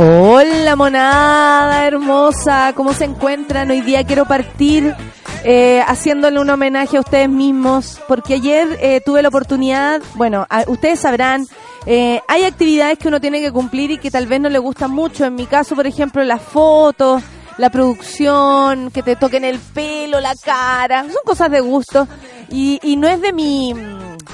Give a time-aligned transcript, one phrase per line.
[0.00, 3.68] Hola monada hermosa, ¿cómo se encuentran?
[3.72, 4.94] Hoy día quiero partir
[5.42, 11.00] eh, haciéndole un homenaje a ustedes mismos, porque ayer eh, tuve la oportunidad, bueno, ustedes
[11.00, 11.48] sabrán,
[11.84, 14.92] eh, hay actividades que uno tiene que cumplir y que tal vez no le gustan
[14.92, 15.24] mucho.
[15.24, 17.20] En mi caso, por ejemplo, las fotos,
[17.56, 22.06] la producción, que te toquen el pelo, la cara, son cosas de gusto
[22.50, 23.74] y, y no es de mi,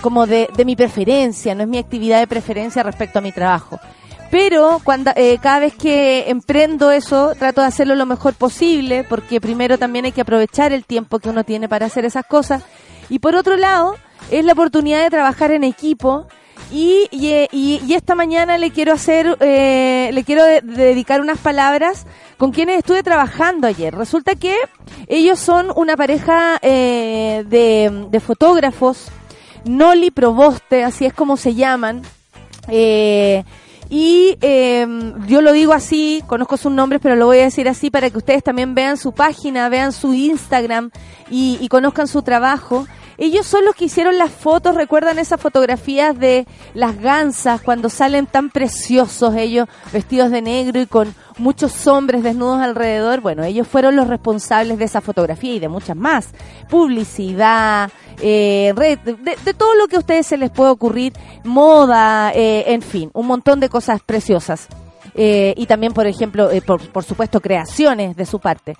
[0.02, 3.80] como de, de mi preferencia, no es mi actividad de preferencia respecto a mi trabajo.
[4.34, 9.40] Pero cuando, eh, cada vez que emprendo eso, trato de hacerlo lo mejor posible, porque
[9.40, 12.64] primero también hay que aprovechar el tiempo que uno tiene para hacer esas cosas.
[13.08, 13.94] Y por otro lado,
[14.32, 16.26] es la oportunidad de trabajar en equipo.
[16.72, 22.04] Y, y, esta mañana le quiero hacer, eh, le quiero dedicar unas palabras
[22.36, 23.94] con quienes estuve trabajando ayer.
[23.94, 24.56] Resulta que
[25.06, 29.12] ellos son una pareja eh, de, fotógrafos,
[29.64, 32.02] Noli Proboste, así es como se llaman.
[32.66, 33.44] Eh,
[33.96, 34.84] y eh,
[35.28, 38.18] yo lo digo así, conozco sus nombres, pero lo voy a decir así para que
[38.18, 40.90] ustedes también vean su página, vean su Instagram
[41.30, 42.88] y, y conozcan su trabajo.
[43.18, 48.26] Ellos son los que hicieron las fotos, recuerdan esas fotografías de las gansas cuando salen
[48.26, 53.20] tan preciosos ellos vestidos de negro y con muchos hombres desnudos alrededor.
[53.20, 56.28] Bueno, ellos fueron los responsables de esa fotografía y de muchas más.
[56.68, 57.90] Publicidad,
[58.20, 61.12] eh, red, de, todo lo que a ustedes se les puede ocurrir,
[61.44, 64.68] moda, eh, en fin, un montón de cosas preciosas.
[65.14, 68.76] Eh, y también, por ejemplo, eh, por, por supuesto, creaciones de su parte.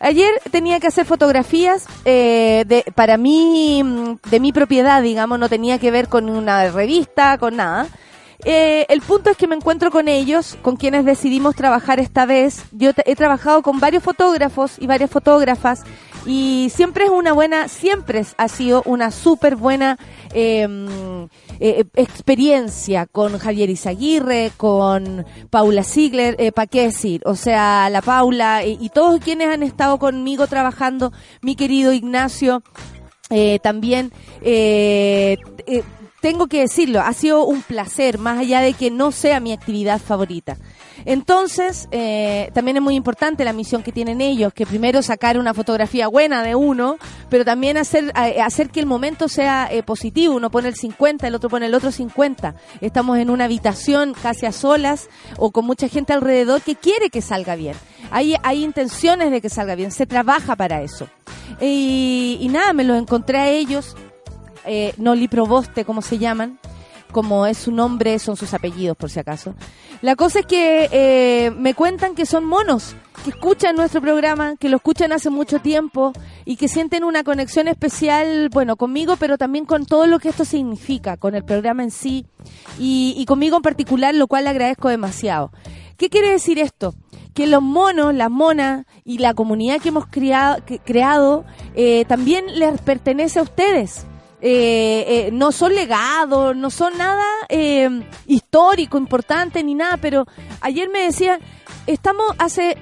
[0.00, 5.48] Ayer tenía que hacer fotografías eh, de, para mí, mm, de mi propiedad, digamos, no
[5.48, 7.86] tenía que ver con una revista, con nada.
[8.44, 12.64] Eh, el punto es que me encuentro con ellos, con quienes decidimos trabajar esta vez.
[12.70, 15.82] Yo he trabajado con varios fotógrafos y varias fotógrafas
[16.26, 19.98] y siempre es una buena, siempre ha sido una súper buena
[20.32, 21.28] em,
[21.60, 27.22] eh, experiencia con Javier Izaguirre, con Paula Ziegler, eh, ¿para qué decir?
[27.24, 31.12] O sea, la Paula y todos quienes han estado conmigo trabajando,
[31.42, 32.62] mi querido Ignacio,
[33.30, 35.36] eh, también eh,
[35.66, 35.82] eh,
[36.22, 40.00] tengo que decirlo, ha sido un placer, más allá de que no sea mi actividad
[40.00, 40.56] favorita.
[41.04, 45.54] Entonces, eh, también es muy importante la misión que tienen ellos, que primero sacar una
[45.54, 46.96] fotografía buena de uno,
[47.28, 50.34] pero también hacer, hacer que el momento sea eh, positivo.
[50.34, 52.54] Uno pone el 50, el otro pone el otro 50.
[52.80, 57.22] Estamos en una habitación casi a solas o con mucha gente alrededor que quiere que
[57.22, 57.76] salga bien.
[58.10, 61.08] Hay, hay intenciones de que salga bien, se trabaja para eso.
[61.60, 63.96] Y, y nada, me los encontré a ellos
[64.70, 66.58] eh, Noli Proboste, como se llaman,
[67.18, 69.56] como es su nombre, son sus apellidos, por si acaso.
[70.02, 74.68] La cosa es que eh, me cuentan que son monos, que escuchan nuestro programa, que
[74.68, 76.12] lo escuchan hace mucho tiempo
[76.44, 80.44] y que sienten una conexión especial, bueno, conmigo, pero también con todo lo que esto
[80.44, 82.24] significa, con el programa en sí
[82.78, 85.50] y, conmigo en particular, lo cual le agradezco demasiado.
[85.96, 86.94] ¿Qué quiere decir esto?
[87.34, 92.44] Que los monos, las monas y la comunidad que hemos creado, que, creado eh, también
[92.60, 94.06] les pertenece a ustedes
[94.40, 97.88] eh, eh, no son legados, no son nada eh,
[98.26, 100.26] histórico, importante ni nada, pero
[100.60, 101.40] ayer me decía,
[101.86, 102.76] estamos hace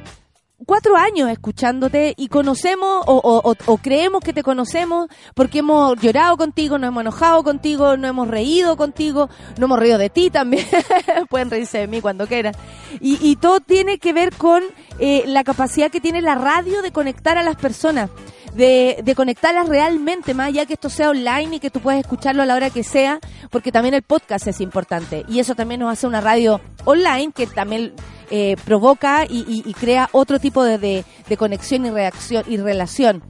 [0.65, 6.79] cuatro años escuchándote y conocemos o, o, creemos que te conocemos porque hemos llorado contigo,
[6.79, 10.67] nos hemos enojado contigo, nos hemos reído contigo, nos hemos reído de ti también,
[11.31, 12.55] pueden reírse de mí cuando quieran.
[13.01, 14.63] Y, todo tiene que ver con
[14.99, 18.09] eh, la capacidad que tiene la radio de conectar a las personas
[18.55, 22.43] de, de conectarlas realmente, más allá que esto sea online y que tú puedas escucharlo
[22.43, 23.21] a la hora que sea,
[23.51, 25.27] porque también el podcast es importante.
[25.29, 27.93] Y eso también nos hace una radio online que también
[28.31, 32.57] eh, provoca y, y, y, crea otro tipo de, de, de conexión y reacción y
[32.57, 33.23] relación.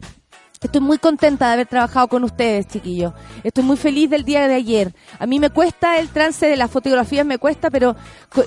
[0.62, 3.12] Estoy muy contenta de haber trabajado con ustedes, chiquillos.
[3.44, 4.94] Estoy muy feliz del día de ayer.
[5.18, 7.94] A mí me cuesta el trance de las fotografías, me cuesta, pero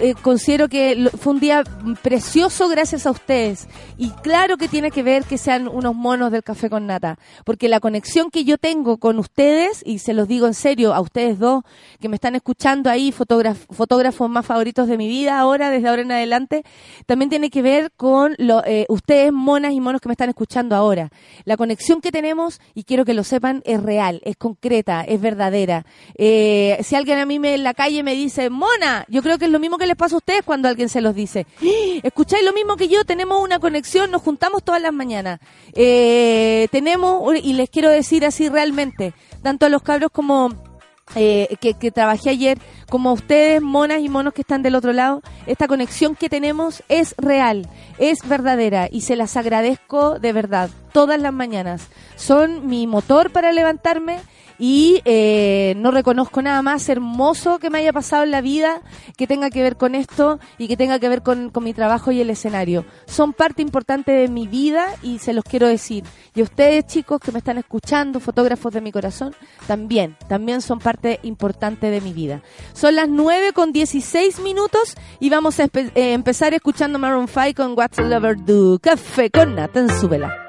[0.01, 1.63] eh, considero que fue un día
[2.01, 3.67] precioso gracias a ustedes.
[3.97, 7.69] Y claro que tiene que ver que sean unos monos del café con nata, porque
[7.69, 11.37] la conexión que yo tengo con ustedes, y se los digo en serio a ustedes
[11.37, 11.63] dos
[11.99, 16.11] que me están escuchando ahí, fotógrafos más favoritos de mi vida ahora, desde ahora en
[16.11, 16.63] adelante,
[17.05, 20.75] también tiene que ver con lo, eh, ustedes, monas y monos que me están escuchando
[20.75, 21.09] ahora.
[21.45, 25.85] La conexión que tenemos, y quiero que lo sepan, es real, es concreta, es verdadera.
[26.15, 29.45] Eh, si alguien a mí me, en la calle me dice, Mona, yo creo que
[29.45, 31.45] es lo mismo que les pasa a ustedes cuando alguien se los dice.
[32.03, 35.39] Escucháis lo mismo que yo, tenemos una conexión, nos juntamos todas las mañanas.
[35.73, 40.68] Eh, tenemos, y les quiero decir así realmente, tanto a los cabros como
[41.15, 42.59] eh, que, que, trabajé ayer,
[42.89, 47.15] como ustedes, monas y monos que están del otro lado, esta conexión que tenemos es
[47.17, 47.67] real,
[47.97, 51.87] es verdadera y se las agradezco de verdad todas las mañanas.
[52.15, 54.19] Son mi motor para levantarme
[54.59, 58.81] y eh, no reconozco nada más hermoso que me haya pasado en la vida
[59.17, 62.21] que tenga que ver con esto y que tenga que ver con, mi trabajo y
[62.21, 62.85] el escenario.
[63.05, 66.03] Son parte importante de mi vida y se los quiero decir.
[66.35, 69.33] Y ustedes chicos que me están escuchando, fotógrafos de mi corazón,
[69.67, 72.41] también, también son parte importante de mi vida.
[72.73, 77.77] Son las 9 con 16 minutos y vamos a eh, empezar escuchando Maroon 5 con
[77.77, 78.79] What's a Lover Do.
[78.79, 80.48] Café con Nathan Súbela.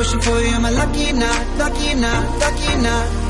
[0.00, 3.29] Wishing for you, I lucky not, lucky not, lucky not?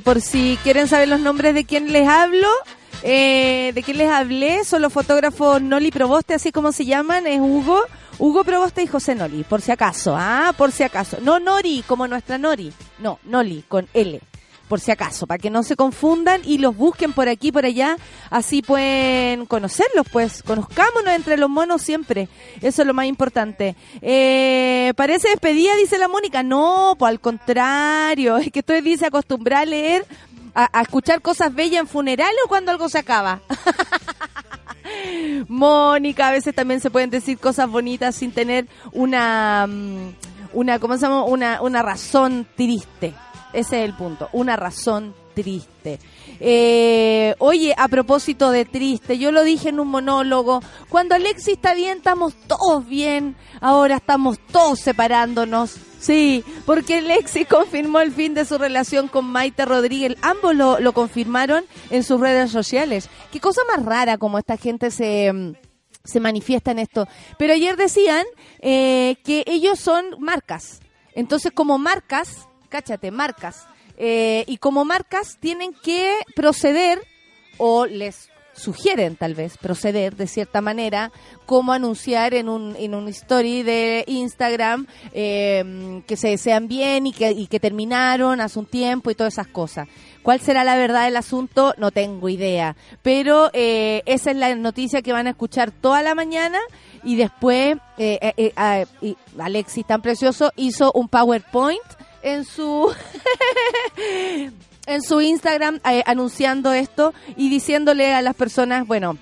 [0.00, 2.48] Por si quieren saber los nombres de quién les hablo,
[3.02, 7.40] eh, de quién les hablé, son los fotógrafos Noli Proboste, así como se llaman, es
[7.40, 7.82] Hugo,
[8.18, 11.18] Hugo Proboste y José Noli, por si acaso, ah, por si acaso.
[11.20, 12.72] No Nori, como nuestra Nori.
[12.98, 14.20] No, Noli, con L
[14.68, 17.96] por si acaso, para que no se confundan y los busquen por aquí, por allá,
[18.30, 22.28] así pueden conocerlos, pues, conozcámonos entre los monos siempre,
[22.60, 23.76] eso es lo más importante.
[24.02, 29.62] Eh, parece despedida, dice la Mónica, no, pues al contrario, es que estoy, dice, acostumbrada
[29.62, 30.06] a leer,
[30.54, 33.40] a, escuchar cosas bellas en funerales o cuando algo se acaba.
[35.48, 40.14] Mónica, a veces también se pueden decir cosas bonitas sin tener una, mm,
[40.54, 41.24] una, ¿cómo se llama?
[41.24, 43.12] Una, una razón triste.
[43.56, 44.28] Ese es el punto.
[44.32, 45.98] Una razón triste.
[46.40, 50.60] Eh, oye, a propósito de triste, yo lo dije en un monólogo,
[50.90, 55.76] cuando Alexis está bien, estamos todos bien, ahora estamos todos separándonos.
[55.98, 60.16] Sí, porque Alexis confirmó el fin de su relación con Maite Rodríguez.
[60.20, 63.08] Ambos lo, lo confirmaron en sus redes sociales.
[63.32, 65.52] Qué cosa más rara como esta gente se mm,
[66.04, 67.08] se manifiesta en esto.
[67.38, 68.24] Pero ayer decían
[68.60, 70.80] eh, que ellos son marcas.
[71.14, 73.66] Entonces, como marcas, cáchate, marcas.
[73.96, 77.00] Eh, y como marcas tienen que proceder
[77.58, 81.12] o les sugieren tal vez proceder de cierta manera,
[81.44, 87.12] como anunciar en un, en un story de Instagram em, que se desean bien y
[87.12, 89.88] que, y que terminaron hace un tiempo y todas esas cosas.
[90.22, 91.74] ¿Cuál será la verdad del asunto?
[91.76, 92.76] No tengo idea.
[93.02, 96.58] Pero eh, esa es la noticia que van a escuchar toda la mañana
[97.04, 98.52] y después eh,
[99.38, 101.80] Alexis tan precioso hizo un PowerPoint
[102.22, 102.94] en su
[104.86, 109.18] en su Instagram eh, anunciando esto y diciéndole a las personas, bueno,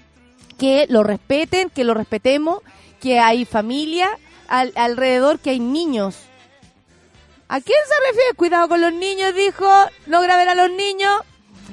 [0.59, 2.61] que lo respeten, que lo respetemos,
[3.01, 4.09] que hay familia
[4.47, 6.17] alrededor, que hay niños.
[7.49, 8.35] ¿A quién se refiere?
[8.37, 9.67] Cuidado con los niños, dijo.
[10.07, 11.21] No graben a los niños.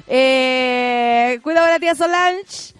[0.06, 2.74] Eh, cuidado con la tía Solange.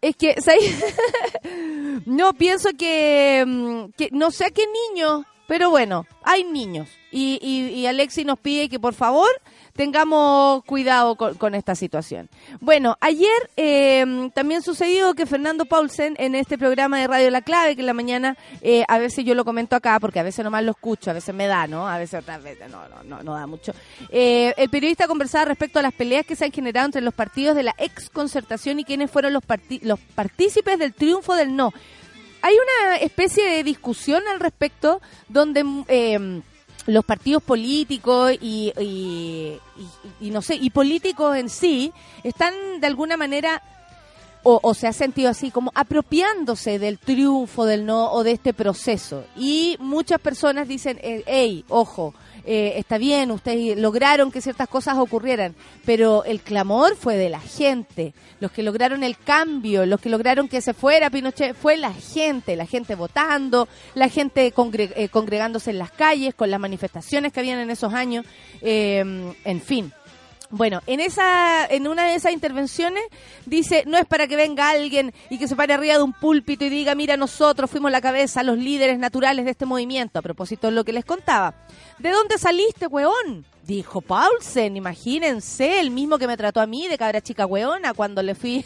[0.00, 0.36] Es que,
[2.06, 6.88] no pienso que, mm, que, no sé a qué niño, pero bueno, hay niños.
[7.10, 9.28] Y, y, Alexi nos pide que por favor
[9.74, 12.28] tengamos cuidado con, esta situación.
[12.60, 17.74] Bueno, ayer eh, también sucedió que Fernando Paulsen en este programa de Radio La Clave,
[17.74, 20.62] que en la mañana eh, a veces yo lo comento acá, porque a veces nomás
[20.62, 21.88] lo escucho, a veces me da, ¿no?
[21.88, 23.72] A veces otras veces no, no, no, da mucho.
[24.10, 27.56] Eh, el periodista conversaba respecto a las peleas que se han generado entre los partidos
[27.56, 29.42] de la ex concertación y quienes fueron los,
[29.82, 31.72] los partícipes del triunfo del no.
[32.42, 35.64] Hay una especie de discusión al respecto donde
[36.86, 38.72] los partidos políticos y,
[40.20, 41.92] y, no sé, y políticos en sí
[42.24, 43.62] están de alguna manera
[44.42, 49.24] o, se ha sentido así como apropiándose del triunfo del no o de este proceso.
[49.36, 55.54] Y muchas personas dicen, hey, ojo, eh, está bien, ustedes lograron que ciertas cosas ocurrieran,
[55.84, 58.14] pero el clamor fue de la gente.
[58.40, 62.56] Los que lograron el cambio, los que lograron que se fuera Pinochet, fue la gente,
[62.56, 67.58] la gente votando, la gente eh, congregándose en las calles con las manifestaciones que habían
[67.58, 68.24] en esos años,
[68.62, 69.92] eh, en fin.
[70.52, 73.04] Bueno, en esa, en una de esas intervenciones
[73.46, 76.64] dice, no es para que venga alguien y que se pare arriba de un púlpito
[76.64, 80.66] y diga, mira, nosotros fuimos la cabeza, los líderes naturales de este movimiento, a propósito
[80.66, 81.54] de lo que les contaba.
[81.98, 83.44] ¿De dónde saliste, weón?
[83.64, 88.20] Dijo Paulsen, imagínense, el mismo que me trató a mí de cabra chica weona cuando
[88.20, 88.64] le fui,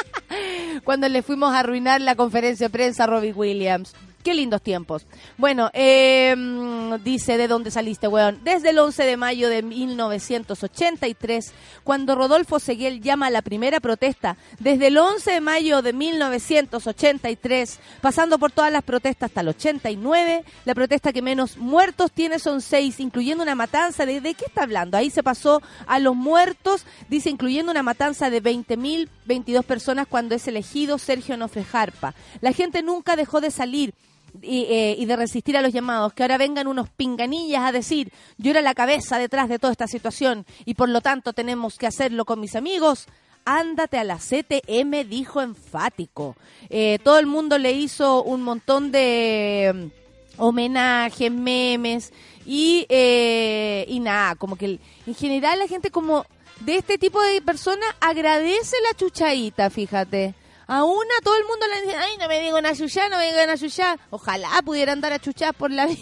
[0.84, 3.94] cuando le fuimos a arruinar la conferencia de prensa a Robbie Williams.
[4.26, 5.06] Qué lindos tiempos.
[5.38, 8.40] Bueno, em, dice, ¿de dónde saliste, weón?
[8.42, 11.52] Desde el 11 de mayo de 1983,
[11.84, 14.36] cuando Rodolfo Seguel llama a la primera protesta.
[14.58, 20.44] Desde el 11 de mayo de 1983, pasando por todas las protestas hasta el 89,
[20.64, 24.20] la protesta que menos muertos tiene son seis, incluyendo una matanza de...
[24.20, 24.96] ¿De qué está hablando?
[24.96, 30.34] Ahí se pasó a los muertos, dice, incluyendo una matanza de 20.000, 22 personas cuando
[30.34, 32.16] es elegido Sergio Nofre Jarpa.
[32.40, 33.94] La gente nunca dejó de salir
[34.42, 38.50] eh, y, de resistir a los llamados, que ahora vengan unos pinganillas a decir, yo
[38.50, 42.24] era la cabeza detrás de toda esta situación y por lo tanto tenemos que hacerlo
[42.24, 43.06] con mis amigos.
[43.44, 46.36] Ándate a la CTM, dijo enfático.
[46.68, 52.12] Eh, todo el mundo le hizo un montón de mm, homenajes, memes
[52.44, 56.26] y, eh, y nada, como que en general la gente como
[56.60, 60.34] de este tipo de personas agradece la chuchaíta, fíjate.
[60.66, 63.26] A una todo el mundo le dice, ay, no me digan a chuchar, no me
[63.26, 64.00] digan a chuchar.
[64.10, 65.98] Ojalá pudiera andar a chuchar por la vida.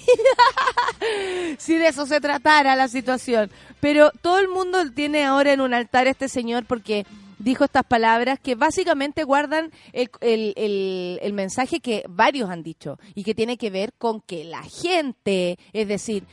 [1.59, 3.50] si de eso se tratara la situación.
[3.80, 7.04] Pero todo el mundo tiene ahora en un altar a este señor porque
[7.38, 13.23] dijo estas palabras que básicamente guardan el, el, el, mensaje que varios han dicho y
[13.25, 16.25] que tiene que ver con que la gente, es decir,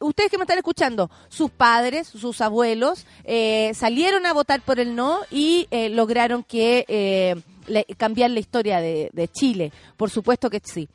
[0.00, 4.96] ustedes que me están escuchando, sus padres, sus abuelos, eh, salieron a votar por el
[4.96, 6.84] no y eh, lograron que...
[6.88, 7.36] Eh,
[7.96, 9.72] cambiar la historia de, Chile.
[9.96, 10.88] Por supuesto que sí.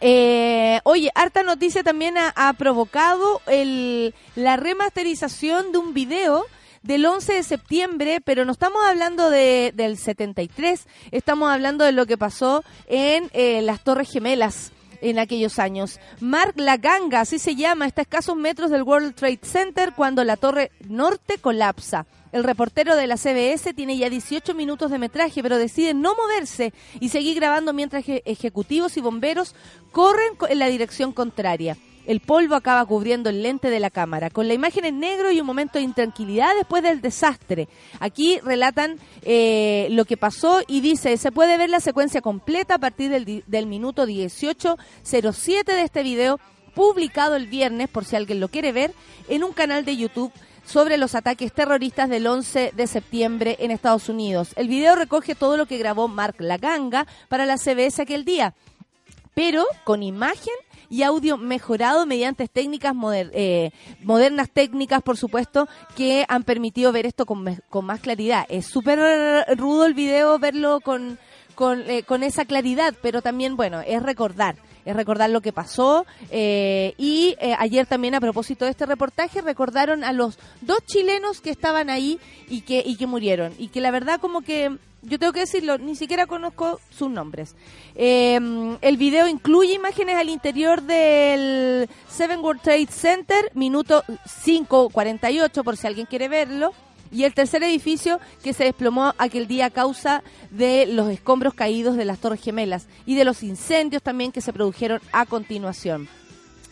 [0.00, 6.44] Eh, oye, harta noticia también ha, ha provocado el, la remasterización de un video
[6.82, 12.06] del 11 de septiembre, pero no estamos hablando de, del 73, estamos hablando de lo
[12.06, 16.00] que pasó en eh, las Torres Gemelas en aquellos años.
[16.20, 20.36] Mark Laganga, así se llama, está a escasos metros del World Trade Center cuando la
[20.36, 22.06] Torre Norte colapsa.
[22.30, 26.74] El reportero de la CBS tiene ya 18 minutos de metraje, pero decide no moverse
[27.00, 29.54] y seguir grabando mientras eje- ejecutivos y bomberos
[29.92, 31.76] corren co- en la dirección contraria.
[32.08, 35.42] El polvo acaba cubriendo el lente de la cámara, con la imagen en negro y
[35.42, 37.68] un momento de intranquilidad después del desastre.
[38.00, 42.78] Aquí relatan eh, lo que pasó y dice, se puede ver la secuencia completa a
[42.78, 46.40] partir del, del minuto 18.07 de este video,
[46.74, 48.94] publicado el viernes, por si alguien lo quiere ver,
[49.28, 50.32] en un canal de YouTube
[50.64, 54.54] sobre los ataques terroristas del 11 de septiembre en Estados Unidos.
[54.56, 58.54] El video recoge todo lo que grabó Mark Laganga para la CBS aquel día
[59.38, 60.52] pero con imagen
[60.90, 63.70] y audio mejorado mediante técnicas moder- eh,
[64.02, 68.46] modernas técnicas, por supuesto, que han permitido ver esto con, con más claridad.
[68.48, 68.98] Es súper
[69.56, 71.18] rudo el video verlo con,
[71.54, 74.56] con, eh, con esa claridad, pero también, bueno, es recordar.
[74.84, 76.06] Es recordar lo que pasó.
[76.30, 81.40] eh, y eh, ayer también, a propósito de este reportaje, recordaron a los dos chilenos
[81.40, 82.18] que estaban ahí
[82.48, 83.52] y que, y que murieron.
[83.58, 87.54] Y que la verdad, como que yo tengo que decirlo, ni siquiera conozco sus nombres.
[87.94, 88.38] Eh,
[88.80, 94.02] el video incluye imágenes al interior del Seven World Trade Center, minuto
[94.44, 96.72] 5.48, por si alguien quiere verlo.
[97.10, 101.96] Y el tercer edificio que se desplomó aquel día a causa de los escombros caídos
[101.96, 106.08] de las Torres Gemelas y de los incendios también que se produjeron a continuación.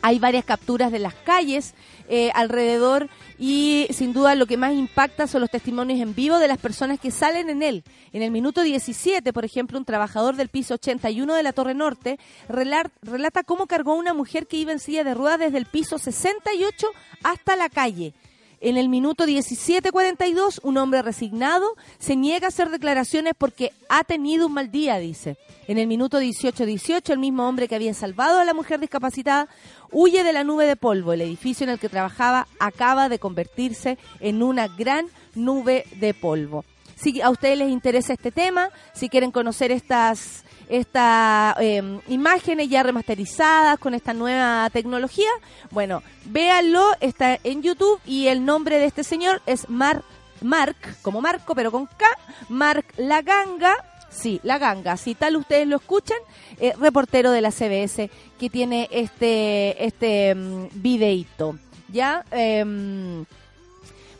[0.02, 1.74] Hay varias capturas de las calles
[2.08, 3.08] eh, alrededor
[3.40, 7.00] y sin duda lo que más impacta son los testimonios en vivo de las personas
[7.00, 7.82] que salen en él.
[8.12, 12.20] En el minuto 17, por ejemplo, un trabajador del piso 81 de la Torre Norte
[12.48, 15.98] relata cómo cargó a una mujer que iba en silla de ruedas desde el piso
[15.98, 16.86] 68
[17.24, 18.14] hasta la calle.
[18.60, 24.46] En el minuto 17.42, un hombre resignado se niega a hacer declaraciones porque ha tenido
[24.46, 25.36] un mal día, dice.
[25.68, 29.48] En el minuto 18.18, el mismo hombre que había salvado a la mujer discapacitada
[29.92, 31.12] huye de la nube de polvo.
[31.12, 36.64] El edificio en el que trabajaba acaba de convertirse en una gran nube de polvo.
[36.94, 42.82] Si a ustedes les interesa este tema, si quieren conocer estas estas eh, imágenes ya
[42.82, 45.30] remasterizadas con esta nueva tecnología,
[45.70, 50.02] bueno, véanlo, está en YouTube y el nombre de este señor es Mar,
[50.40, 52.06] Mark, como Marco, pero con K,
[52.48, 53.74] Mark Laganga,
[54.10, 56.18] sí, Laganga, si tal ustedes lo escuchan,
[56.58, 62.24] eh, reportero de la CBS que tiene este, este mm, videíto, ¿ya?
[62.30, 63.24] Em,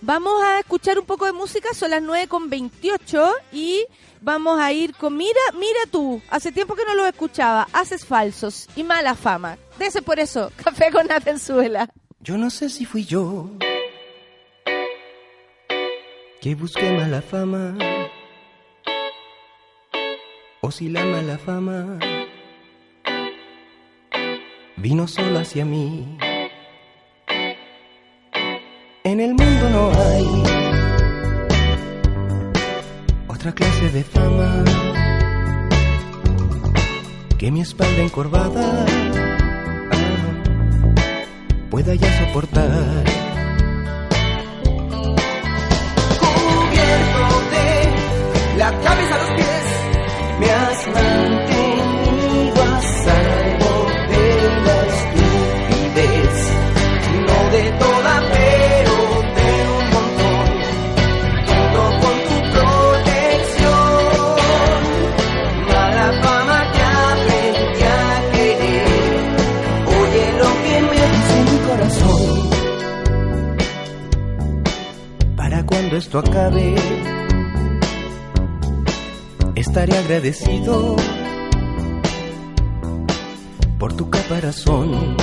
[0.00, 3.85] Vamos a escuchar un poco de música, son las 9 con 28 y
[4.20, 8.68] vamos a ir con Mira, mira tú, hace tiempo que no lo escuchaba, haces falsos
[8.76, 9.59] y mala fama.
[9.78, 11.88] Dese por eso, café con Atenzuela.
[12.20, 13.50] Yo no sé si fui yo
[16.40, 17.76] que busqué mala fama
[20.61, 21.98] o si la mala fama
[24.76, 26.18] vino sola hacia mí.
[29.07, 30.27] En el mundo no hay
[33.29, 34.64] otra clase de fama
[37.38, 38.85] que mi espalda encorvada
[41.71, 43.05] pueda ya soportar.
[46.19, 47.23] Cubierto
[47.55, 49.66] de la cabeza a los pies,
[50.40, 51.45] me has
[75.96, 76.74] cuando esto acabe,
[79.54, 80.96] estaré agradecido
[83.78, 85.16] por tu caparazón,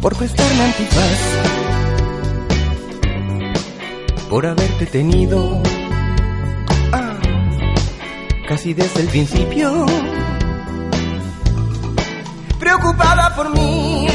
[0.00, 1.18] por prestarme antifaz,
[4.30, 5.62] por haberte tenido
[6.92, 7.18] ah,
[8.48, 9.86] casi desde el principio,
[12.58, 14.06] preocupada por mí,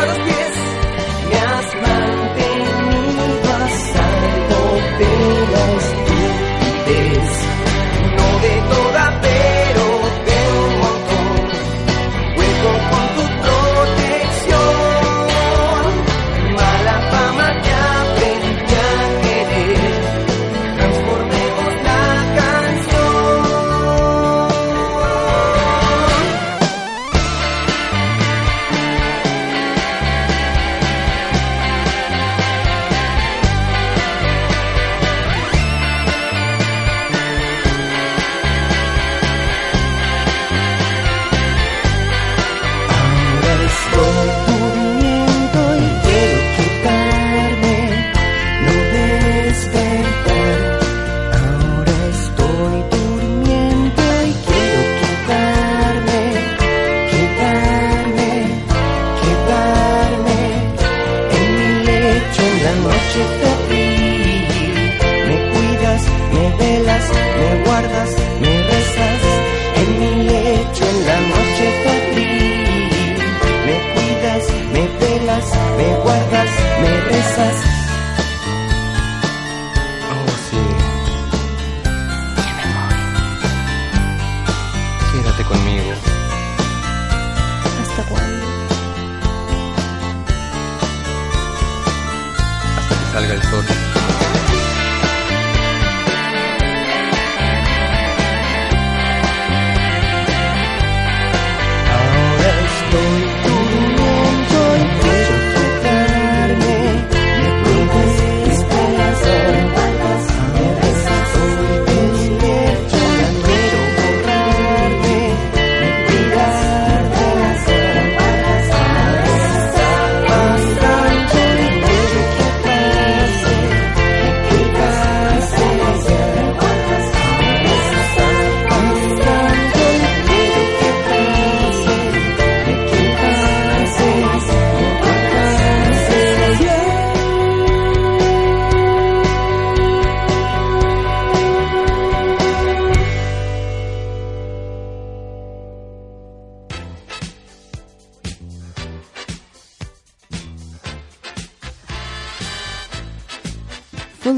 [0.00, 0.39] a los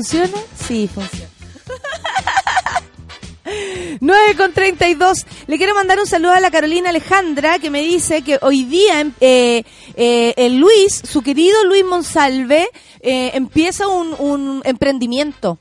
[0.02, 0.42] ¿Funciona?
[0.66, 1.28] Sí, funciona.
[4.00, 5.26] 9 con 32.
[5.46, 9.06] Le quiero mandar un saludo a la Carolina Alejandra que me dice que hoy día
[9.20, 9.62] eh,
[9.94, 12.68] eh, el Luis, su querido Luis Monsalve,
[13.00, 15.60] eh, empieza un, un emprendimiento.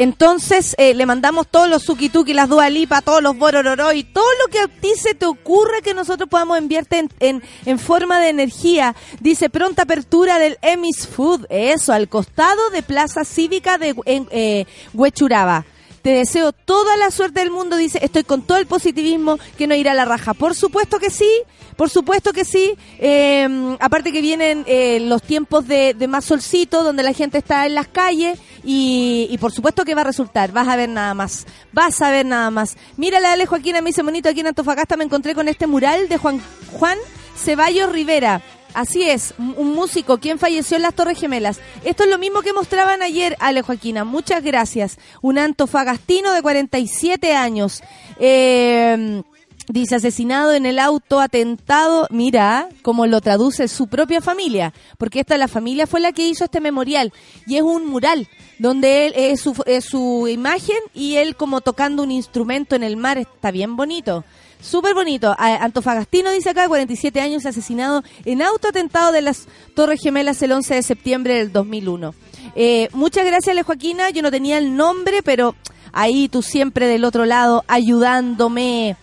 [0.00, 4.50] Entonces eh, le mandamos todos los suki-tuki, las dualipa, todos los borororo y todo lo
[4.50, 8.96] que a ti se te ocurre que nosotros podamos enviarte en, en, forma de energía.
[9.20, 15.66] Dice pronta apertura del Emis Food, eso, al costado de Plaza Cívica de eh, Huechuraba.
[16.02, 19.74] Te deseo toda la suerte del mundo, dice, estoy con todo el positivismo que no
[19.74, 20.32] irá a la raja.
[20.32, 21.30] Por supuesto que sí,
[21.76, 22.74] por supuesto que sí.
[22.98, 27.74] Eh, aparte que vienen eh, los tiempos de, más solcito, donde la gente está en
[27.74, 30.52] las calles y, por supuesto que va a resultar.
[30.52, 32.76] Vas a ver nada más, vas a ver nada más.
[32.96, 36.08] Mira la de Joaquina, me dice bonito, aquí en Antofagasta me encontré con este mural
[36.08, 36.40] de Juan,
[36.72, 36.98] Juan
[37.36, 38.42] Ceballos Rivera.
[38.74, 41.60] Así es, un músico quien falleció en las Torres Gemelas.
[41.84, 44.04] Esto es lo mismo que mostraban ayer, Ale Joaquina.
[44.04, 44.98] Muchas gracias.
[45.22, 47.82] Un antofagastino de 47 años.
[48.18, 49.22] Eh,
[49.70, 52.08] Dice asesinado en el auto, atentado.
[52.10, 56.44] Mira cómo lo traduce su propia familia, porque esta la familia fue la que hizo
[56.44, 57.12] este memorial
[57.46, 58.26] y es un mural
[58.58, 62.96] donde él es su, es su imagen y él como tocando un instrumento en el
[62.96, 63.18] mar.
[63.18, 64.24] Está bien bonito.
[64.60, 65.34] Súper bonito.
[65.38, 70.74] Antofagastino dice acá, 47 años, asesinado en auto atentado de las Torres Gemelas el 11
[70.74, 72.14] de septiembre del 2001.
[72.54, 74.10] Eh, muchas gracias, Le Joaquina.
[74.10, 75.54] Yo no tenía el nombre, pero
[75.92, 78.96] ahí tú siempre del otro lado ayudándome.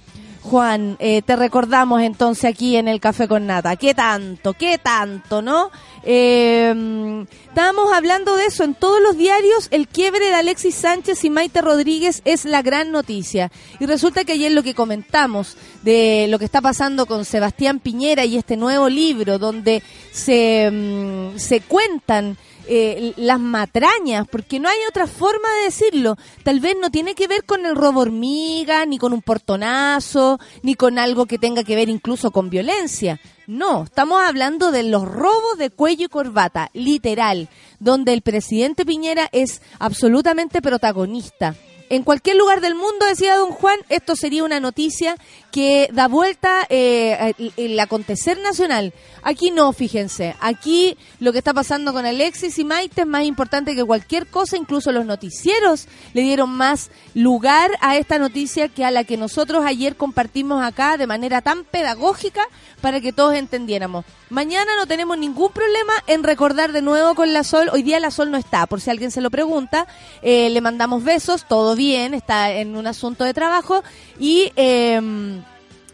[0.44, 3.76] Juan, eh, te recordamos entonces aquí en el Café con Nata.
[3.76, 4.54] ¿Qué tanto?
[4.54, 5.72] ¿Qué tanto, no?
[6.10, 9.68] Eh, estábamos hablando de eso en todos los diarios.
[9.72, 13.52] El quiebre de Alexis Sánchez y Maite Rodríguez es la gran noticia.
[13.82, 18.24] Y resulta que ayer lo que comentamos de lo que está pasando con Sebastián Piñera
[18.24, 22.38] y este nuevo libro donde se, mm, se cuentan
[22.70, 26.16] eh, las matrañas, porque no hay otra forma de decirlo.
[26.44, 30.76] Tal vez no tiene que ver con el robo hormiga, ni con un portonazo, ni
[30.76, 33.20] con algo que tenga que ver incluso con violencia.
[33.48, 37.48] No, estamos hablando de los robos de cuello y corbata, literal,
[37.80, 41.56] donde el presidente Piñera es absolutamente protagonista
[41.90, 45.16] en cualquier lugar del mundo, decía don Juan, esto sería una noticia
[45.52, 48.94] que da vuelta eh, el acontecer nacional.
[49.24, 50.36] Aquí no, fíjense.
[50.40, 54.58] Aquí lo que está pasando con Alexis y Maite es más importante que cualquier cosa.
[54.58, 59.66] Incluso los noticieros le dieron más lugar a esta noticia que a la que nosotros
[59.66, 62.44] ayer compartimos acá de manera tan pedagógica
[62.82, 64.06] para que todos entendiéramos.
[64.30, 67.70] Mañana no tenemos ningún problema en recordar de nuevo con la Sol.
[67.72, 69.88] Hoy día la Sol no está, por si alguien se lo pregunta.
[70.22, 73.84] Eh, le mandamos besos, todo bien, está en un asunto de trabajo
[74.20, 74.52] y...
[74.56, 75.42] Eh,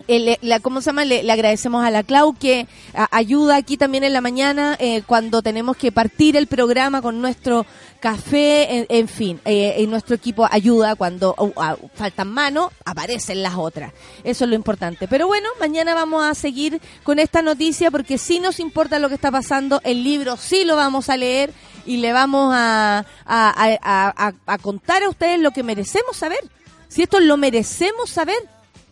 [0.08, 1.06] la, ¿cómo se llama?
[1.06, 2.68] Le, agradecemos a la Clau que
[3.12, 7.66] ayuda aquí también en la mañana eh, cuando tenemos que partir el programa con nuestro
[8.04, 13.94] café, en, fin, eh, nuestro equipo ayuda cuando uh, faltan manos, aparecen las otras.
[14.26, 15.08] Eso es lo importante.
[15.08, 19.16] Pero bueno, mañana vamos a seguir con esta noticia porque sí nos importa lo que
[19.16, 21.54] está pasando, el libro sí lo vamos a leer
[21.86, 26.42] y le vamos a, a contar a ustedes lo que merecemos saber.
[26.90, 28.50] Si esto lo merecemos saber,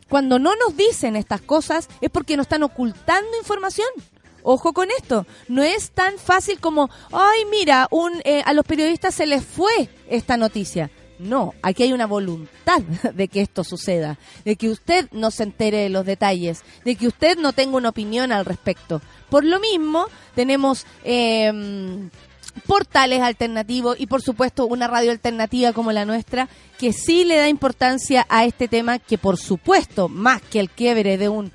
[0.07, 3.89] cuando no nos dicen estas cosas es porque nos están ocultando información.
[4.43, 9.15] Ojo con esto, no es tan fácil como, ay, mira, un, eh, a los periodistas
[9.15, 10.89] se les fue esta noticia.
[11.19, 12.81] No, aquí hay una voluntad
[13.13, 17.07] de que esto suceda, de que usted no se entere de los detalles, de que
[17.07, 19.01] usted no tenga una opinión al respecto.
[19.29, 22.09] Por lo mismo, tenemos eh,
[22.65, 27.47] portales alternativos y por supuesto una radio alternativa como la nuestra que sí le da
[27.47, 31.51] importancia a este tema que por supuesto más que el quiebre de un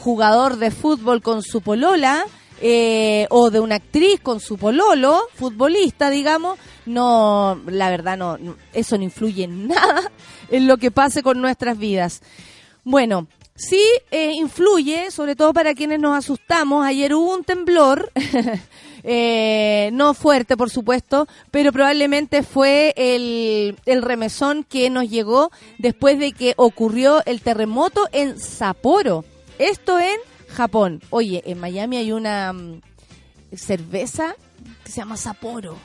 [0.00, 2.24] jugador de fútbol con su polola
[2.60, 8.38] eh, o de una actriz con su pololo futbolista digamos no la verdad no
[8.72, 10.10] eso no influye en nada
[10.50, 12.22] en lo que pase con nuestras vidas
[12.84, 13.26] bueno
[13.58, 16.84] Sí eh, influye, sobre todo para quienes nos asustamos.
[16.84, 18.12] Ayer hubo un temblor
[19.08, 26.18] Eh, no fuerte, por supuesto, pero probablemente fue el, el remesón que nos llegó después
[26.18, 29.24] de que ocurrió el terremoto en Sapporo.
[29.58, 30.16] Esto en
[30.48, 31.00] Japón.
[31.10, 32.80] Oye, en Miami hay una mm,
[33.54, 34.36] cerveza
[34.84, 35.76] que se llama Sapporo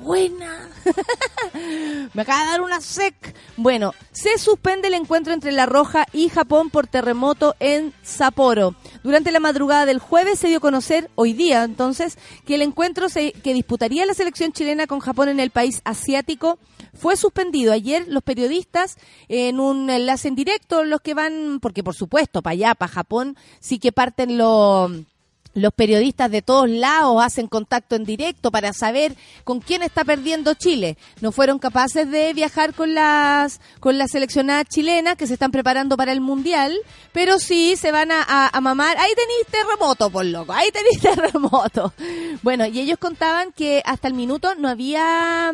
[0.00, 0.68] buena.
[2.14, 3.14] Me acaba de dar una sec.
[3.56, 8.74] Bueno, se suspende el encuentro entre La Roja y Japón por terremoto en Sapporo.
[9.02, 13.08] Durante la madrugada del jueves se dio a conocer, hoy día entonces, que el encuentro
[13.08, 16.58] se, que disputaría la selección chilena con Japón en el país asiático
[16.94, 17.72] fue suspendido.
[17.72, 18.96] Ayer los periodistas,
[19.28, 23.36] en un enlace en directo, los que van, porque por supuesto, para allá, para Japón,
[23.60, 24.90] sí que parten los
[25.54, 30.54] los periodistas de todos lados hacen contacto en directo para saber con quién está perdiendo
[30.54, 30.96] Chile.
[31.20, 35.96] No fueron capaces de viajar con las con las seleccionadas chilenas que se están preparando
[35.96, 36.74] para el mundial,
[37.12, 38.96] pero sí se van a, a- a mamar.
[38.98, 40.52] Ahí tenéis terremoto, por loco.
[40.52, 41.92] Ahí tenéis terremoto.
[42.42, 45.50] Bueno, y ellos contaban que hasta el minuto no había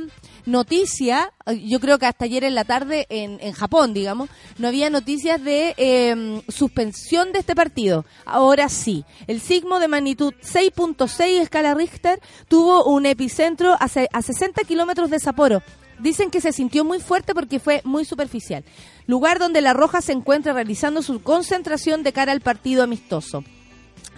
[0.46, 1.32] noticia,
[1.64, 5.42] yo creo que hasta ayer en la tarde en, en Japón, digamos, no había noticias
[5.42, 8.04] de eh, suspensión de este partido.
[8.24, 14.62] Ahora sí, el sismo de magnitud 6.6 escala Richter tuvo un epicentro a, a 60
[14.62, 15.62] kilómetros de Sapporo.
[15.98, 18.64] Dicen que se sintió muy fuerte porque fue muy superficial.
[19.06, 23.44] Lugar donde la Roja se encuentra realizando su concentración de cara al partido amistoso.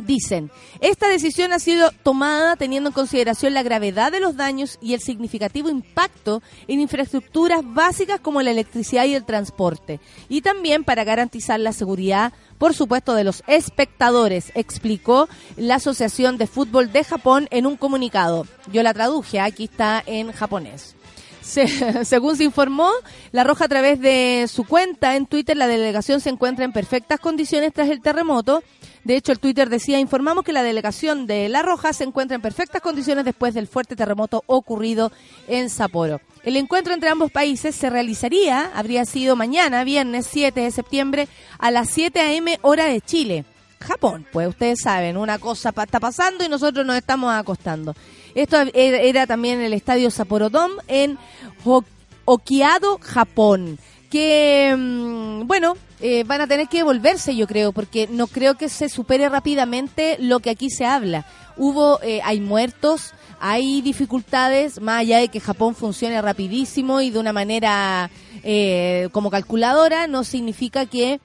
[0.01, 4.95] Dicen, esta decisión ha sido tomada teniendo en consideración la gravedad de los daños y
[4.95, 11.03] el significativo impacto en infraestructuras básicas como la electricidad y el transporte, y también para
[11.05, 17.49] garantizar la seguridad, por supuesto, de los espectadores, explicó la Asociación de Fútbol de Japón
[17.51, 18.47] en un comunicado.
[18.73, 20.95] Yo la traduje, aquí está en japonés.
[21.41, 22.91] Se- según se informó,
[23.33, 27.19] La Roja a través de su cuenta en Twitter, la delegación se encuentra en perfectas
[27.21, 28.63] condiciones tras el terremoto.
[29.09, 32.42] De hecho, el Twitter decía, informamos que la delegación de La Roja se encuentra en
[32.42, 35.11] perfectas condiciones después del fuerte terremoto ocurrido
[35.49, 36.21] en Sapporo.
[36.44, 41.27] El encuentro entre ambos países se realizaría, habría sido mañana, viernes 7 de septiembre,
[41.59, 42.59] a las 7 a.m.
[42.61, 43.47] hora de Chile.
[43.81, 47.94] Japón, pues ustedes saben, una cosa está pasando y nosotros nos estamos acostando.
[48.35, 51.16] Esto era, era también el estadio Sapporo Dome en
[51.64, 51.83] Ho-
[52.27, 53.79] Okiado, Japón.
[54.11, 58.68] Que, mm, bueno, eh, van a tener que volverse, yo creo, porque no creo que
[58.68, 61.27] se supere rápidamente lo que aquí se habla.
[61.57, 67.18] Hubo, eh, hay muertos, hay dificultades, más allá de que Japón funcione rapidísimo y de
[67.18, 68.11] una manera
[68.42, 71.21] eh, como calculadora, no significa que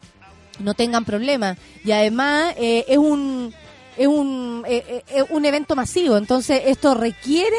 [0.60, 1.58] no tengan problemas.
[1.84, 3.54] Y además eh, es un
[3.98, 7.58] es un, eh, es un evento masivo, entonces esto requiere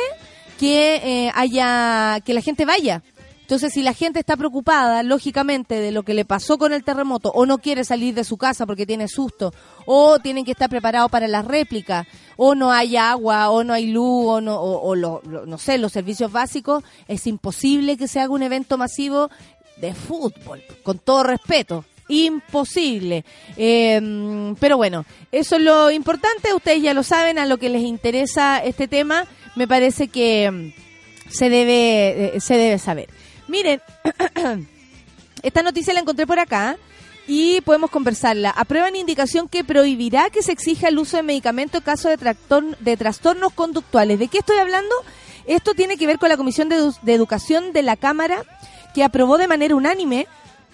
[0.59, 3.03] que haya que la gente vaya.
[3.45, 7.31] Entonces, si la gente está preocupada, lógicamente, de lo que le pasó con el terremoto,
[7.35, 9.53] o no quiere salir de su casa porque tiene susto,
[9.85, 13.89] o tienen que estar preparados para las réplicas, o no hay agua, o no hay
[13.89, 18.33] luz, o no, o, lo- no sé, los servicios básicos, es imposible que se haga
[18.33, 19.29] un evento masivo
[19.77, 21.85] de fútbol, con todo respeto.
[22.09, 23.25] Imposible.
[23.57, 27.83] Eh, pero bueno, eso es lo importante, ustedes ya lo saben, a lo que les
[27.83, 33.09] interesa este tema, me parece que mm, se debe, eh, se debe saber.
[33.49, 33.81] Miren,
[35.43, 36.77] esta noticia la encontré por acá
[37.27, 38.51] y podemos conversarla.
[38.51, 43.53] Aprueban indicación que prohibirá que se exija el uso de medicamentos en caso de, trastornos
[43.53, 44.19] conductuales.
[44.19, 44.95] ¿De qué estoy hablando?
[45.47, 48.43] Esto tiene que ver con la Comisión de, de Educación de la Cámara
[48.95, 50.27] que aprobó de manera unánime,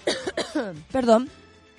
[0.92, 1.30] perdón,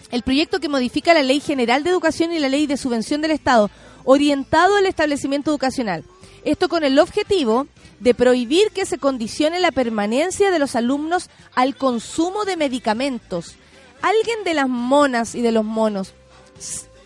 [0.09, 3.31] el proyecto que modifica la Ley General de Educación y la Ley de Subvención del
[3.31, 3.69] Estado,
[4.03, 6.03] orientado al establecimiento educacional.
[6.43, 7.67] Esto con el objetivo
[7.99, 13.55] de prohibir que se condicione la permanencia de los alumnos al consumo de medicamentos.
[14.01, 16.13] ¿Alguien de las monas y de los monos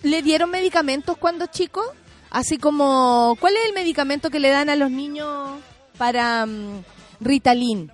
[0.04, 1.82] le dieron medicamentos cuando chico?
[2.30, 5.60] Así como, ¿cuál es el medicamento que le dan a los niños
[5.98, 6.84] para mm,
[7.19, 7.91] Ritalin?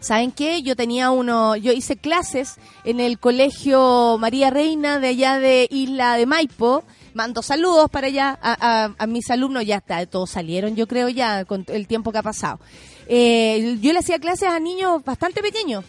[0.00, 0.62] ¿Saben qué?
[0.62, 6.16] Yo tenía uno, yo hice clases en el colegio María Reina de allá de Isla
[6.16, 6.82] de Maipo.
[7.14, 11.64] Mando saludos para allá a, mis alumnos, ya está, todos salieron, yo creo ya, con
[11.68, 12.58] el tiempo que ha pasado.
[13.06, 15.84] Eh, yo le hacía clases a niños bastante pequeños.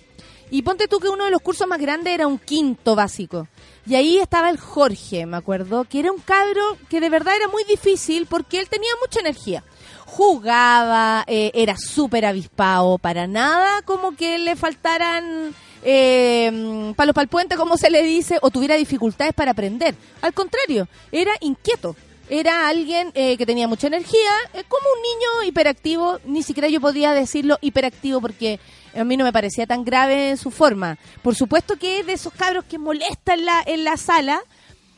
[0.51, 3.47] Y ponte tú que uno de los cursos más grandes era un quinto básico.
[3.87, 7.47] Y ahí estaba el Jorge, me acuerdo, que era un cabro que de verdad era
[7.47, 9.63] muy difícil porque él tenía mucha energía.
[10.05, 17.55] Jugaba, eh, era súper avispado, para nada como que le faltaran eh, palos para puente,
[17.55, 19.95] como se le dice, o tuviera dificultades para aprender.
[20.21, 21.95] Al contrario, era inquieto.
[22.29, 26.79] Era alguien eh, que tenía mucha energía, eh, como un niño hiperactivo, ni siquiera yo
[26.79, 28.59] podía decirlo hiperactivo porque
[28.95, 30.97] a mí no me parecía tan grave en su forma.
[31.21, 34.41] Por supuesto que es de esos cabros que molestan en la, sala,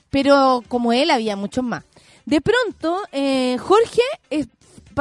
[0.09, 1.83] pero como él había muchos más.
[2.25, 4.45] De pronto, eh, Jorge eh,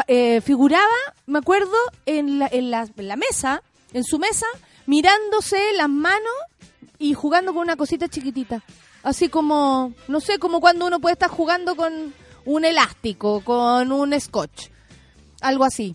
[0.08, 0.84] eh, figuraba,
[1.26, 4.46] me acuerdo, en, la, en la mesa, en su mesa,
[4.86, 6.32] mirándose las manos
[6.98, 8.62] y jugando con una cosita chiquitita.
[9.02, 12.14] Así como, no sé, como cuando uno puede estar jugando con
[12.46, 14.68] un elástico, con un scotch.
[15.40, 15.94] Algo así.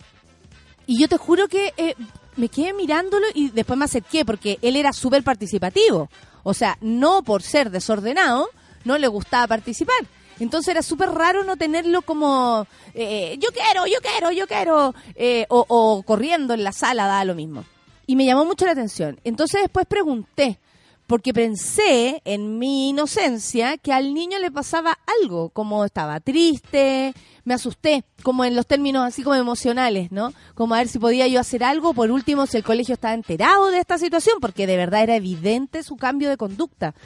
[0.86, 1.94] Y yo te juro que eh,
[2.36, 6.08] me quedé mirándolo y después me acerqué porque él era súper participativo.
[6.42, 8.48] O sea, no por ser desordenado,
[8.84, 10.06] no le gustaba participar.
[10.38, 15.46] Entonces era súper raro no tenerlo como, eh, yo quiero, yo quiero, yo quiero, eh,
[15.50, 17.64] o, o corriendo en la sala, da lo mismo.
[18.10, 19.20] Y me llamó mucho la atención.
[19.22, 20.58] Entonces después pregunté,
[21.06, 27.54] porque pensé en mi inocencia que al niño le pasaba algo, como estaba triste, me
[27.54, 30.32] asusté, como en los términos así como emocionales, ¿no?
[30.56, 33.70] Como a ver si podía yo hacer algo, por último, si el colegio estaba enterado
[33.70, 36.96] de esta situación, porque de verdad era evidente su cambio de conducta.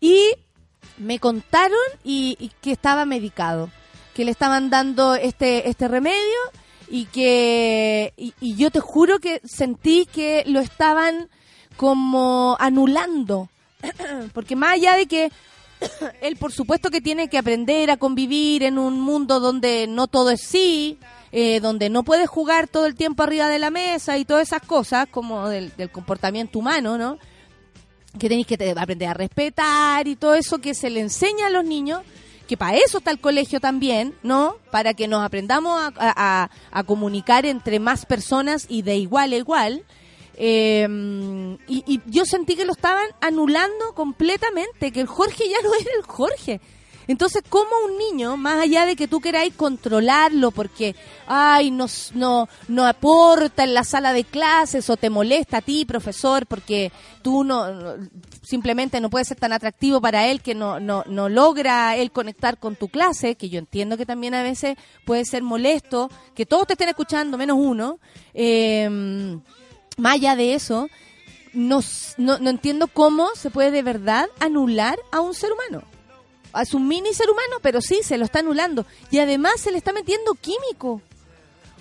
[0.00, 0.20] Y
[0.98, 3.70] me contaron y, y que estaba medicado,
[4.14, 6.18] que le estaban dando este, este remedio
[6.88, 11.28] y que y, yo te juro que sentí que lo estaban
[11.76, 13.48] como anulando.
[14.32, 15.30] Porque más allá de que
[16.20, 20.30] él por supuesto que tiene que aprender a convivir en un mundo donde no todo
[20.30, 20.98] es sí,
[21.32, 24.62] eh, donde no puedes jugar todo el tiempo arriba de la mesa y todas esas
[24.62, 27.18] cosas como del, del comportamiento humano, ¿no?
[28.18, 31.64] Que tenéis que aprender a respetar y todo eso que se le enseña a los
[31.64, 32.02] niños,
[32.56, 34.56] para eso está el colegio también, ¿no?
[34.70, 39.84] Para que nos aprendamos a comunicar entre más personas y de igual a igual.
[40.36, 40.86] Eh,
[41.68, 45.90] y, y yo sentí que lo estaban anulando completamente, que el Jorge ya no era
[45.96, 46.60] el Jorge.
[47.06, 52.48] Entonces, ¿cómo un niño, más allá de que tú queráis controlarlo porque, ay, no, no,
[52.68, 57.44] no aporta en la sala de clases o te molesta a ti, profesor, porque tú
[57.44, 57.66] no,
[58.42, 62.58] simplemente no puedes ser tan atractivo para él que no, no, no logra él conectar
[62.58, 66.66] con tu clase, que yo entiendo que también a veces puede ser molesto, que todos
[66.66, 67.98] te estén escuchando, menos uno.
[68.32, 69.38] Eh,
[69.96, 70.88] más allá de eso,
[71.52, 71.80] no,
[72.18, 75.93] no, no entiendo cómo se puede de verdad anular a un ser humano.
[76.60, 78.86] Es un mini ser humano, pero sí, se lo está anulando.
[79.10, 81.02] Y además se le está metiendo químico.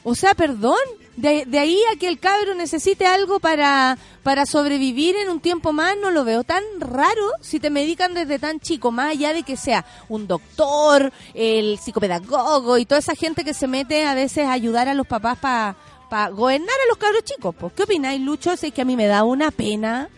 [0.05, 0.77] O sea, perdón,
[1.15, 5.71] de, de ahí a que el cabro necesite algo para, para sobrevivir en un tiempo
[5.71, 9.43] más, no lo veo tan raro si te medican desde tan chico, más allá de
[9.43, 14.45] que sea un doctor, el psicopedagogo y toda esa gente que se mete a veces
[14.45, 17.55] a ayudar a los papás para gobernar a los cabros chicos.
[17.57, 18.57] Pues, ¿Qué opináis, Lucho?
[18.57, 20.09] Sé que a mí me da una pena.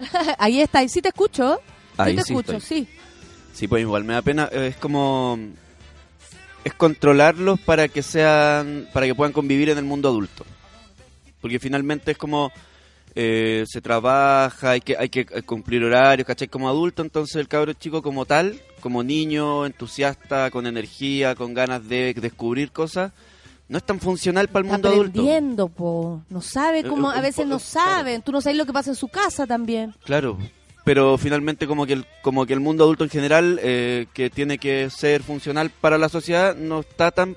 [0.38, 1.60] Ahí está, y sí te escucho.
[1.96, 2.80] Ahí te sí escucho, estoy.
[2.84, 2.88] sí.
[3.52, 4.48] Sí, pues igual me da pena.
[4.52, 5.38] eh, Es como.
[6.64, 8.88] Es controlarlos para que sean.
[8.92, 10.44] para que puedan convivir en el mundo adulto.
[11.40, 12.50] Porque finalmente es como.
[13.14, 16.48] eh, se trabaja, hay que, hay que eh, cumplir horarios, ¿cachai?
[16.48, 21.86] Como adulto, entonces el cabro chico como tal, como niño, entusiasta, con energía, con ganas
[21.88, 23.12] de descubrir cosas,
[23.68, 25.20] no es tan funcional para el mundo adulto.
[25.20, 26.22] aprendiendo, po.
[26.28, 28.22] No sabe cómo, Eh, a eh, veces no saben.
[28.22, 29.94] Tú no sabes lo que pasa en su casa también.
[30.04, 30.38] Claro,
[30.84, 34.58] pero finalmente como que el, como que el mundo adulto en general, eh, que tiene
[34.58, 37.36] que ser funcional para la sociedad, no está tan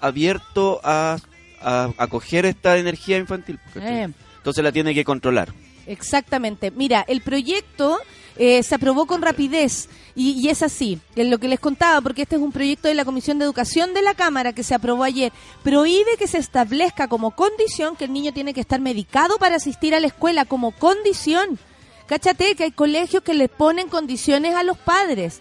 [0.00, 1.18] abierto a,
[1.60, 3.60] a acoger esta energía infantil.
[3.76, 4.08] Eh.
[4.38, 5.52] Entonces la tiene que controlar.
[5.86, 6.70] Exactamente.
[6.70, 7.98] Mira, el proyecto
[8.36, 12.22] eh, se aprobó con rapidez y, y es así, es lo que les contaba, porque
[12.22, 15.04] este es un proyecto de la Comisión de Educación de la Cámara que se aprobó
[15.04, 15.32] ayer.
[15.62, 19.94] Prohíbe que se establezca como condición que el niño tiene que estar medicado para asistir
[19.94, 21.58] a la escuela como condición.
[22.06, 25.40] Cáchate que hay colegios que le ponen condiciones a los padres.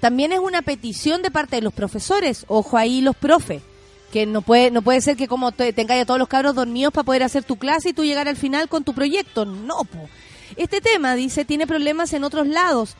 [0.00, 3.62] También es una petición de parte de los profesores, ojo ahí los profes,
[4.12, 6.92] que no puede no puede ser que como te, tengáis a todos los cabros dormidos
[6.92, 9.46] para poder hacer tu clase y tú llegar al final con tu proyecto.
[9.46, 10.08] No, po.
[10.56, 12.96] Este tema, dice, tiene problemas en otros lados.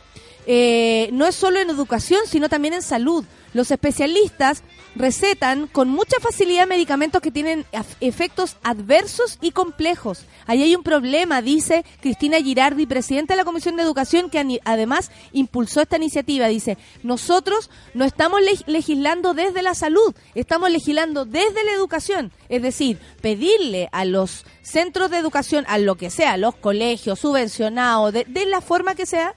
[0.46, 3.24] Eh, no es solo en educación, sino también en salud.
[3.52, 4.62] Los especialistas
[4.96, 7.64] recetan con mucha facilidad medicamentos que tienen
[8.00, 10.24] efectos adversos y complejos.
[10.46, 15.10] Ahí hay un problema, dice Cristina Girardi, presidenta de la Comisión de Educación, que además
[15.32, 16.46] impulsó esta iniciativa.
[16.48, 22.30] Dice, nosotros no estamos leg- legislando desde la salud, estamos legislando desde la educación.
[22.48, 28.12] Es decir, pedirle a los centros de educación, a lo que sea, los colegios subvencionados,
[28.12, 29.34] de, de la forma que sea,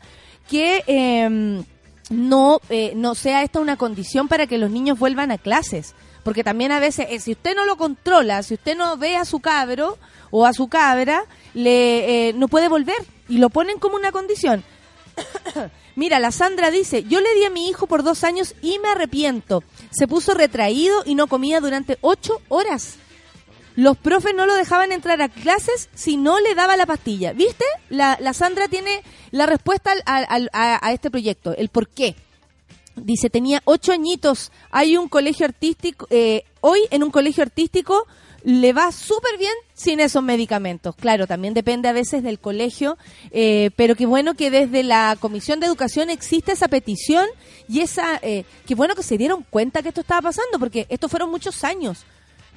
[0.49, 0.83] que...
[0.87, 1.63] em,
[2.09, 5.93] no, eh, no sea esta una condición para que los niños vuelvan a clases.
[6.23, 9.25] Porque también a veces, eh, si usted no lo controla, si usted no ve a
[9.25, 9.97] su cabro
[10.29, 12.97] o a su cabra, le, eh, no puede volver.
[13.29, 14.63] Y lo ponen como una condición.
[15.95, 18.89] Mira, la Sandra dice, yo le di a mi hijo por dos años y me
[18.89, 19.63] arrepiento.
[19.89, 22.97] Se puso retraído y no comía durante ocho horas.
[23.77, 27.31] Los profes no lo dejaban entrar a clases si no le daba la pastilla.
[27.31, 27.63] ¿Viste?
[27.89, 29.01] La, la Sandra tiene
[29.31, 32.15] la respuesta al- a este proyecto, el por qué.
[32.95, 38.07] Dice, tenía ocho añitos, hay un colegio artístico, eh, hoy en un colegio artístico
[38.43, 40.95] le va súper bien sin esos medicamentos.
[40.95, 42.97] Claro, también depende a veces del colegio,
[43.29, 47.27] eh, pero qué bueno que desde la Comisión de Educación existe esa petición
[47.69, 51.11] y esa, eh, qué bueno que se dieron cuenta que esto estaba pasando, porque estos
[51.11, 52.03] fueron muchos años.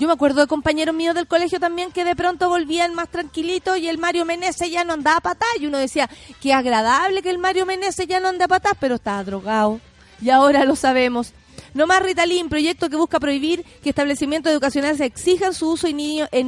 [0.01, 3.77] Yo me acuerdo de compañeros míos del colegio también que de pronto volvían más tranquilitos
[3.77, 5.49] y el Mario Meneses ya no andaba a patás.
[5.61, 6.09] Y uno decía,
[6.41, 9.79] qué agradable que el Mario Meneses ya no ande a patás, pero estaba drogado.
[10.23, 11.35] Y ahora lo sabemos.
[11.75, 15.97] No más Ritalin, proyecto que busca prohibir que establecimientos educacionales exijan su uso en,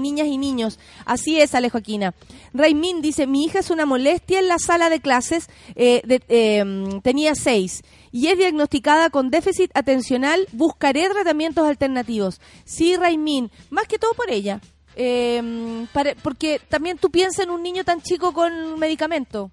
[0.03, 0.79] niñas y niños.
[1.05, 2.15] Así es, Ale Joaquina.
[2.55, 7.01] Raimin dice, mi hija es una molestia en la sala de clases, eh, de- eh,
[7.03, 7.83] tenía seis,
[8.13, 12.41] y es diagnosticada con déficit atencional, buscaré tratamientos alternativos.
[12.65, 14.61] Sí, Raimin, más que todo por ella.
[14.95, 15.87] Eh,
[16.23, 19.51] porque también tú piensas en un niño tan chico con medicamento.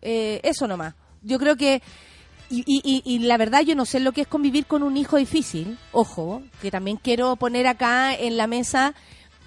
[0.00, 0.94] Eh, eso nomás.
[1.22, 1.82] Yo creo que
[2.50, 5.18] y- y- y la verdad yo no sé lo que es convivir con un hijo
[5.18, 5.76] difícil.
[5.92, 8.94] Ojo, que también quiero poner acá en la mesa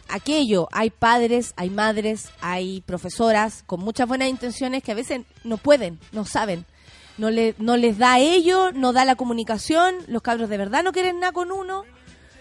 [0.07, 0.67] aquello.
[0.71, 5.99] Hay padres, hay madres, hay profesoras con muchas buenas intenciones que a veces no pueden,
[6.11, 6.65] no saben.
[7.21, 9.93] No, no les da a ello, no da la comunicación.
[10.07, 11.83] Los cabros de verdad no quieren nada con uno.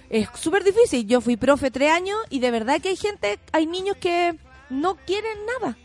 [0.08, 1.06] Es súper difícil.
[1.06, 4.38] Yo fui profe tres años y de verdad que hay gente, hay niños que
[4.70, 5.76] no quieren nada.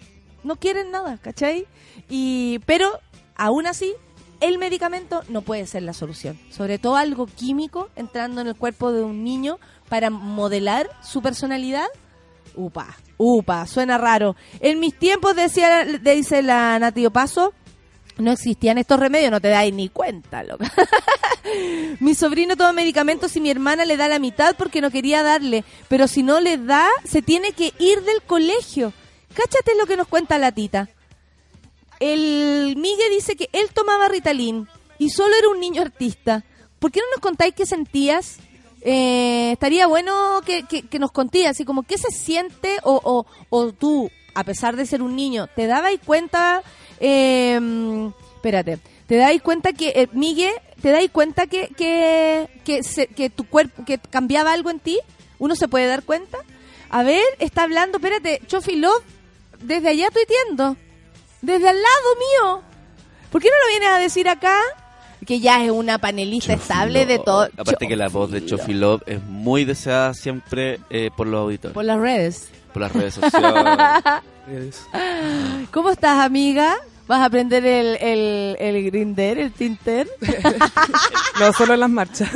[0.45, 1.67] No quieren nada, ¿cachai?
[2.07, 2.89] Y, pero
[3.35, 3.93] aún así,
[4.39, 6.39] el medicamento no puede ser la solución.
[6.49, 11.87] Sobre todo algo químico entrando en el cuerpo de un niño para modelar su personalidad.
[12.55, 14.37] Upa, upa, suena raro.
[14.61, 17.53] En mis tiempos, decía, dice la Nati Paso,
[18.17, 20.71] no existían estos remedios, no te dais ni cuenta, loca.
[21.99, 25.63] mi sobrino toma medicamentos y mi hermana le da la mitad porque no quería darle,
[25.87, 28.93] pero si no le da, se tiene que ir del colegio.
[29.33, 30.89] Cáchate lo que nos cuenta la tita.
[31.99, 36.43] El Migue dice que él tomaba Ritalin y solo era un niño artista.
[36.79, 38.37] ¿Por qué no nos contáis qué sentías?
[38.81, 44.11] Eh, estaría bueno que, nos contéis así como qué se siente o, o, o tú,
[44.35, 46.61] a pesar de ser un niño, ¿te dabas cuenta?
[46.99, 47.59] Eh,
[48.35, 53.29] espérate, ¿te dabas cuenta que, eh, Migue, te dabas cuenta que, que, que, se- que
[53.29, 54.99] tu cuerpo, que cambiaba algo en ti?
[55.39, 56.37] ¿Uno se puede dar cuenta?
[56.89, 59.03] A ver, está hablando, espérate, Chofi Love,
[59.59, 60.77] desde allá tuiteando.
[61.41, 62.15] Desde al lado
[62.55, 62.61] mío.
[63.31, 64.57] ¿Por qué no lo vienes a decir acá?
[65.25, 67.47] Que ya es una panelista estable de todo.
[67.57, 71.73] Aparte que la voz de Chofi Love es muy deseada siempre eh, por los auditores,
[71.73, 72.49] Por las redes.
[72.73, 74.03] por las redes sociales.
[75.71, 76.75] ¿Cómo estás, amiga?
[77.07, 80.07] ¿Vas a aprender el, el, el grinder, el tinter?
[81.39, 82.29] No solo en las marchas.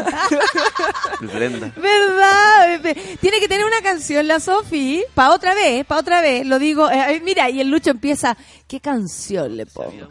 [1.21, 1.71] Brenda.
[1.77, 2.67] ¿Verdad?
[2.82, 3.01] bebé?
[3.21, 5.03] Tiene que tener una canción la Sofi.
[5.15, 6.45] Pa' otra vez, pa' otra vez.
[6.45, 6.89] Lo digo.
[6.91, 8.36] eh, eh, mira, y el Lucho empieza.
[8.67, 10.09] ¿Qué canción le pongo?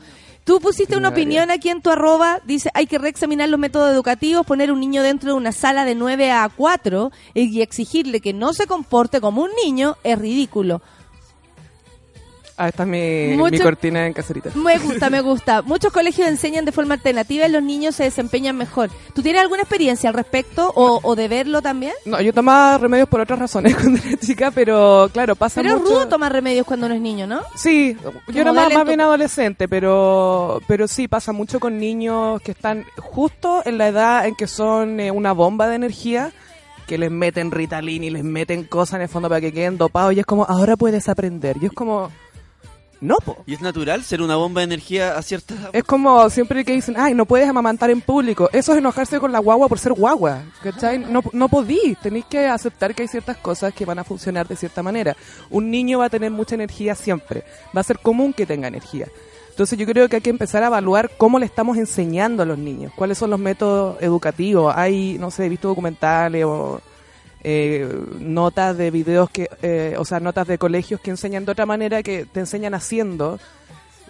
[0.48, 4.46] Tú pusiste una opinión aquí en tu arroba, dice, hay que reexaminar los métodos educativos,
[4.46, 8.54] poner un niño dentro de una sala de 9 a 4 y exigirle que no
[8.54, 10.80] se comporte como un niño es ridículo.
[12.60, 14.50] Ah, esta es mi, Mucho- mi cortina en caserita.
[14.54, 15.62] Me gusta, me gusta.
[15.62, 18.90] Muchos colegios enseñan de forma alternativa y los niños se desempeñan mejor.
[19.14, 21.92] ¿Tú tienes alguna experiencia al respecto o, o de verlo también?
[22.04, 25.80] No, yo tomaba remedios por otras razones cuando era chica, pero claro, pasa Pero es
[25.82, 25.94] mucho...
[25.94, 27.42] rudo tomar remedios cuando uno es niño, ¿no?
[27.54, 27.96] Sí,
[28.26, 33.62] yo era más, bien adolescente, pero pero sí, pasa mucho con niños que están justo
[33.64, 36.32] en la edad en que son eh, una bomba de energía,
[36.86, 40.14] que les meten Ritalin y les meten cosas en el fondo para que queden dopados
[40.14, 41.56] y es como, ahora puedes aprender.
[41.60, 42.10] Y es como,
[43.00, 43.36] no, po.
[43.46, 45.54] Y es natural ser una bomba de energía a cierta.
[45.72, 48.50] Es como siempre que dicen, ay, no puedes amamantar en público.
[48.52, 50.42] Eso es enojarse con la guagua por ser guagua.
[50.62, 50.98] ¿Cachai?
[50.98, 51.96] No, no podí.
[52.02, 55.16] Tenéis que aceptar que hay ciertas cosas que van a funcionar de cierta manera.
[55.50, 57.44] Un niño va a tener mucha energía siempre.
[57.76, 59.06] Va a ser común que tenga energía.
[59.50, 62.58] Entonces yo creo que hay que empezar a evaluar cómo le estamos enseñando a los
[62.58, 62.92] niños.
[62.96, 64.72] Cuáles son los métodos educativos.
[64.76, 66.80] Hay, no sé, he visto documentales o
[67.44, 71.66] eh, notas de videos que, eh, o sea, notas de colegios que enseñan de otra
[71.66, 73.38] manera que te enseñan haciendo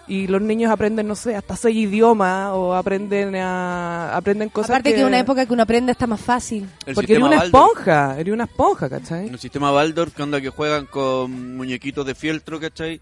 [0.07, 4.93] y los niños aprenden, no sé, hasta seis idiomas o aprenden a, aprenden cosas Aparte
[4.93, 6.67] que, en una época que uno aprende está más fácil.
[6.85, 9.27] El porque sistema una esponja, eres una esponja, ¿cachai?
[9.27, 12.99] En el sistema Waldorf, que onda que juegan con muñequitos de fieltro, ¿cachai?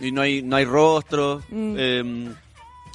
[0.00, 1.44] Y no hay, no hay rostros.
[1.50, 1.74] Mm.
[1.78, 2.34] eh,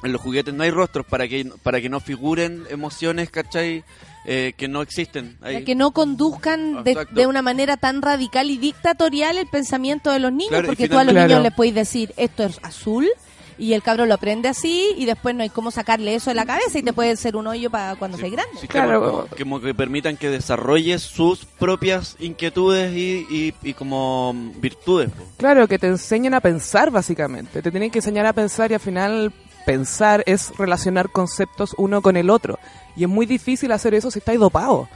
[0.02, 3.84] en los juguetes no hay rostros para que, para que no figuren emociones, ¿cachai?
[4.26, 5.38] Eh, que no existen.
[5.40, 5.54] Ahí.
[5.54, 10.32] Para que no conduzcan de, una manera tan radical y dictatorial el pensamiento de los
[10.32, 13.08] niños, Claro, porque tú a los niños les puedes decir esto es azul
[13.60, 16.46] y el cabro lo aprende así y después no hay cómo sacarle eso de la
[16.46, 18.66] cabeza y te puede ser un hoyo para cuando seas grande.
[18.66, 19.00] Claro.
[19.00, 25.10] como, como que permitan que desarrolle sus propias inquietudes y, y, y como virtudes.
[25.36, 27.60] Claro, que te enseñan a pensar básicamente.
[27.60, 29.32] Te tienen que enseñar a pensar y al final
[29.70, 32.58] pensar es relacionar conceptos uno con el otro.
[32.96, 34.88] Y es muy difícil hacer eso si estáis dopado.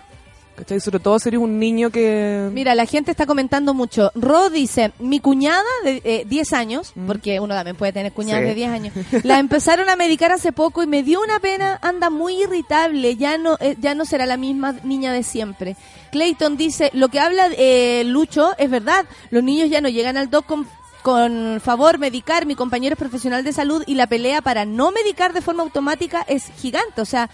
[0.56, 0.78] ¿Cachai?
[0.80, 2.48] Sobre todo si eres un niño que...
[2.52, 4.12] Mira, la gente está comentando mucho.
[4.14, 8.48] Ro dice, mi cuñada de eh, 10 años, porque uno también puede tener cuñadas Sí.
[8.50, 8.94] de 10 años,
[9.24, 13.36] la empezaron a medicar hace poco y me dio una pena, anda muy irritable, ya
[13.36, 15.74] no eh, ya no será la misma niña de siempre.
[16.12, 20.30] Clayton dice, lo que habla eh, Lucho es verdad, los niños ya no llegan al
[20.30, 20.68] doc con,
[21.04, 25.34] con favor medicar, mi compañero es profesional de salud y la pelea para no medicar
[25.34, 27.28] de forma automática es gigante, o sea,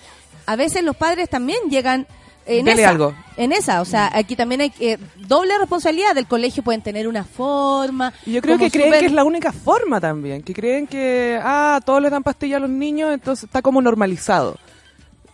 [0.44, 2.08] a veces los padres también llegan
[2.46, 3.14] en Dele esa, algo.
[3.36, 7.22] en esa, o sea, aquí también hay eh, doble responsabilidad del colegio, pueden tener una
[7.22, 8.12] forma.
[8.26, 11.80] Y yo creo que creen que es la única forma también, que creen que, ah,
[11.86, 14.58] todos les dan pastillas a los niños, entonces está como normalizado.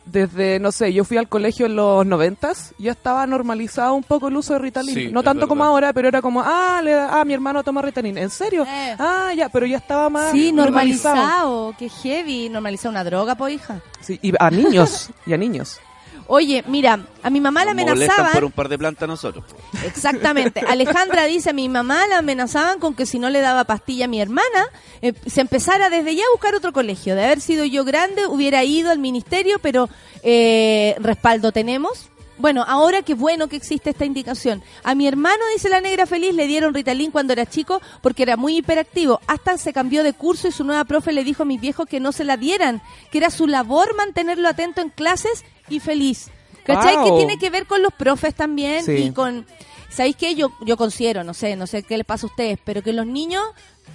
[0.07, 4.29] Desde, no sé, yo fui al colegio en los noventas, ya estaba normalizado un poco
[4.29, 4.95] el uso de Ritalin.
[4.95, 7.83] Sí, no tanto como ahora, pero era como, ah, le da- ah, mi hermano toma
[7.83, 8.17] Ritalin.
[8.17, 8.65] ¿En serio?
[8.69, 8.95] Eh.
[9.01, 13.81] Ah, ya, pero ya estaba más Sí, normalizado, qué heavy, normalizar una droga, po hija.
[14.01, 15.81] Sí, y a niños, y a niños.
[16.29, 18.33] Oye, mira, a mi mamá la amenazaban.
[18.33, 19.45] por un par de plantas nosotros.
[19.85, 20.61] Exactamente.
[20.69, 24.09] Alejandra dice, a mi mamá la amenazaban con que si no le daba pastilla a
[24.09, 24.71] mi hermana,
[25.03, 27.15] eh, se empezara desde ya a buscar otro colegio.
[27.15, 29.89] De haber sido yo grande, hubiera ido al ministerio, pero
[30.23, 32.11] eh, respaldo tenemos.
[32.39, 34.63] Bueno, ahora qué bueno que existe esta indicación.
[34.85, 38.37] A mi hermano, dice la negra feliz, le dieron Ritalin cuando era chico porque era
[38.37, 39.21] muy hiperactivo.
[39.27, 42.01] Hasta se cambió de curso y su nueva profe le dijo a mis viejos que
[42.01, 46.29] no se la dieran, que era su labor mantenerlo atento en clases y feliz.
[46.65, 46.97] ¿Cachai?
[47.05, 48.93] Que tiene que ver con los profes también Sí.
[48.93, 49.47] y con...
[49.89, 50.35] ¿Sabéis qué?
[50.35, 53.07] Yo, yo considero, no sé, no sé qué les pasa a ustedes, pero que los
[53.07, 53.45] niños,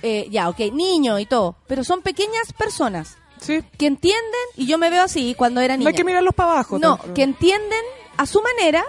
[0.01, 4.21] eh, ya, ok, niños y todo, pero son pequeñas personas Sí, que entienden,
[4.55, 5.89] y yo me veo así cuando era no niña.
[5.89, 6.79] hay que mirarlos para abajo.
[6.79, 7.13] No, tampoco.
[7.13, 7.81] que entienden
[8.17, 8.83] a su manera,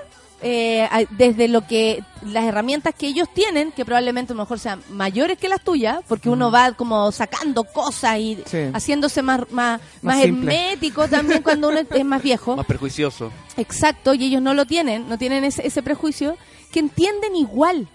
[0.44, 4.58] eh, a- desde lo que las herramientas que ellos tienen, que probablemente a lo mejor
[4.58, 8.58] sean mayores que las tuyas, porque uno va como sacando cosas y Sí.
[8.74, 12.56] haciéndose más, más, más, hermético también cuando uno es- más viejo.
[12.56, 13.30] Más perjuicioso.
[13.56, 16.36] Exacto, y ellos no lo tienen, no tienen ese, ese prejuicio,
[16.72, 17.86] que entienden igual.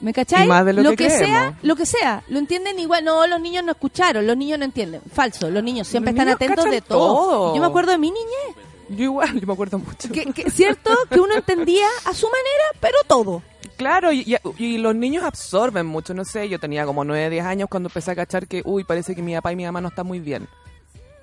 [0.00, 0.44] ¿Me cachai?
[0.44, 1.54] Y más de lo que sea, creemos.
[1.62, 3.04] lo que sea, lo entienden igual.
[3.04, 5.00] No, los niños no escucharon, los niños no entienden.
[5.12, 7.14] Falso, los niños siempre Los están niños atentos de todo.
[7.14, 7.54] todo.
[7.56, 8.56] Yo me acuerdo de mi niñez,
[8.88, 10.10] Yo igual, yo me acuerdo mucho.
[10.10, 13.42] que, que- cierto que uno entendía a su manera, pero todo.
[13.76, 17.44] Claro, y, y- y los niños absorben mucho, no sé, yo tenía como 9, 10
[17.44, 19.88] años cuando empecé a cachar que, uy, parece que mi papá y mi mamá no
[19.88, 20.48] están muy bien.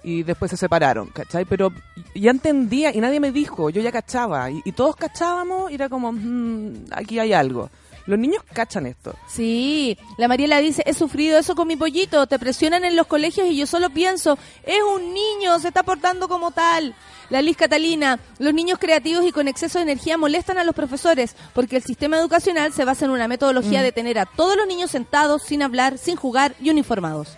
[0.03, 1.45] Y después se separaron, ¿cachai?
[1.45, 1.71] Pero
[2.13, 4.51] ya entendía y nadie me dijo, yo ya cachaba.
[4.51, 7.71] Y, y todos cachábamos y era como, "Mm, aquí hay algo.
[8.07, 9.15] Los niños cachan esto.
[9.27, 13.47] Sí, la Mariela dice, he sufrido eso con mi pollito, te presionan en los colegios
[13.49, 16.93] y yo solo pienso, es un niño, se está portando como tal.
[17.31, 21.35] La Liz Catalina, los niños creativos y con exceso de energía molestan a los profesores
[21.53, 24.91] porque el sistema educacional se basa en una metodología de tener a todos los niños
[24.91, 27.35] sentados, sin hablar, sin jugar y uniformados.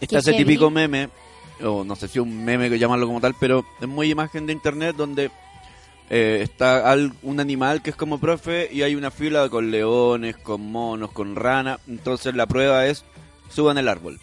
[0.00, 1.08] Está ese típico meme,
[1.64, 4.52] o no sé si un meme que llamarlo como tal, pero es muy imagen de
[4.52, 5.30] internet donde
[6.10, 10.36] eh, está al- un animal que es como profe y hay una fila con leones,
[10.36, 11.78] con monos, con rana.
[11.88, 13.04] Entonces la prueba es
[13.50, 14.18] suban el árbol.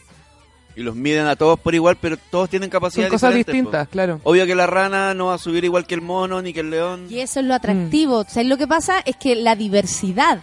[0.78, 3.88] Y los miden a todos por igual, pero todos tienen Son capacidades cosas diferentes, distintas,
[3.88, 3.92] po.
[3.92, 4.20] claro.
[4.24, 6.70] Obvio que la rana no va a subir igual que el mono ni que el
[6.70, 7.08] león.
[7.10, 8.26] Y eso es lo atractivo.
[8.28, 9.00] ¿Sabes lo que pasa?
[9.06, 10.42] Es que la diversidad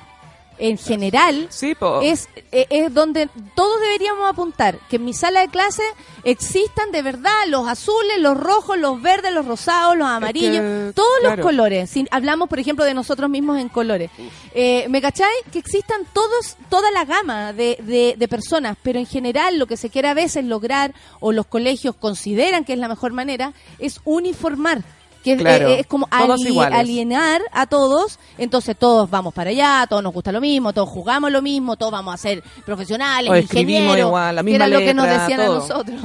[0.59, 5.49] en general Sí, es, eh, es donde todos deberíamos apuntar, que en mi sala de
[5.49, 5.83] clase
[6.25, 11.09] existan de verdad los azules, los rojos, los verdes, los rosados, los amarillos, que, todos
[11.21, 11.37] claro.
[11.37, 11.91] los colores.
[11.91, 14.11] Si hablamos, por ejemplo, de nosotros mismos en colores.
[14.55, 15.33] Eh, ¿Me cachai?
[15.53, 19.77] Que existan todos, toda la gama de, de- de personas, pero en general lo que
[19.77, 24.01] se quiere a veces lograr, o los colegios consideran que es la mejor manera, es
[24.05, 24.83] uniformar.
[25.23, 26.43] Que es- Claro, es como ali-
[26.81, 31.31] alienar a todos, entonces todos vamos para allá, todos nos gusta lo mismo, todos jugamos
[31.31, 34.67] lo mismo, todos vamos a ser profesionales, O escribimos ingenieros, igual, la que misma era
[34.69, 36.01] lo que nos decían a nosotros.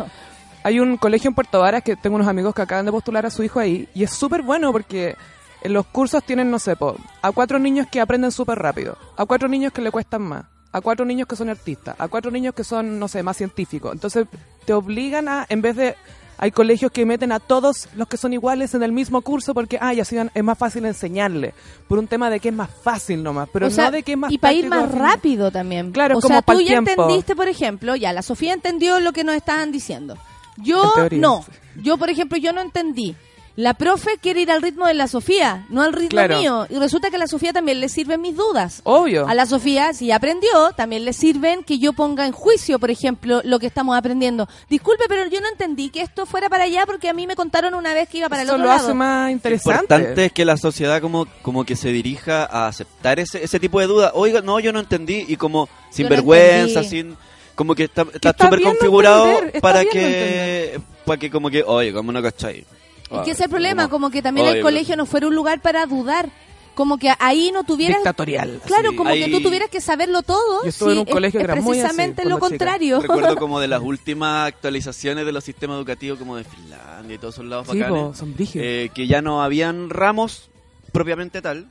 [0.63, 3.29] Hay un colegio en Puerto Varas que tengo unos amigos que acaban de postular a
[3.29, 5.15] su hijo ahí y es súper bueno porque
[5.61, 9.25] en los cursos tienen, no sé, po, a cuatro niños que aprenden súper rápido, a
[9.25, 12.53] cuatro niños que le cuestan más, a cuatro niños que son artistas, a cuatro niños
[12.53, 13.91] que son, no sé, más científicos.
[13.93, 14.27] Entonces
[14.65, 15.95] te obligan a, en vez de...
[16.37, 19.77] Hay colegios que meten a todos los que son iguales en el mismo curso porque,
[19.81, 21.53] ay, así es más fácil enseñarle.
[21.87, 24.11] Por un tema de que es más fácil nomás, pero O sea, no de que
[24.11, 25.91] es más y para ir más rápido también.
[25.91, 26.91] Claro, o como sea, tú ya tiempo.
[26.91, 30.17] entendiste, por ejemplo, ya la Sofía entendió lo que nos estaban diciendo.
[30.57, 31.43] Yo teoría, no.
[31.45, 31.51] sí.
[31.81, 33.15] Yo, por ejemplo, yo no entendí.
[33.57, 36.37] La profe quiere ir al ritmo de la Sofía, no al ritmo Claro.
[36.37, 36.67] mío.
[36.69, 38.81] Y resulta que a la Sofía también le sirven mis dudas.
[38.83, 39.27] Obvio.
[39.27, 43.41] A la Sofía, si aprendió, también le sirven que yo ponga en juicio, por ejemplo,
[43.43, 44.47] lo que estamos aprendiendo.
[44.69, 47.73] Disculpe, pero yo no entendí que esto fuera para allá porque a mí me contaron
[47.73, 48.85] una vez que iba para el Eso otro lo lado.
[48.85, 49.71] hace más Lo interesante.
[49.95, 53.79] importante es que la sociedad como, como que se dirija a aceptar ese, ese tipo
[53.79, 54.11] de dudas.
[54.13, 55.25] Oiga, no, yo no entendí.
[55.27, 56.89] Y como sin no vergüenza, entendí.
[56.89, 57.17] sin...
[57.55, 58.05] Como que está
[58.37, 60.79] súper configurado para que...
[61.07, 62.63] para que como que, oye, como no cachai.
[63.11, 65.35] Es que ese es el problema, como que también Oye, el colegio no fuera un
[65.35, 66.29] lugar para dudar.
[66.75, 67.97] Como que ahí no tuvieras...
[67.97, 68.61] Dictatorial.
[68.63, 68.95] Claro, Sí.
[68.95, 70.61] como que tú tuvieras que saberlo todo.
[70.61, 72.39] Yo estuve en sí, un es- colegio es, que era muy así, precisamente lo chica.
[72.49, 73.01] contrario.
[73.01, 77.33] Recuerdo como de las últimas actualizaciones de los sistemas educativos como de Finlandia y todos
[77.33, 80.51] esos lados Sí, bacanes, po, son eh, que ya no habían ramos
[80.91, 81.67] propiamente tal.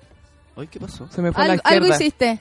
[0.57, 1.09] Ay, ¿qué pasó?
[1.14, 2.41] Se me fue a la Algo, hiciste.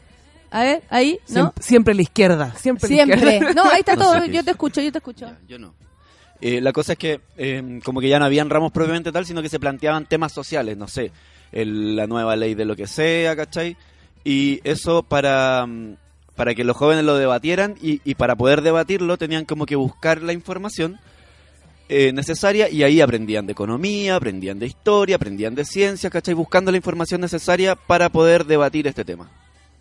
[0.50, 1.34] A ver, ahí, ¿no?
[1.36, 2.56] Siempre, siempre la izquierda.
[2.60, 3.18] Siempre, la Siempre.
[3.36, 3.54] izquierda.
[3.54, 4.26] No, ahí está No todo.
[4.26, 5.26] Yo te escucho, yo te escucho.
[5.28, 5.74] Ya, yo no.
[6.42, 9.42] Eh, la cosa es que eh, como que ya no habían ramos propiamente tal, sino
[9.42, 11.12] que se planteaban temas sociales, no sé,
[11.52, 13.78] el- la nueva ley de lo que sea, ¿cachai?
[14.24, 15.96] Y eso para, mm,
[16.36, 20.22] para que los jóvenes lo debatieran y, y para poder debatirlo tenían como que buscar
[20.22, 21.00] la información
[21.88, 26.34] eh, necesaria y ahí aprendían de economía, aprendían de historia, aprendían de ciencia, ¿cachai?
[26.34, 29.30] Buscando la información necesaria para poder debatir este tema.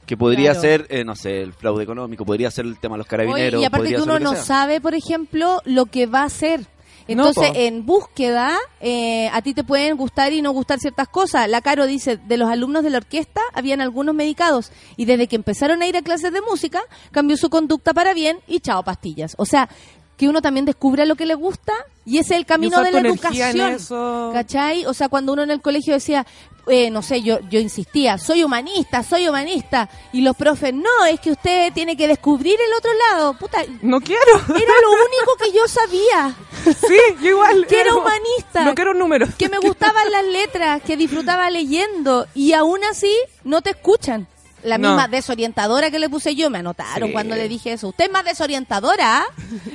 [0.06, 0.60] Que podría Claro.
[0.60, 3.54] ser, eh, no sé, el fraude económico, podría ser el tema de los carabineros.
[3.58, 4.42] Oye, y aparte podría que ser uno que no sea.
[4.42, 6.60] sabe, por ejemplo, lo que va a hacer.
[7.06, 11.46] No, Entonces, en búsqueda, eh, a ti te pueden gustar y no gustar ciertas cosas.
[11.50, 14.72] La Caro dice, de los alumnos de la orquesta, habían algunos medicados.
[14.96, 16.80] Y desde que empezaron a ir a clases de música,
[17.10, 19.34] cambió su conducta para bien y chao pastillas.
[19.36, 19.68] O sea,
[20.24, 21.74] que uno también descubre lo que le gusta
[22.06, 23.76] y ese es el camino de la educación.
[24.32, 24.86] ¿Cachai?
[24.86, 26.24] O sea, cuando uno en el colegio decía,
[26.66, 29.90] eh, no sé, yo, yo insistía, soy humanista, soy humanista.
[30.14, 33.34] Y los profes, no, es que usted tiene que descubrir el otro lado.
[33.34, 34.22] Puta, era No quiero.
[34.48, 37.66] lo único que yo sabía, sí, yo igual.
[37.66, 38.64] que era humanista.
[38.64, 39.28] No quiero números.
[39.36, 42.26] que me gustaban las letras, que disfrutaba leyendo.
[42.34, 43.14] Y aún así,
[43.44, 44.26] no te escuchan.
[44.64, 44.88] La No.
[44.88, 47.12] misma desorientadora que le puse yo, me anotaron Sí.
[47.12, 47.88] cuando le dije eso.
[47.88, 49.20] Usted es más desorientadora.
[49.20, 49.24] ¿ah?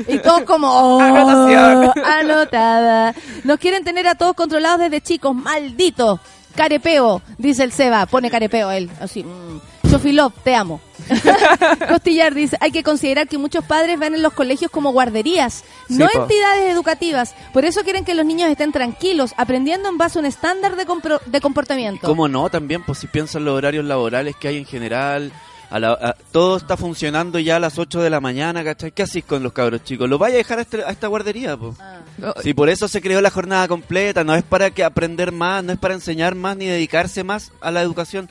[0.07, 0.67] Y todos como,
[0.97, 3.13] oh, anotada.
[3.43, 6.19] Nos quieren tener a todos controlados desde chicos, maldito.
[6.55, 9.23] Carepeo, dice el Seba, pone carepeo él, así.
[9.23, 9.61] Mm.
[9.89, 10.79] Sofilov, te amo.
[11.89, 15.95] Costillar dice, hay que considerar que muchos padres ven en los colegios como guarderías, Sí,
[15.97, 16.21] no po.
[16.21, 17.33] entidades educativas.
[17.53, 20.85] Por eso quieren que los niños estén tranquilos, aprendiendo en base a un estándar de,
[20.85, 22.05] compro- de comportamiento.
[22.07, 22.49] ¿Cómo no?
[22.49, 25.31] También, pues si piensan los horarios laborales que hay en general,
[25.71, 28.91] a la- a- todo está funcionando ya a las 8 de la mañana, ¿cachai?
[28.91, 30.07] ¿Qué haces con los cabros chicos?
[30.07, 31.75] ¿Los vaya a dejar a, este- a esta guardería, pues?
[32.19, 35.63] No, Si por eso se creó la jornada completa, no es para que aprender más,
[35.63, 38.29] no es para enseñar más ni dedicarse más a la educación,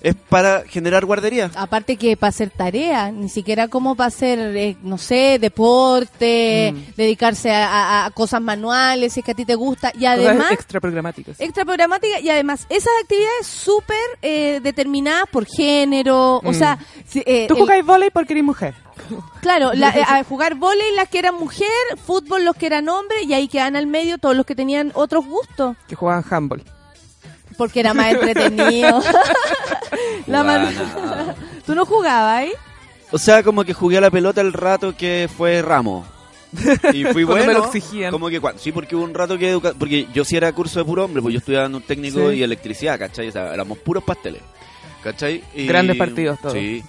[0.00, 1.50] es para generar guardería.
[1.56, 6.94] Aparte que para hacer tarea, ni siquiera como para hacer, eh, no sé, deporte, Mm.
[6.96, 9.88] dedicarse a, a- a cosas manuales, si es que a ti te gusta.
[9.94, 11.40] Y cosas además, extra programáticas.
[11.40, 16.54] extra programática y además esas actividades súper eh, determinadas por género, o Mm.
[16.54, 18.74] sea, si- eh, Tú el- jugáis volei porque eres mujer.
[19.40, 21.68] claro, la- eh, a jugar vóley las que eran mujer,
[22.04, 25.24] fútbol los que eran hombres y ahí quedan al medio todos los que tenían otros
[25.26, 26.62] gustos, Que juegan handball.
[27.58, 29.02] Porque era más entretenido.
[30.26, 30.74] La man-.
[31.66, 32.52] ¿Tú no jugabas ahí?
[33.10, 36.06] O sea, como que jugué a la pelota el rato que fue ramo.
[36.94, 37.46] Y fui bueno.
[37.46, 38.10] me lo exigían.
[38.10, 40.78] Como que cuando, sí, porque hubo un rato que educa, porque yo sí era curso
[40.78, 42.36] de puro hombre, pues yo estudiaba en un técnico Sí.
[42.36, 43.28] y electricidad, ¿cachai?
[43.28, 44.40] O sea, éramos puros pasteles.
[45.02, 45.42] ¿Cachai?
[45.54, 46.54] Y- Grandes partidos todos.
[46.54, 46.82] Sí.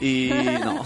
[0.00, 0.30] Y
[0.62, 0.82] no,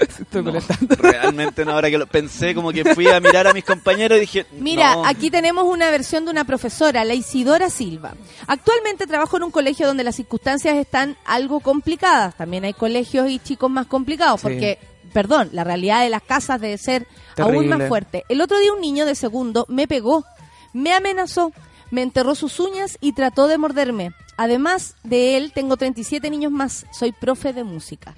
[0.20, 0.94] Estoy no, molestando.
[0.96, 4.22] realmente no, ahora que lo pensé, como que fui a mirar a mis compañeros y
[4.22, 5.04] dije, Mira, no.
[5.06, 8.14] aquí tenemos una versión de una profesora, la Isidora Silva.
[8.46, 12.36] Actualmente trabajo en un colegio donde las circunstancias están algo complicadas.
[12.36, 14.46] También hay colegios y chicos más complicados, Sí.
[14.48, 14.78] porque,
[15.12, 18.24] perdón, la realidad de las casas debe ser aún más fuerte.
[18.28, 20.24] El otro día un niño de segundo me pegó,
[20.72, 21.52] me amenazó,
[21.90, 24.12] me enterró sus uñas y trató de morderme.
[24.38, 26.86] Además de él, tengo 37 niños más.
[26.98, 28.14] Soy profe de música.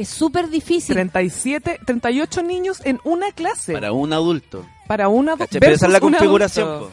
[0.00, 0.94] Es súper difícil.
[0.94, 3.74] 37, 38 niños en una clase.
[3.74, 4.64] Para un adulto.
[4.86, 5.60] Para una ¿Cachai?
[5.60, 6.68] Pero esa es la un configuración.
[6.68, 6.90] adulto.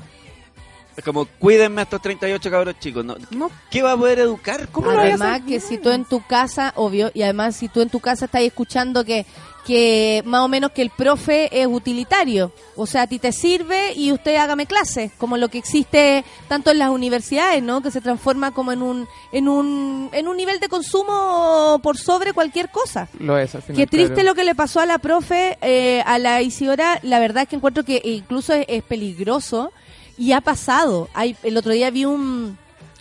[0.97, 3.05] Es como, cuídenme a estos 38 cabros chicos.
[3.05, 3.15] ¿no?
[3.31, 4.67] No, ¿Qué va a poder educar?
[4.69, 7.99] ¿Cómo Además que si tú en tu casa, obvio, y además si tú en tu
[7.99, 9.25] casa estás escuchando que,
[9.67, 13.91] que más o menos que el profe es utilitario, o sea, a ti te sirve
[13.93, 17.81] y usted hágame clases, como lo que existe tanto en las universidades, ¿no?
[17.81, 22.31] Que se transforma como en un en un en un nivel de consumo por sobre
[22.31, 23.09] cualquier cosa.
[23.19, 23.75] Lo es al final.
[23.75, 24.29] Qué triste claro.
[24.29, 27.01] lo que le pasó a la profe, eh, a la Isidora.
[27.03, 29.73] La verdad es que encuentro que incluso es, es peligroso
[30.17, 31.09] y ha pasado.
[31.13, 32.57] Hay, el otro día vi un,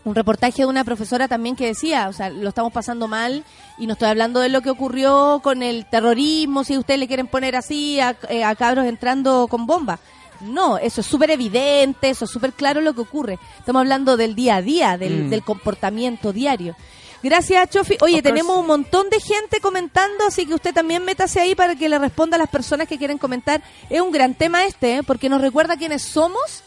[0.06, 3.44] un reportaje de una profesora también que decía, o sea, lo estamos pasando mal
[3.76, 7.26] y no estoy hablando de lo que ocurrió con el terrorismo, si ustedes le quieren
[7.26, 9.98] poner así a, eh, a cabros entrando con bombas.
[10.42, 13.38] No, eso es súper evidente, eso es súper claro lo que ocurre.
[13.58, 15.30] Estamos hablando del día a día, del, Mm.
[15.30, 16.76] del comportamiento diario.
[17.22, 17.96] Gracias, Chofi.
[18.02, 21.88] Oye, tenemos un montón de gente comentando, así que usted también métase ahí para que
[21.88, 23.60] le responda a las personas que quieren comentar.
[23.90, 25.02] Es un gran tema este, ¿eh?
[25.02, 26.62] porque nos recuerda quiénes somos,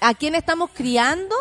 [0.00, 1.34] a quién estamos criando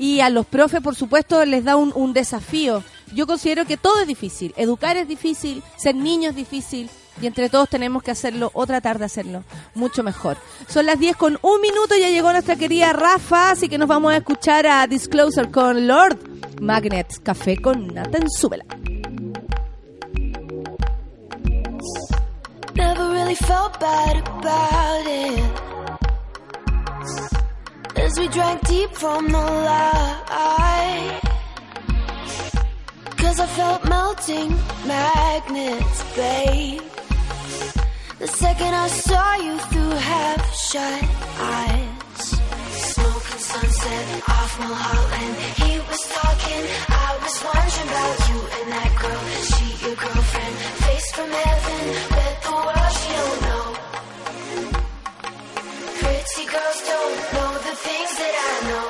[0.00, 2.82] y a los profes, por supuesto, les da un, desafío.
[3.12, 4.54] Yo considero que todo es difícil.
[4.56, 6.88] Educar es difícil, ser niño es difícil.
[7.20, 9.44] Y entre todos tenemos que hacerlo o tratar de hacerlo
[9.74, 10.38] mucho mejor.
[10.68, 14.12] Son las 10 con un minuto, ya llegó nuestra querida Rafa, así que nos vamos
[14.14, 16.18] a escuchar a Disclosure con Lord
[16.62, 18.64] Magnets, café con Nathan Súbela.
[22.74, 23.36] Never really.
[28.04, 31.20] As we drank deep from the light.
[33.18, 34.50] Cause I felt melting
[34.86, 36.82] magnets, babe.
[38.18, 41.04] The second I saw you through half shut
[41.38, 42.26] eyes.
[42.92, 45.36] Smoking sunset off Mulholland.
[45.62, 46.62] He was talking,
[47.06, 49.22] I was wondering about you and that girl.
[49.50, 52.09] She your girlfriend, face from heaven.
[56.20, 58.88] Pretty girls don't know the things that I know.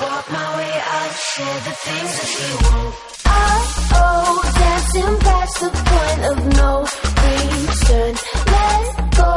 [0.00, 2.94] Walk my way out, share the things that she won't.
[3.28, 3.60] Oh,
[3.92, 6.72] oh, dancing past the point of no
[7.28, 8.12] return.
[8.56, 8.86] Let
[9.20, 9.32] go,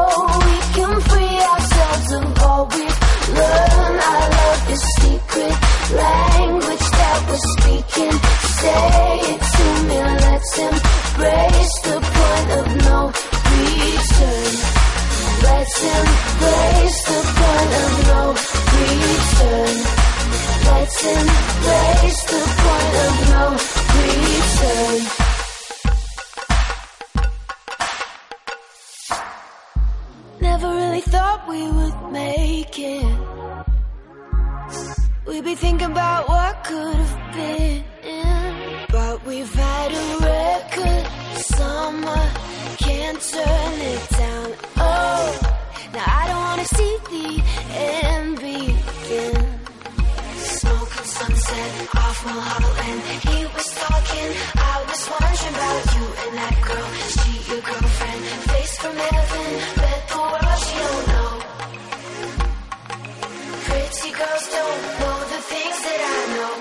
[0.47, 2.99] we can free ourselves of all we've
[3.35, 3.99] learned.
[3.99, 5.55] I love your secret
[5.91, 8.15] language that we're speaking.
[8.63, 8.87] Say
[9.33, 12.99] it to me, let's embrace the point of no
[13.51, 14.78] return.
[15.43, 18.21] Let's embrace the point of no
[18.75, 19.75] return.
[20.69, 23.45] Let's embrace the point of no
[23.99, 24.99] return.
[30.41, 33.17] Never really thought we would make it.
[35.27, 37.83] We'd be thinking about what could have been.
[38.89, 41.05] But we've had a record
[41.55, 42.21] summer,
[42.89, 44.47] can't turn it down.
[44.77, 45.25] Oh,
[45.93, 47.27] now I don't wanna see the
[47.87, 49.35] end begin.
[50.57, 51.71] Smoking sunset
[52.03, 53.01] off Mulholland.
[53.27, 54.29] He was talking,
[54.71, 56.89] I was wondering about you and that girl.
[57.17, 59.47] She your girlfriend, face from heaven,
[59.81, 61.31] bet the world she don't know.
[63.67, 66.53] Pretty girls don't know the things that I know.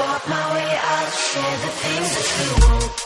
[0.00, 3.05] Walk my way out, share the things that you won't.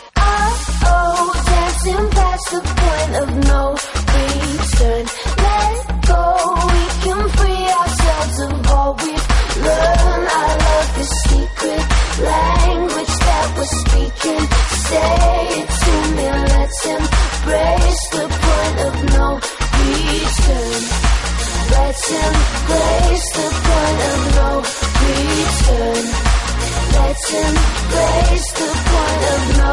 [21.91, 24.63] Let's embrace the point of no
[25.07, 26.30] return.
[26.97, 29.73] Let's embrace the point of no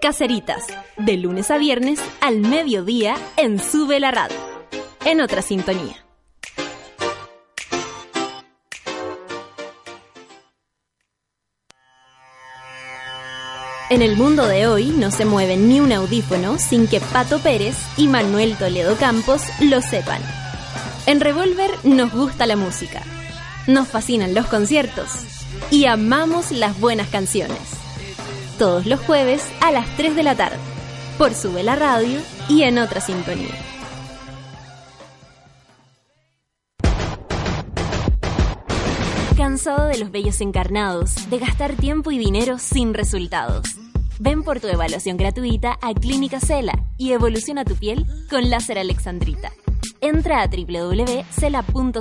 [0.00, 4.36] Caceritas, de lunes a viernes al mediodía en Sube la Radio.
[5.04, 6.06] En otra sintonía.
[13.90, 17.76] En el mundo de hoy no se mueve ni un audífono sin que Pato Pérez
[17.98, 20.22] y Manuel Toledo Campos lo sepan.
[21.04, 23.02] En Revolver nos gusta la música,
[23.66, 25.10] nos fascinan los conciertos
[25.70, 27.79] y amamos las buenas canciones.
[28.60, 30.58] Todos los jueves a las 3 de la tarde,
[31.16, 33.54] por Sube la Radio y en otra sintonía.
[39.34, 43.66] ¿Cansado de los bellos encarnados, de gastar tiempo y dinero sin resultados?
[44.18, 49.50] Ven por tu evaluación gratuita a Clínica Cela y evoluciona tu piel con láser alexandrita.
[50.02, 51.96] Entra a www.cela.cl.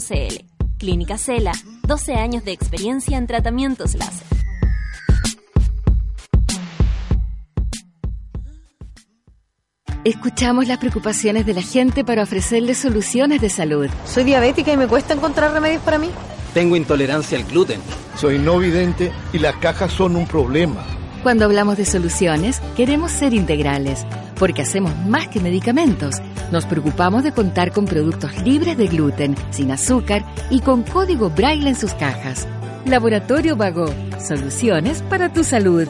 [0.78, 1.54] Clínica Cela,
[1.88, 4.39] 12 años de experiencia en tratamientos láser.
[10.06, 13.90] Escuchamos las preocupaciones de la gente para ofrecerles soluciones de salud.
[14.06, 16.10] Soy diabética y me cuesta encontrar remedios para mí.
[16.54, 17.82] Tengo intolerancia al gluten.
[18.16, 20.86] Soy no vidente y las cajas son un problema.
[21.22, 24.06] Cuando hablamos de soluciones, queremos ser integrales,
[24.38, 26.16] porque hacemos más que medicamentos.
[26.50, 31.68] Nos preocupamos de contar con productos libres de gluten, sin azúcar y con código braille
[31.68, 32.48] en sus cajas.
[32.86, 33.94] Laboratorio Vago,
[34.26, 35.90] soluciones para tu salud.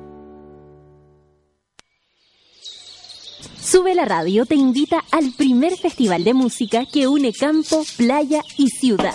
[3.61, 8.69] Sube la radio te invita al primer festival de música que une campo, playa y
[8.69, 9.13] ciudad.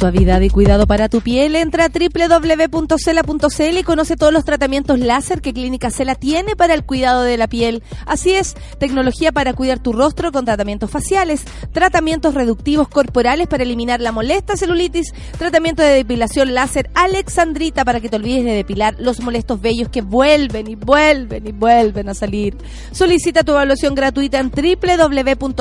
[0.00, 1.54] Suavidad y cuidado para tu piel.
[1.54, 6.84] Entra a www.cela.cl y conoce todos los tratamientos láser que Clínica Cela tiene para el
[6.84, 7.82] cuidado de la piel.
[8.06, 14.00] Así es, tecnología para cuidar tu rostro con tratamientos faciales, tratamientos reductivos corporales para eliminar
[14.00, 19.20] la molesta celulitis, tratamiento de depilación láser Alexandrita para que te olvides de depilar los
[19.20, 22.56] molestos vellos que vuelven y vuelven y vuelven a salir.
[22.92, 25.60] Solicita tu evaluación gratuita en www.cela.cl.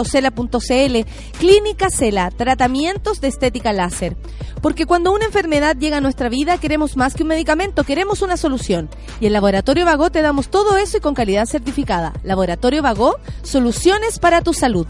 [1.37, 4.15] Clínica Cela, tratamientos de estética láser.
[4.61, 8.38] Porque cuando una enfermedad llega a nuestra vida, queremos más que un medicamento, queremos una
[8.38, 8.89] solución.
[9.19, 12.13] Y en Laboratorio Vago te damos todo eso y con calidad certificada.
[12.23, 14.86] Laboratorio Vago, soluciones para tu salud.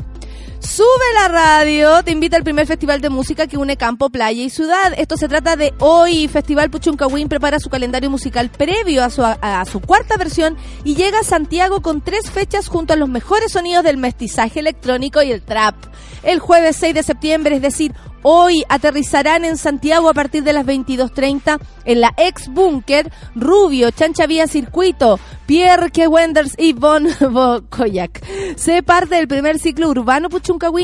[0.60, 4.50] Sube la radio, te invita al primer festival de música que une campo, playa y
[4.50, 4.94] ciudad.
[4.98, 6.28] Esto se trata de hoy.
[6.28, 10.96] Festival Puchuncahuín prepara su calendario musical previo a su, a, a su cuarta versión y
[10.96, 15.32] llega a Santiago con tres fechas junto a los mejores sonidos del mestizaje electrónico y
[15.32, 15.76] el trap.
[16.24, 20.66] El jueves 6 de septiembre, es decir, Hoy aterrizarán en Santiago a partir de las
[20.66, 25.90] 22.30 en la ex búnker Rubio, Chancha Vía Circuito, Pierre.
[26.08, 27.08] Wenders y Bon
[27.70, 28.22] Koyak.
[28.58, 30.30] Sé parte del primer ciclo urbano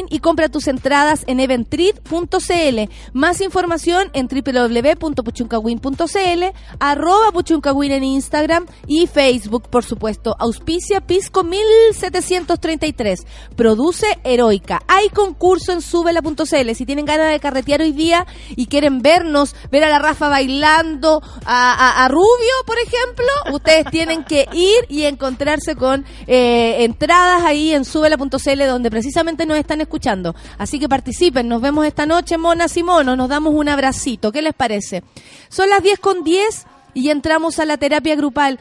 [0.09, 2.79] Y compra tus entradas en eventrit.cl.
[3.13, 6.43] Más información en www.puchuncahuín.cl,
[6.79, 10.35] arroba Puchuncahuín en Instagram y Facebook, por supuesto.
[10.37, 13.25] Auspicia Pisco 1733.
[13.55, 14.83] Produce Heroica.
[14.87, 16.75] Hay concurso en subela.cl.
[16.75, 21.23] Si tienen ganas de carretear hoy día y quieren vernos, ver a la Rafa bailando,
[21.43, 27.83] a, Rubio, por ejemplo, ustedes tienen que ir y encontrarse con eh, entradas ahí en
[27.83, 30.35] subela.cl donde precisamente nos están escuchando.
[30.57, 34.31] Así que participen, nos vemos esta noche, monas y monos, nos damos un abracito.
[34.31, 35.03] ¿Qué les parece?
[35.49, 38.59] Son las 10 con 10 y entramos a la terapia grupal.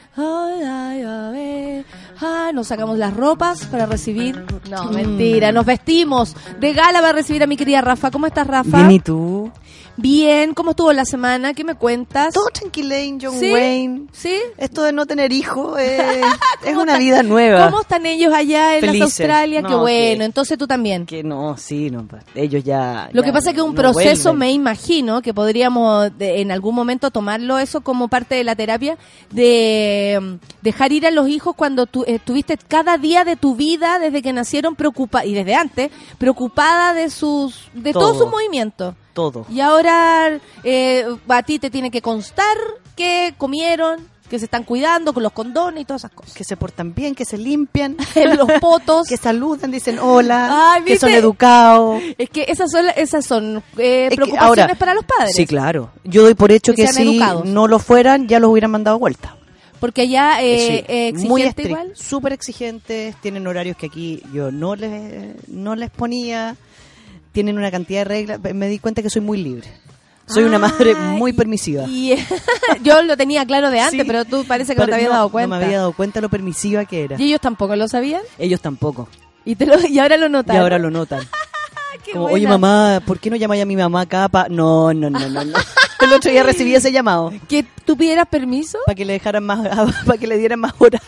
[2.55, 4.45] Nos sacamos las ropas para recibir.
[4.70, 8.11] No, mentira, nos vestimos de gala para recibir a mi querida Rafa.
[8.11, 8.78] ¿Cómo estás, Rafa?
[8.78, 9.51] Bien, ¿y tú?
[9.97, 11.55] Bien, ¿cómo estuvo la semana?
[11.55, 12.34] ¿Qué me cuentas?
[12.34, 13.53] Todo tranquilain, John ¿Sí?
[13.53, 14.07] Wayne.
[14.12, 14.34] ¿Sí?
[14.59, 16.20] Esto de no tener hijos eh,
[16.64, 17.66] es ¿Cómo una están- vida nueva.
[17.66, 19.01] ¿Cómo están ellos allá en las.
[19.03, 19.62] Australia?
[19.62, 21.07] No, Qué bueno, que- entonces tú también.
[21.07, 23.09] Que no, sí, no, ellos ya...
[23.12, 24.38] Lo ya que pasa es que un no proceso, vuelven.
[24.38, 28.99] me imagino, que podríamos de- en algún momento tomarlo eso como parte de la terapia,
[29.30, 33.55] de mm, dejar ir a los hijos cuando tú eh, estuviste cada día de tu
[33.55, 38.03] vida, desde que nacieron, preocupada, y desde antes, preocupada de sus de Todo.
[38.07, 38.97] todos sus movimientos.
[39.14, 39.46] Todo.
[39.48, 42.56] Y ahora eh, a ti te tiene que constar
[42.96, 46.34] que comieron, que se están cuidando con los condones y todas esas cosas.
[46.34, 47.96] Que se portan bien, que se limpian.
[48.36, 49.06] los potos.
[49.08, 52.02] que saludan, dicen hola, Ay, que son educados.
[52.18, 55.34] Es que esas son, esas son eh, Es preocupaciones ahora- para los padres.
[55.36, 55.90] Sí, claro.
[56.04, 57.44] Yo doy por hecho Que si educados.
[57.46, 59.36] no lo fueran, ya los hubieran mandado vuelta.
[59.80, 61.92] Porque allá eh, Sí, eh, muy exigente estric- igual.
[61.94, 66.56] súper exigentes, tienen horarios que aquí yo no les, no les ponía,
[67.35, 69.68] tienen una cantidad de reglas, me di cuenta que soy muy libre.
[70.26, 71.85] Soy una madre muy permisiva.
[71.87, 72.14] Y
[72.82, 74.07] yo lo tenía claro de antes, Sí.
[74.07, 75.57] pero tú parece que no te habías dado cuenta.
[75.57, 77.16] No me había dado cuenta lo permisiva que era.
[77.20, 78.22] ¿Y ellos tampoco lo sabían?
[78.39, 79.07] Ellos tampoco.
[79.45, 80.62] Y, te lo, y ahora lo Y notaron.
[80.62, 81.20] ahora lo notan.
[82.12, 84.28] Como, oye mamá, ¿por qué no llamáis a mi mamá acá?
[84.28, 85.59] Pa no, no, no, no, no.
[86.01, 87.32] El otro día recibí ese llamado.
[87.49, 88.78] ¿Que tú pidieras permiso?
[88.87, 89.66] Para que le dejaran más,
[90.07, 91.03] para que le dieran más horario.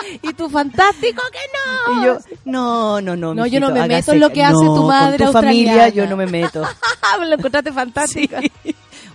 [0.22, 2.02] Y tú, fantástico que no.
[2.02, 3.34] Y yo, no, no, no.
[3.34, 5.88] No, yo no me meto en lo que hace no, tu madre Con tu familia
[5.88, 6.62] yo no me meto.
[7.20, 8.36] lo encontraste fantástico.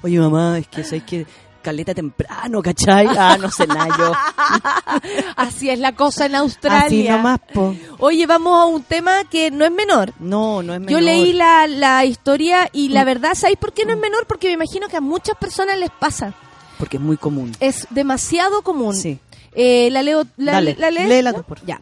[0.02, 1.26] Oye, mamá, es que sabes que
[1.62, 3.08] caleta temprano, ¿cachai?
[3.18, 4.14] Ah, no sé nada yo.
[5.36, 6.86] Así es la cosa en Australia.
[6.86, 7.76] Así nomás, po.
[8.00, 10.14] Oye, vamos a un tema que no es menor.
[10.20, 10.92] No, no es menor.
[10.92, 13.06] Yo leí la, la historia y la Mm.
[13.06, 14.28] verdad, ¿sabéis por qué no es menor?
[14.28, 16.34] Porque me imagino que a muchas personas les pasa.
[16.78, 17.56] Porque es muy común.
[17.60, 18.94] Es demasiado común.
[18.96, 19.20] Sí.
[19.56, 21.08] Eh, la leo, la, Dale, la lees?
[21.08, 21.38] léela ¿No?
[21.39, 21.68] tú, por favor.
[21.68, 21.82] Ya.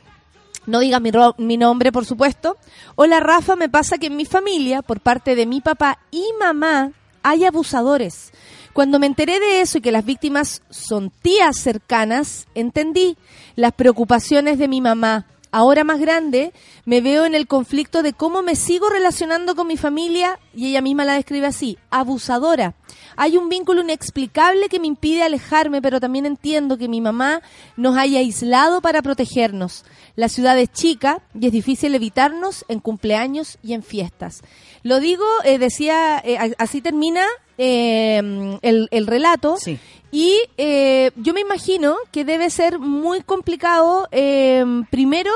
[0.65, 2.57] No digas mi, ro- mi nombre, por supuesto.
[2.95, 3.55] Hola, Rafa.
[3.55, 8.31] Me pasa que en mi familia, por parte de mi papá y mamá, hay abusadores.
[8.71, 13.17] Cuando me enteré de eso y que las víctimas son tías cercanas, entendí
[13.55, 15.25] las preocupaciones de mi mamá.
[15.51, 16.51] Ahora más grande,
[16.85, 20.81] me veo en el conflicto de cómo me sigo relacionando con mi familia, y ella
[20.81, 22.73] misma la describe así, abusadora.
[23.15, 27.41] Hay un vínculo inexplicable que me impide alejarme, pero también entiendo que mi mamá
[27.77, 29.85] nos haya aislado para protegernos.
[30.15, 34.41] La ciudad es chica y es difícil evitarnos en cumpleaños y en fiestas.
[34.83, 37.25] Lo digo, eh, decía, eh, así termina
[37.57, 39.57] eh, el, el relato.
[39.57, 39.79] Sí.
[40.11, 45.31] Y eh, yo me imagino que debe ser muy complicado, eh, primero,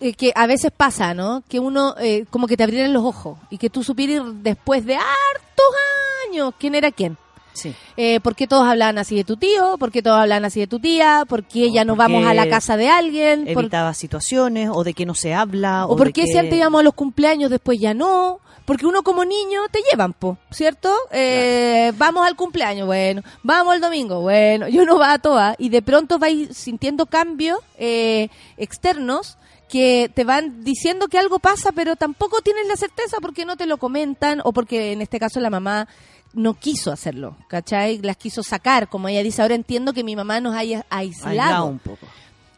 [0.00, 1.42] eh, que a veces pasa, ¿no?
[1.48, 4.94] Que uno, eh, como que te abrieran los ojos y que tú supieras después de
[4.96, 5.66] hartos
[6.28, 7.16] años quién era quién.
[7.52, 7.72] Sí.
[7.96, 9.78] Eh, ¿Por qué todos hablaban así de tu tío?
[9.78, 11.22] ¿Por qué todos hablaban así de tu tía?
[11.28, 13.44] ¿Por qué ya no vamos a la casa de alguien?
[13.54, 15.86] ¿Por- Evitaba situaciones o de que no se habla.
[15.86, 16.26] ¿O O, por qué que...
[16.26, 18.40] si antes íbamos a los cumpleaños después ya no?
[18.64, 20.90] Porque uno como niño te llevan, po, ¿cierto?
[21.12, 23.22] Eh, Vamos al cumpleaños, bueno.
[23.44, 24.66] Vamos al domingo, bueno.
[24.70, 25.54] Yo no va a todas.
[25.58, 29.36] Y de pronto vais sintiendo cambios eh, externos
[29.68, 33.66] que te van diciendo que algo pasa, pero tampoco tienes la certeza porque no te
[33.66, 35.88] lo comentan o porque en este caso la mamá
[36.32, 37.98] no quiso hacerlo, ¿cachai?
[37.98, 41.30] Las quiso sacar, como ella dice, ahora entiendo que mi mamá nos haya aislado.
[41.30, 42.06] Aislado un poco.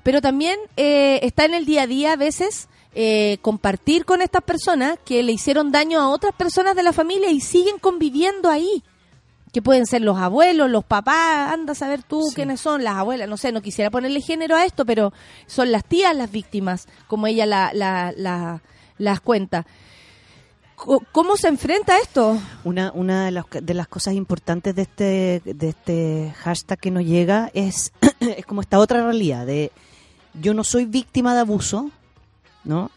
[0.02, 4.42] Pero también eh, está en el día a día a veces eh, compartir con estas
[4.42, 8.82] personas que le hicieron daño a otras personas de la familia y siguen conviviendo ahí.
[9.56, 13.26] Que pueden ser los abuelos, los papás, anda a saber tú quiénes son, las abuelas,
[13.26, 15.14] no sé, no quisiera ponerle género a esto, pero
[15.46, 18.60] son las tías las víctimas, como ella la, la, la-
[18.98, 19.64] las cuenta.
[21.10, 22.38] ¿Cómo se enfrenta a esto?
[22.64, 27.04] Una, una de, las, de las cosas importantes de este, de este hashtag que nos
[27.06, 29.72] llega es, es como esta otra realidad de
[30.34, 31.90] yo no soy víctima de abuso,
[32.62, 32.90] ¿no?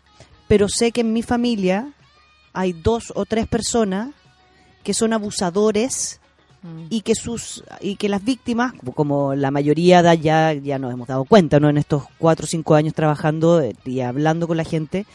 [0.49, 1.93] Pero sé que en mi familia
[2.51, 4.09] hay dos o tres personas
[4.83, 6.18] que son abusadores
[6.89, 11.07] y que sus y que las víctimas como- la mayoría da ya ya nos hemos
[11.07, 14.63] dado cuenta no en estos cuatro o cinco años trabajando eh, y hablando con la
[14.65, 15.05] gente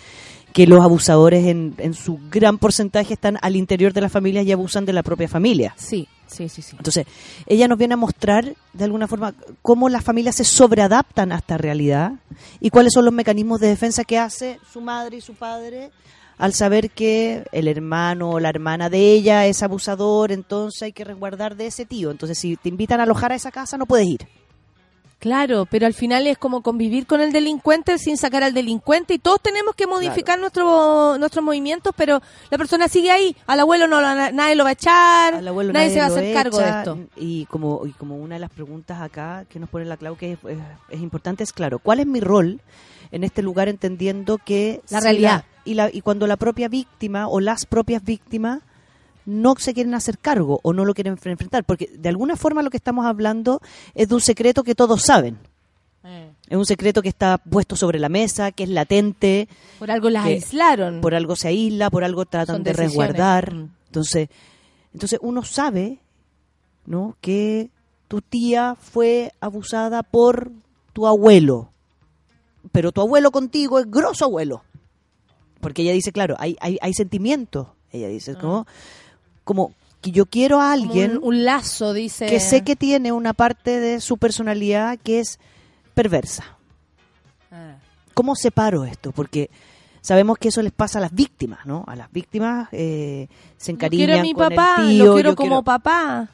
[0.54, 4.52] que los abusadores en, en su gran porcentaje están al interior de las familias y
[4.52, 5.74] abusan de la propia familia.
[5.76, 6.76] Sí, sí, sí, sí.
[6.78, 7.06] entonces
[7.46, 11.58] ella nos viene a mostrar de alguna forma cómo las familias se sobreadaptan a esta
[11.58, 12.12] realidad
[12.60, 15.90] y cuáles son los mecanismos de defensa que hace su madre y su padre
[16.38, 21.04] al saber que el hermano o la hermana de ella es abusador, entonces hay que
[21.04, 22.10] resguardar de ese tío.
[22.10, 24.26] Entonces, si te invitan a alojar a esa casa, no puedes ir.
[25.20, 29.18] Claro, pero al final es como convivir con el delincuente sin sacar al delincuente y
[29.18, 32.20] todos tenemos que modificar nuestro, nuestros movimientos, pero
[32.50, 33.34] la persona sigue ahí.
[33.46, 36.34] Al abuelo no nadie lo va a echar, Al abuelo nadie, se va a hacer
[36.34, 36.98] cargo de esto.
[37.16, 40.32] Y como, y como una de las preguntas acá que nos pone la Clau que
[40.32, 40.58] es, es-
[40.90, 42.60] es importante es, claro, ¿cuál es mi rol
[43.10, 44.82] en este lugar entendiendo que...
[44.90, 45.44] La si realidad.
[45.64, 48.60] Y, la, y cuando la propia víctima o las propias víctimas
[49.26, 52.62] no se quieren hacer cargo o no lo quieren enfre- enfrentar, porque de alguna forma
[52.62, 53.60] lo que estamos hablando
[53.94, 55.38] es de un secreto que todos saben.
[56.50, 59.48] Es un secreto que está puesto sobre la mesa, que es latente.
[59.78, 61.00] Por algo las aislaron.
[61.00, 63.54] Por algo se aísla, por algo tratan de resguardar.
[63.54, 63.70] Mm.
[63.86, 64.28] Entonces,
[64.92, 66.00] entonces uno sabe,
[66.84, 67.16] ¿no?
[67.22, 67.70] Que
[68.06, 70.50] tu tía fue abusada por
[70.92, 71.70] tu abuelo.
[72.70, 74.62] Pero tu abuelo contigo es grosso abuelo.
[75.64, 77.66] Porque ella dice, claro, hay, hay, hay sentimientos.
[77.90, 78.66] Ella dice, como,
[79.44, 80.72] como que yo quiero a Ah.
[80.74, 82.26] Alguien un, un lazo, dice.
[82.26, 85.40] que sé que tiene una parte de su personalidad que es
[85.94, 86.44] perversa.
[87.50, 87.76] Ah.
[88.14, 89.10] ¿Cómo separo esto?
[89.12, 89.50] Porque
[90.00, 91.84] sabemos que eso les pasa a las víctimas, ¿no?
[91.86, 95.04] A las víctimas eh, se Yo encariñan quiero a mi con papá, el tío.
[95.06, 96.28] lo quiero yo como papá.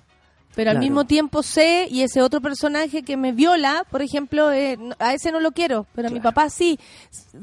[0.55, 0.85] Pero al Claro.
[0.85, 5.31] mismo tiempo sé, y ese otro personaje que me viola, por ejemplo, eh, a ese
[5.31, 6.79] no lo quiero, pero a mi papá sí.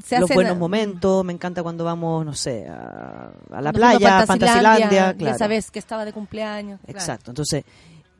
[0.04, 4.26] Se los buenos momentos, me encanta cuando vamos, no sé, a, a la playa, a
[4.26, 5.34] Fantasilandia, claro.
[5.34, 6.80] esa vez que estaba de cumpleaños.
[6.86, 7.30] Exacto.
[7.30, 7.64] Entonces,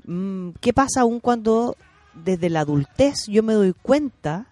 [0.07, 1.77] mm, ¿qué pasa aún cuando
[2.15, 4.47] desde la adultez yo me doy cuenta,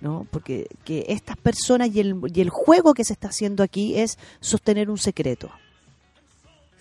[0.00, 0.26] ¿no?
[0.32, 4.18] Porque que estas personas y el, y el juego que se está haciendo aquí es
[4.40, 5.50] sostener un secreto.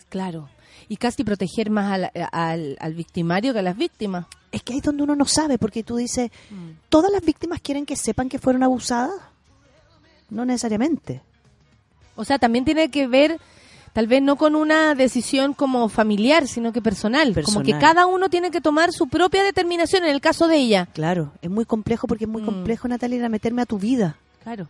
[0.09, 0.49] Claro.
[0.89, 4.25] Y casi proteger más al, al, al victimario que a las víctimas.
[4.51, 6.31] Es que ahí es donde uno no sabe, porque tú dices,
[6.89, 9.11] ¿todas las víctimas quieren que sepan que fueron abusadas?
[10.29, 11.21] No necesariamente.
[12.15, 13.39] O sea, también tiene que ver,
[13.93, 17.29] Tal vez no con una decisión como familiar, sino que personal.
[17.43, 17.79] Como que Personal.
[17.81, 20.88] cada uno tiene que tomar su propia determinación en el caso de ella.
[20.93, 22.45] Claro, es muy complejo porque es muy Mm.
[22.45, 24.15] complejo, Natalia, ir a meterme a tu vida.
[24.43, 24.67] Claro.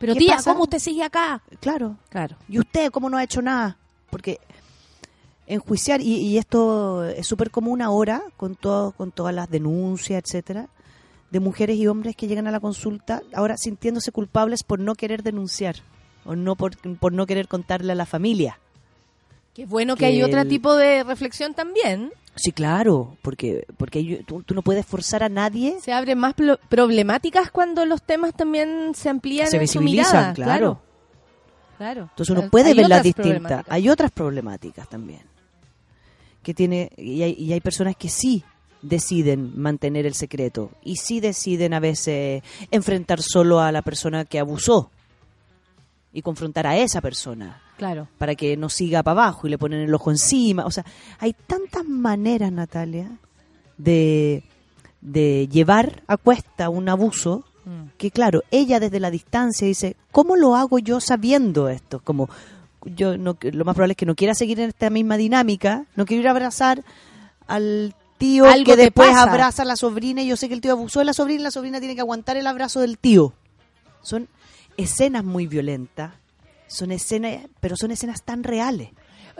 [0.00, 0.50] Pero ¿Qué tía, pasa?
[0.52, 1.40] ¿cómo usted sigue acá?
[1.60, 1.98] Claro.
[2.08, 2.34] Claro.
[2.48, 3.76] ¿Y usted cómo no ha hecho nada?
[4.10, 4.40] Porque
[5.48, 10.68] enjuiciar, y, y esto es súper común ahora, con, todo, con todas las denuncias, etcétera,
[11.30, 15.22] de mujeres y hombres que llegan a la consulta, ahora sintiéndose culpables por no querer
[15.22, 15.76] denunciar,
[16.24, 18.58] o no por, por no querer contarle a la familia.
[19.54, 22.12] Qué bueno que, Que hay otro tipo de reflexión también.
[22.36, 25.78] Sí, claro, porque, porque tú, tú no puedes forzar a nadie.
[25.80, 26.34] Se abren más
[26.68, 30.34] problemáticas cuando los temas también se amplían Se en su visibilizan, mirada.
[30.34, 30.80] claro.
[31.78, 32.02] Claro.
[32.02, 33.64] Entonces uno puede verlas distintas.
[33.68, 35.22] Hay otras problemáticas también.
[36.42, 38.44] Que tiene, y hay, y hay personas que sí
[38.80, 44.38] deciden mantener el secreto y sí deciden a veces enfrentar solo a la persona que
[44.38, 44.90] abusó
[46.12, 48.08] y confrontar a esa persona Claro.
[48.18, 50.64] para que no siga para abajo y le ponen el ojo encima.
[50.64, 50.84] O sea,
[51.18, 53.10] hay tantas maneras, Natalia,
[53.76, 54.42] de,
[55.00, 57.90] de llevar a cuesta un abuso Mm.
[57.98, 62.00] que, claro, ella desde la distancia dice, ¿cómo lo hago yo sabiendo esto?
[62.00, 62.30] Como
[62.84, 66.06] yo no, lo más probable es que no quiera seguir en esta misma dinámica, no
[66.06, 66.84] quiero ir a abrazar
[67.46, 69.22] al tío Algo que después pasa.
[69.22, 71.44] abraza a la sobrina y yo sé que el tío abusó de la sobrina y
[71.44, 73.32] la sobrina tiene que aguantar el abrazo del tío.
[74.02, 74.28] Son
[74.76, 76.12] escenas muy violentas,
[76.66, 78.90] son escenas, pero son escenas tan reales.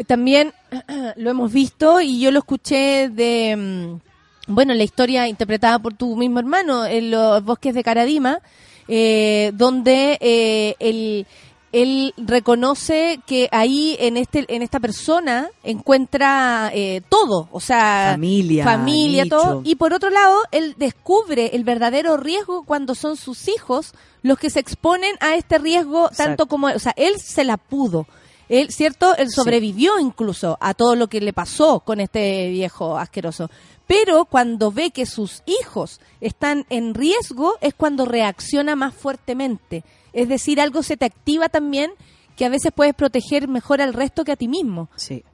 [0.06, 0.52] También
[1.16, 6.16] lo hemos visto y yo lo escuché de, mm, bueno, la historia interpretada por tu
[6.16, 8.40] mismo hermano en los bosques de Caradima,
[8.86, 11.26] eh, donde eh, él,
[11.72, 18.64] él reconoce que ahí en este en esta persona encuentra eh, todo, o sea, Familia,
[18.64, 19.36] familia, nicho.
[19.36, 19.62] todo.
[19.64, 23.92] Y por otro lado, él descubre el verdadero riesgo cuando son sus hijos
[24.22, 26.46] los que se exponen a este riesgo tanto Exacto.
[26.46, 28.06] como, o sea, él se la pudo.
[28.48, 29.14] Él, ¿cierto?
[29.16, 33.50] Él sobrevivió incluso a todo lo que le pasó con este viejo asqueroso.
[33.86, 39.84] Pero cuando ve que sus hijos están en riesgo es cuando reacciona más fuertemente.
[40.12, 41.92] Es decir, algo se te activa también
[42.36, 44.88] que a veces puedes proteger mejor al resto que a ti mismo.
[44.96, 45.24] Sí.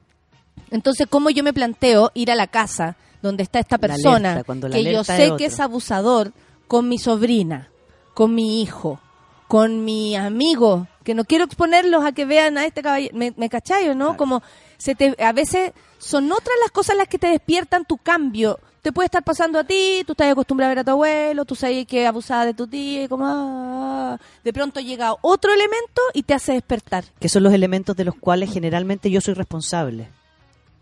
[0.71, 4.91] Entonces, ¿cómo yo me planteo ir a la casa donde está esta persona alerta, que
[4.91, 6.31] yo sé que es abusador
[6.67, 7.69] con mi sobrina,
[8.13, 8.99] con mi hijo,
[9.47, 13.47] con mi amigo, que no quiero exponerlos a que vean a este caballero, me, me
[13.47, 14.17] cachai, o ¿no?
[14.17, 14.41] Como
[14.77, 18.59] se te, a veces son otras las cosas las que te despiertan tu cambio.
[18.81, 21.55] Te puede estar pasando a ti, tú estás acostumbrado a ver a tu abuelo, tú
[21.55, 26.23] sabes que abusaba de tu tía, y como ah, de pronto llega otro elemento y
[26.23, 27.05] te hace despertar.
[27.19, 30.09] Que son los elementos de los cuales generalmente yo soy responsable.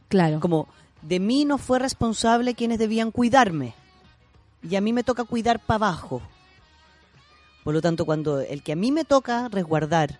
[0.07, 0.39] Claro.
[0.39, 0.67] Como
[1.01, 3.73] de mí no fue responsable quienes debían cuidarme.
[4.61, 6.21] Y a mí me toca cuidar para abajo.
[7.63, 10.19] Por lo tanto, cuando el que a mí me toca resguardar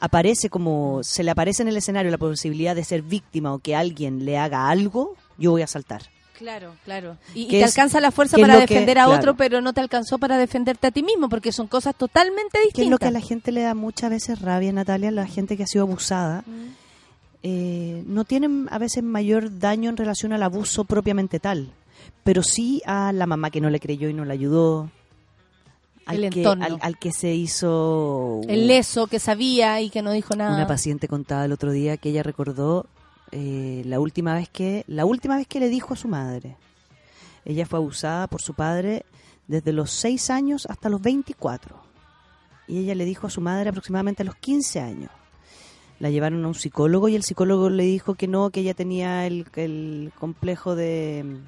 [0.00, 3.74] aparece como se le aparece en el escenario la posibilidad de ser víctima o que
[3.76, 6.02] alguien le haga algo, yo voy a saltar.
[6.36, 7.16] Claro, claro.
[7.34, 9.18] Y, y ¿Qué te es- alcanza la fuerza para que- defender a claro.
[9.18, 12.74] otro, pero no te alcanzó para defenderte a ti mismo, porque son cosas totalmente distintas.
[12.74, 15.56] Que es lo que a la gente le da muchas veces rabia, Natalia, la gente
[15.56, 16.42] que ha sido abusada.
[17.42, 21.70] eh, no tienen a veces mayor daño en relación al abuso propiamente tal,
[22.24, 24.90] pero sí a la mamá que no le creyó y no le ayudó,
[26.06, 30.34] al, El que, al que se hizo El leso que sabía y que no dijo
[30.36, 30.54] nada.
[30.54, 32.86] Una paciente contaba el otro día que ella recordó
[33.32, 36.56] eh, la última vez que la última vez que le dijo a su madre.
[37.44, 39.04] Ella fue abusada por su padre
[39.46, 41.76] desde los 6 años hasta los 24.
[42.66, 45.10] Y ella le dijo a su madre aproximadamente a los 15 años.
[46.00, 49.26] La llevaron a un psicólogo y el psicólogo le dijo que no, que ella tenía
[49.26, 51.40] el, el complejo de,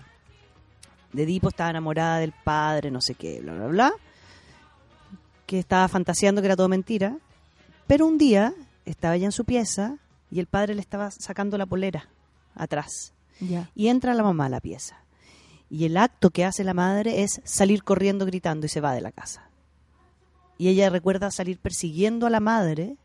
[1.13, 3.93] de Edipo, estaba enamorada del padre, no sé qué, bla, bla, bla.
[5.47, 7.17] Que estaba fantaseando que era todo mentira.
[7.87, 8.53] Pero un día
[8.85, 9.99] estaba ella en su pieza
[10.31, 12.09] y el padre le estaba sacando la polera
[12.55, 13.13] atrás.
[13.75, 14.97] Y entra la mamá a la pieza.
[15.69, 19.01] Y el acto que hace la madre es salir corriendo gritando y se va de
[19.01, 19.51] la casa.
[20.59, 22.97] Y ella recuerda salir persiguiendo a la madre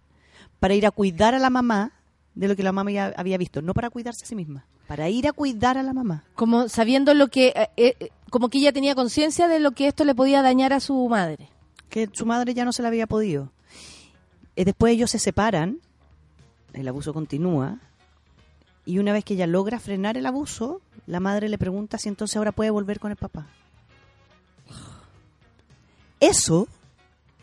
[0.59, 1.91] para ir a cuidar a la mamá
[2.35, 5.09] de lo que la mamá ya había visto, no para cuidarse a sí misma, para
[5.09, 6.23] ir a cuidar a la mamá.
[6.35, 10.05] Como sabiendo lo que, eh, eh, como que ella tenía conciencia de lo que esto
[10.05, 11.49] le podía dañar a su madre.
[11.91, 13.51] Que su madre ya no se la había podido.
[14.55, 15.79] Eh, después ellos se separan,
[16.73, 17.79] el abuso continúa,
[18.85, 22.35] y una vez que ella logra frenar el abuso, la madre le pregunta si entonces
[22.37, 23.45] ahora puede volver con el papá.
[26.19, 26.67] Eso,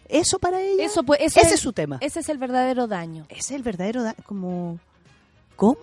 [0.09, 1.99] eso para ella, Eso, pues, ese, ese es su tema.
[2.01, 3.27] Ese es el verdadero daño.
[3.29, 4.79] Ese es el verdadero, da- como,
[5.57, 5.79] ¿cómo?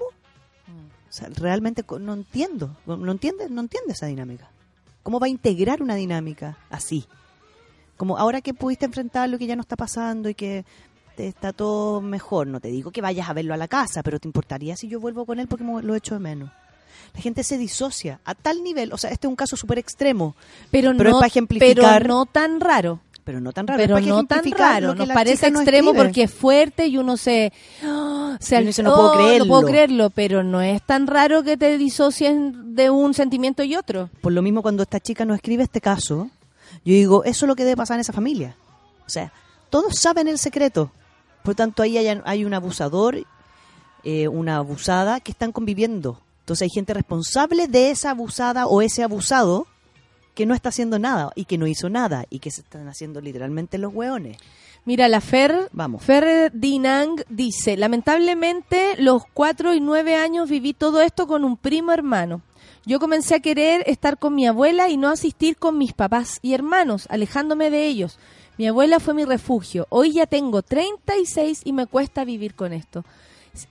[1.09, 4.49] O sea, realmente no entiendo, no entiende, no entiende esa dinámica.
[5.03, 7.05] ¿Cómo va a integrar una dinámica así?
[7.97, 10.65] Como ahora que pudiste enfrentar lo que ya no está pasando y que
[11.15, 12.47] te- está todo mejor.
[12.47, 14.99] No te digo que vayas a verlo a la casa, pero te importaría si yo
[14.99, 16.49] vuelvo con él porque lo echo de menos.
[17.13, 20.35] La gente se disocia a tal nivel, o sea, este es un caso súper extremo,
[20.72, 22.99] Pero, Pero es no, para ejemplificar- pero no tan raro.
[23.23, 23.77] pero no tan raro.
[23.81, 24.93] pero no tan raro.
[24.93, 27.53] Nos parece no extremo porque es fuerte y uno se...
[27.84, 28.38] ¡ah!
[28.41, 29.15] se Y dice, no puedo ¡oh!
[29.15, 29.45] creerlo.
[29.45, 33.76] No puedo creerlo, pero no es tan raro que te disocien de un sentimiento y
[33.77, 34.09] otro.
[34.22, 36.30] Por lo mismo, cuando esta chica nos escribe este caso,
[36.83, 38.55] yo digo, eso es lo que debe pasar en esa familia.
[39.05, 39.31] O sea,
[39.69, 40.91] todos saben el secreto.
[41.43, 43.17] Por tanto, ahí hay, hay un abusador,
[44.03, 46.19] eh, una abusada que están conviviendo.
[46.41, 49.67] Entonces hay gente responsable de esa abusada o ese abusado
[50.35, 53.21] que no está haciendo nada y que no hizo nada y que se están haciendo
[53.21, 54.37] literalmente los hueones.
[54.85, 56.03] Mira, la Fer, Vamos.
[56.03, 61.91] Fer Dinang dice, lamentablemente los cuatro y nueve años viví todo esto con un primo
[61.91, 62.43] hermano.
[62.85, 66.53] Yo comencé a querer estar con mi abuela y no asistir con mis papás y
[66.53, 68.19] hermanos, alejándome de ellos.
[68.59, 69.87] Mi abuela fue mi refugio.
[69.89, 73.03] Hoy ya tengo 36 y me cuesta vivir con esto.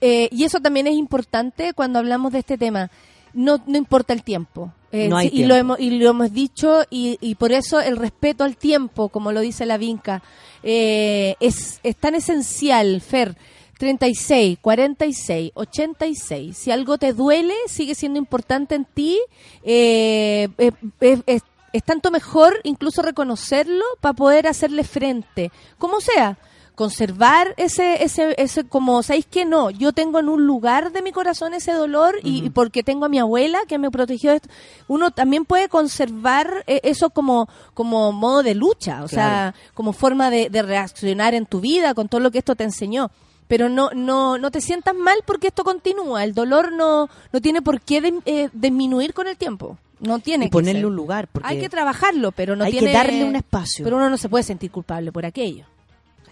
[0.01, 2.91] Eh, y eso también es importante cuando hablamos de este tema.
[3.35, 4.71] No, no importa el tiempo.
[4.91, 7.79] Eh, No hay sí, y, lo hemos, y lo hemos dicho y, y por eso
[7.81, 10.23] el respeto al tiempo, como lo dice la Vinca,
[10.63, 13.37] eh, es, es tan esencial, Fer.
[13.77, 16.57] 36, 46, 86.
[16.57, 19.19] Si algo te duele, sigue siendo importante en ti.
[19.63, 20.71] eh, eh,
[21.01, 21.41] eh, es,
[21.73, 25.51] es tanto mejor incluso reconocerlo para poder hacerle frente.
[25.77, 26.37] Como sea,
[26.75, 29.69] conservar ese, ese, ese, como, ¿sabéis que no?
[29.71, 33.09] Yo tengo en un lugar de mi corazón ese dolor y, y porque tengo a
[33.09, 34.49] mi abuela que me protegió de esto.
[34.87, 40.29] Uno también puede conservar eh, eso como, como modo de lucha, o sea, como forma
[40.29, 43.09] de, de reaccionar en tu vida con todo lo que esto te enseñó.
[43.47, 46.23] Pero no, no, no te sientas mal porque esto continúa.
[46.23, 49.77] El dolor no, no tiene por qué de- eh, disminuir con el tiempo.
[49.99, 50.87] No tiene Y que ponerle ser.
[50.87, 51.27] un lugar.
[51.31, 52.87] Porque Hay que trabajarlo, pero no hay tiene...
[52.87, 53.85] que darle un espacio.
[53.85, 55.65] Pero uno no se puede sentir culpable por aquello.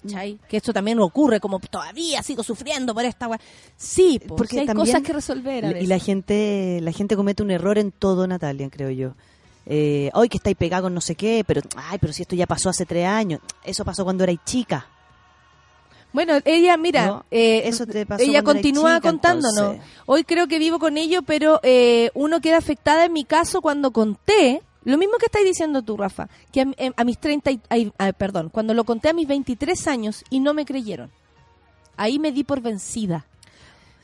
[0.04, 0.38] ¿Cachai?
[0.48, 3.30] Que esto también ocurre, como todavía sigo sufriendo por esta...
[3.78, 5.90] Sí, po, porque hay también- cosas que resolver a Y veces.
[5.90, 9.14] la gente, la gente comete un error en todo, Natalia, creo yo.
[9.66, 12.46] Eh, hoy que estáis pegado con no sé qué, pero ay, pero si esto ya
[12.46, 14.88] pasó hace tres años, eso pasó cuando erais chica.
[16.12, 19.58] Bueno, ella, mira, No, eh, eso te pasó ella continúa chica, contándonos.
[19.76, 19.82] entonces.
[20.06, 23.92] Hoy creo que vivo con ello, pero eh, uno queda afectada en mi caso cuando
[23.92, 27.91] conté, lo mismo que estás diciendo tú, Rafa, que a, a mis 30, y- ay,
[27.97, 31.10] ay, perdón, cuando lo conté a mis 23 años y no me creyeron.
[31.97, 33.26] Ahí me di por vencida.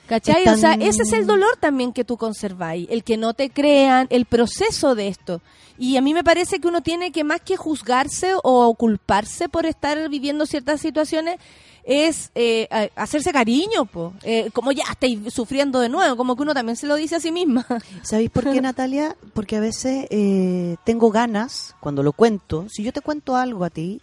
[0.07, 0.47] ¿Cachai?
[0.47, 4.07] O sea, ese es el dolor también que tú conserváis, el que no te crean,
[4.09, 5.39] el proceso de esto.
[5.77, 9.67] Y a mí me parece que uno tiene que más que juzgarse o culparse por
[9.67, 11.37] estar viviendo ciertas situaciones,
[11.83, 14.13] es eh, hacerse cariño, po.
[14.23, 17.19] Eh, como ya estáis sufriendo de nuevo, como que uno también se lo dice a
[17.19, 17.65] sí misma.
[18.03, 19.15] ¿Sabéis por qué, Natalia?
[19.33, 23.69] Porque a veces eh, tengo ganas, cuando lo cuento, si yo te cuento algo a
[23.69, 24.01] ti,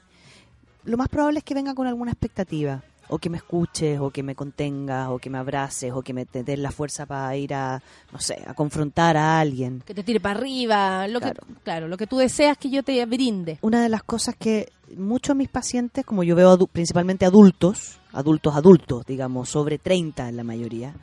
[0.85, 2.83] lo más probable es que venga con alguna expectativa.
[3.09, 6.27] O que me escuches, o que me contengas, o que me abraces, o que me
[6.27, 7.81] te des la fuerza para ir a,
[8.13, 9.83] no sé, a confrontar a alguien.
[9.87, 11.43] Que te tire para arriba, lo Claro.
[11.47, 13.59] que, claro, lo que tú deseas que yo te brinde.
[13.63, 17.99] Una de las cosas que muchos de mis pacientes, como yo veo adu- principalmente adultos,
[18.13, 20.95] adultos adultos, digamos, sobre 30 en la mayoría,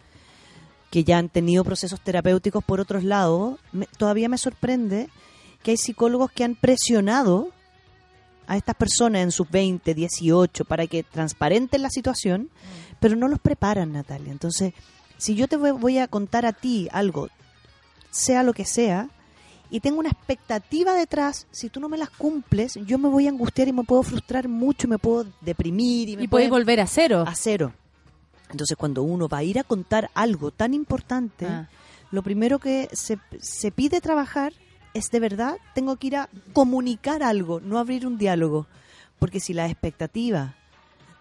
[0.92, 5.10] que ya han tenido procesos terapéuticos por otros lados, me- todavía me sorprende
[5.64, 7.50] que hay psicólogos que han presionado
[8.48, 12.50] a estas personas en sus 20, 18 para que transparenten la situación,
[13.00, 14.32] pero no los preparan, Natalia.
[14.32, 14.74] Entonces,
[15.18, 17.30] si yo te voy- a contar a ti algo,
[18.12, 19.10] sea lo que sea,
[19.70, 23.30] y tengo una expectativa detrás, si tú no me las cumples, yo me voy a
[23.32, 26.86] angustiar y me puedo frustrar mucho, me puedo deprimir y me Y puede- volver a
[26.88, 27.24] cero.
[27.28, 27.74] a cero.
[28.52, 31.70] Entonces, cuando uno va a ir a contar algo tan importante, Ah.
[32.12, 34.54] lo primero que se, se pide trabajar
[34.94, 38.68] es de verdad, tengo que ir a comunicar algo, no abrir un diálogo.
[39.20, 40.54] Porque si las expectativas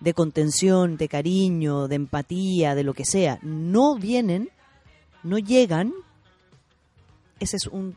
[0.01, 4.49] de contención, de cariño, de empatía, de lo que sea, no vienen,
[5.23, 5.93] no llegan,
[7.39, 7.94] ese es un,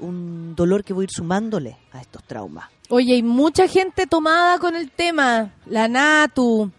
[0.00, 2.68] un- dolor que voy a ir sumándole a estos traumas.
[2.90, 5.52] Oye, hay mucha gente tomada con el tema.
[5.66, 6.70] La Natu,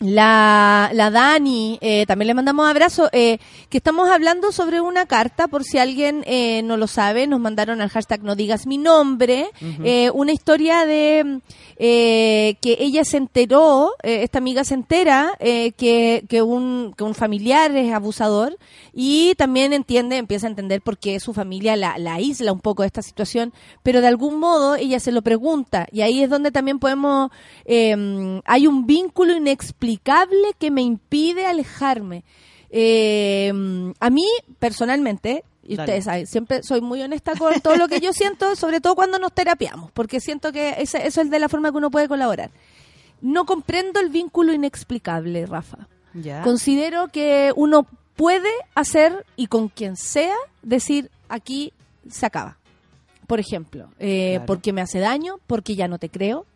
[0.00, 3.08] la, la Dani, eh, también le mandamos abrazo.
[3.12, 7.38] eh, que estamos hablando sobre una carta, por si alguien eh, no lo sabe, nos
[7.38, 9.50] mandaron al hashtag no digas mi nombre.
[9.84, 11.40] eh, una historia de
[11.76, 17.04] eh, que ella se enteró, eh, esta amiga se entera eh, que, que, un, que
[17.04, 18.56] un familiar es abusador
[18.92, 22.82] y también entiende, empieza a entender por qué su familia la, la aísla un poco
[22.82, 23.52] de esta situación,
[23.82, 27.30] pero de algún modo ella se lo pregunta y ahí es donde también podemos,
[27.66, 32.24] eh, hay un vínculo inexplicable que me impide alejarme.
[32.70, 33.52] Eh,
[33.98, 34.24] a mí,
[34.58, 35.82] personalmente, y Dale.
[35.92, 39.18] ustedes saben, siempre soy muy honesta con todo lo que yo siento, sobre todo cuando
[39.18, 42.50] nos terapiamos, porque siento que ese- eso es de la forma que uno puede colaborar.
[43.22, 45.88] no comprendo el vínculo inexplicable, Rafa.
[46.14, 46.40] Ya.
[46.40, 47.86] Considero que uno
[48.16, 51.74] puede hacer y con quien sea decir aquí
[52.08, 52.56] se acaba.
[53.26, 54.46] Por ejemplo, eh, Claro.
[54.46, 56.46] porque me hace daño, porque ya no te creo,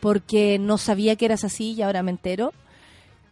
[0.00, 2.52] porque no sabía que eras así y ahora me entero.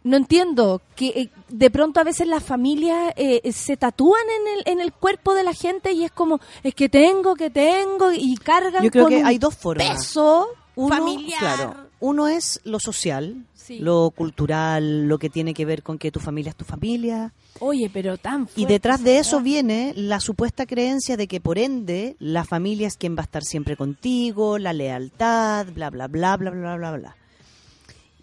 [0.03, 4.73] No entiendo que eh, de pronto a veces las familias eh, se tatúan en el,
[4.73, 8.35] en el cuerpo de la gente y es como, es que tengo, que tengo, y
[8.37, 9.87] cargan Yo creo con que hay dos formas.
[9.87, 11.39] peso Uno, familiar.
[11.39, 13.77] claro, uno es lo social, Sí.
[13.77, 17.31] lo cultural, lo que tiene que ver con que tu familia es tu familia.
[17.59, 21.59] Oye, pero tan Y fuerte detrás de eso viene la supuesta creencia de que por
[21.59, 26.37] ende la familia es quien va a estar siempre contigo, la lealtad, bla, bla, bla,
[26.37, 27.15] bla, bla, bla, bla.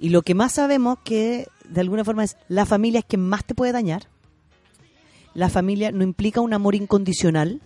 [0.00, 3.44] Y lo que más sabemos que de alguna forma es la familia es quien más
[3.44, 4.04] te puede dañar.
[5.34, 7.60] La familia no implica un amor incondicional.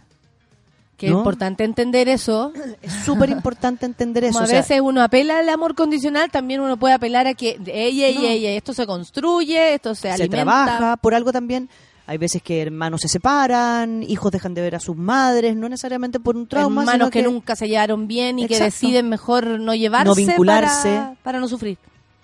[0.96, 1.18] Que es ¿no?
[1.18, 2.52] importante entender eso.
[2.82, 4.34] Es súper importante entender eso.
[4.34, 7.34] Como a o sea, veces uno apela al amor condicional, también uno puede apelar a
[7.34, 8.26] que, ella, No.
[8.26, 10.44] ella, esto se construye, esto se, se alimenta.
[10.44, 11.68] trabaja, por algo también.
[12.06, 16.18] Hay veces que hermanos se separan, hijos dejan de ver a sus madres, no necesariamente
[16.18, 18.64] por un trauma, Hermanos sino que, nunca se llevaron bien y que Exacto.
[18.74, 20.88] deciden mejor no llevarse No vincularse.
[20.88, 21.78] Para, para no sufrir.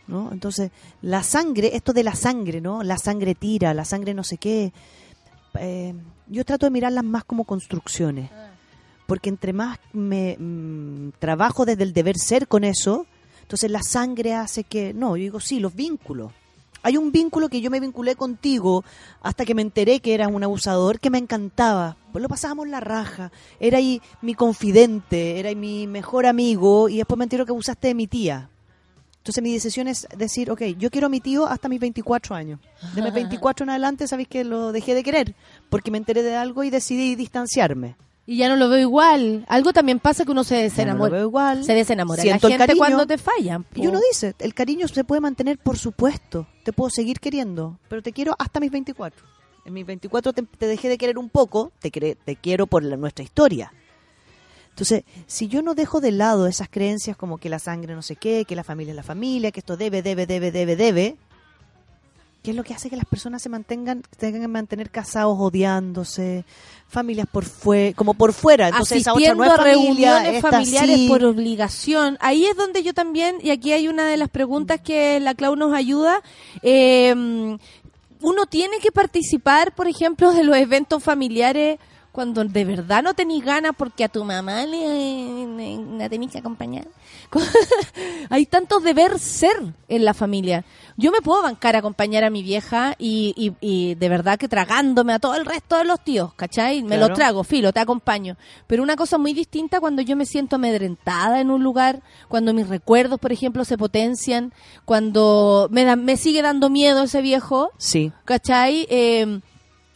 [0.09, 0.33] ¿No?
[0.33, 0.71] Entonces,
[1.03, 2.83] la sangre, esto de la sangre, ¿no?
[2.83, 4.73] La sangre tira, la sangre no sé qué.
[5.61, 5.95] eh,
[6.27, 8.31] yo trato de mirarlas más como construcciones.
[9.07, 13.07] Porque entre más me mm, trabajo desde el deber ser con eso,
[13.41, 16.33] entonces la sangre hace que, no, yo digo, sí, los vínculos.
[16.83, 18.85] Hay un vínculo que yo me vinculé contigo
[19.23, 21.97] hasta que me enteré que eras un abusador que me encantaba.
[22.13, 23.33] Pues lo pasábamos la raja.
[23.59, 27.89] Era ahí mi confidente, era ahí mi mejor amigo y después me entero que abusaste
[27.89, 28.51] de mi tía.
[29.29, 32.61] Entonces mi decisión es decir, ok, yo quiero a mi tío hasta mis 24 años.
[32.95, 35.35] De mis 24 en adelante sabéis que lo dejé de querer
[35.69, 37.97] porque me enteré de algo y decidí distanciarme.
[38.25, 39.45] Y ya no lo veo igual.
[39.49, 41.13] Algo también pasa que uno se Ya no lo desenamora.
[41.13, 41.63] veo igual.
[41.63, 42.79] Se desenamora de la Siento el gente cariño.
[42.79, 43.65] cuando te fallan.
[43.65, 43.83] po.
[43.83, 46.47] Y uno dice, el cariño se puede mantener, por supuesto.
[46.65, 49.27] Te puedo seguir queriendo, pero te quiero hasta mis 24.
[49.67, 52.97] En mis 24 te, te dejé de querer un poco, te, te quiero por la-
[52.97, 53.73] nuestra historia.
[54.79, 58.15] Entonces, si yo no dejo de lado esas creencias como que la sangre no sé
[58.15, 61.17] qué, que la familia es la familia, que esto debe, debe, debe, debe, debe,
[62.45, 66.45] ¿qué es lo que hace que las personas se mantengan, tengan que mantener casados odiándose,
[66.87, 68.69] familias por fuera, como por fuera?
[68.69, 71.09] Entonces esa otra no es a familia, reuniones familiares sí.
[71.09, 72.17] por obligación.
[72.21, 75.57] Ahí es donde yo también, y aquí hay una de las preguntas que la Clau
[75.57, 76.23] nos ayuda,
[76.63, 77.13] eh,
[78.21, 81.81] uno tiene que participar, por ejemplo, de los eventos familiares
[82.19, 86.39] cuando de verdad no tenéis ganas porque a tu mamá le, le- la tenéis que
[86.39, 86.89] acompañar.
[88.31, 89.55] Hay tantos deber ser
[89.89, 90.65] en la familia.
[90.97, 94.49] Yo me puedo bancar a acompañar a mi vieja y, y- y de verdad que
[94.49, 96.83] tragándome a todo el resto de los tíos, ¿cachai?
[96.83, 97.09] Me Claro.
[97.11, 98.37] los trago, filo, te acompaño.
[98.67, 102.67] Pero una cosa muy distinta cuando yo me siento amedrentada en un lugar, cuando mis
[102.69, 104.53] recuerdos, por ejemplo, se potencian,
[104.85, 108.11] cuando me, da- me sigue dando miedo ese viejo, Sí.
[108.25, 108.89] ¿cachai?
[108.91, 109.41] Eh,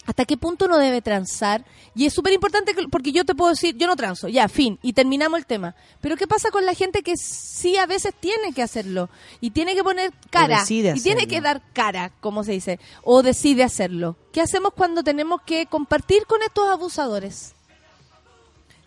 [0.04, 1.64] ¿Hasta qué punto uno debe transar?
[1.94, 4.78] Y es súper importante que- porque yo te puedo decir, yo no transo, ya, fin,
[4.82, 5.76] y terminamos el tema.
[6.00, 9.10] Pero ¿qué pasa con la gente que sí a veces tiene que hacerlo?
[9.40, 10.62] Y tiene que poner cara.
[10.64, 11.28] Y tiene hacerlo.
[11.28, 12.80] que dar cara, como se dice.
[13.04, 14.16] O decide hacerlo.
[14.32, 17.54] ¿Qué hacemos cuando tenemos que compartir con estos abusadores?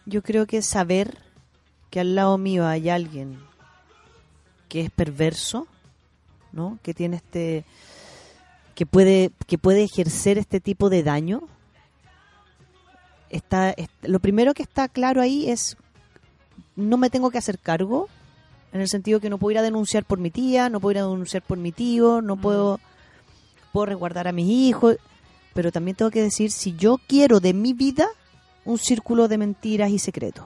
[0.06, 1.18] Yo creo que saber
[1.90, 3.40] que al lado mío hay alguien
[4.68, 5.66] que es perverso,
[6.52, 6.78] ¿no?
[6.84, 7.64] Que tiene este
[8.76, 11.42] que puede que puede ejercer este tipo de daño.
[13.30, 15.78] Está, est- lo primero que está claro ahí es
[16.76, 18.08] no me tengo que hacer cargo
[18.72, 20.98] en el sentido que no puedo ir a denunciar por mi tía, no puedo ir
[21.00, 22.80] a denunciar por mi tío, no puedo
[23.72, 24.98] puedo resguardar a mis hijos,
[25.54, 28.08] pero también tengo que decir si yo quiero de mi vida
[28.66, 30.46] un círculo de mentiras y secretos.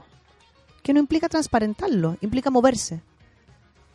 [0.83, 3.01] Que no implica transparentarlo, implica moverse.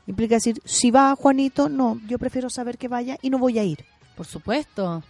[0.07, 3.65] Implica decir, si va Juanito, no, yo prefiero saber que vaya y no voy a
[3.65, 3.85] ir.
[4.17, 5.03] Por supuesto,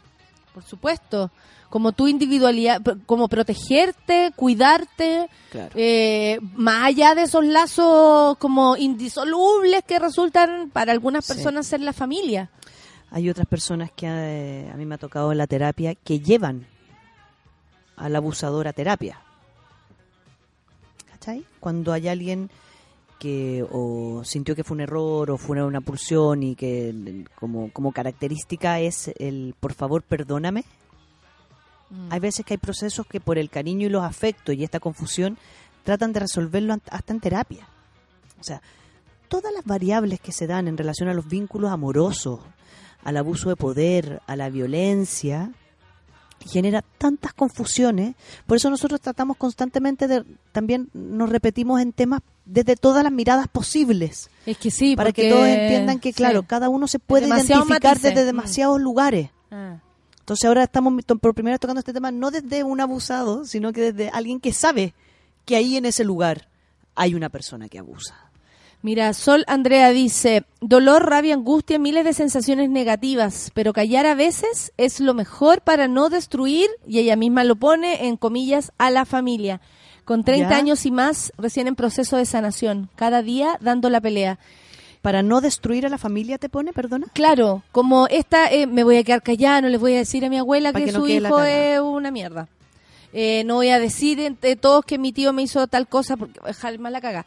[0.53, 1.31] por supuesto.
[1.71, 5.71] Como tu individualidad, como protegerte, cuidarte, Claro.
[5.75, 11.33] eh, más allá de esos lazos como indisolubles que resultan para algunas Sí.
[11.35, 12.51] personas ser la familia.
[13.11, 16.67] Hay otras personas que eh, a mí me ha tocado en la terapia que llevan
[17.97, 19.21] al abusador a terapia.
[21.11, 21.45] ¿Cachai?
[21.61, 22.51] Cuando hay alguien
[23.25, 27.91] que o sintió que fue un error o fue una pulsión y que como, como
[27.91, 30.67] característica es el por favor perdóname.
[32.11, 35.39] Hay veces que hay procesos que por el cariño y los afectos y esta confusión
[35.85, 37.67] tratan de resolverlo hasta en terapia.
[38.39, 38.61] O sea,
[39.29, 42.41] todas las variables que se dan en relación a los vínculos amorosos,
[43.05, 45.51] al abuso de poder, a la violencia,
[46.45, 48.15] genera tantas confusiones.
[48.47, 53.49] Por eso nosotros tratamos constantemente de, también nos repetimos en temas desde todas las miradas
[53.49, 54.31] posibles.
[54.47, 56.47] Es que sí, para que todos entiendan que, claro, sí.
[56.49, 58.03] cada uno se puede identificar matices.
[58.03, 58.27] desde Mm.
[58.27, 59.31] demasiados lugares.
[59.51, 59.79] Ah.
[60.21, 63.93] Entonces ahora estamos por primera vez tocando este tema no desde un abusado, sino que
[63.93, 64.95] desde alguien que sabe
[65.45, 66.49] que ahí en ese lugar
[66.95, 68.24] hay una persona que abusa.
[68.85, 74.75] Mira, Sol Andrea dice, dolor, rabia, angustia, miles de sensaciones negativas, pero callar a veces
[74.77, 79.07] es lo mejor para no destruir, y ella misma lo pone en comillas, a la
[79.07, 79.63] familia.
[80.05, 80.57] Con 30 Ya.
[80.59, 84.39] años y más, recién en proceso de sanación, cada día dando la pelea.
[85.01, 87.07] Para no destruir a la familia, te pone, perdona.
[87.15, 90.29] Claro, como esta, eh, me voy a quedar callada, no les voy a decir a
[90.29, 92.49] mi abuela que, su hijo es una mierda.
[93.15, 96.39] Eh, no voy a decir entre todos que mi tío me hizo tal cosa porque
[96.79, 97.25] mal la caga.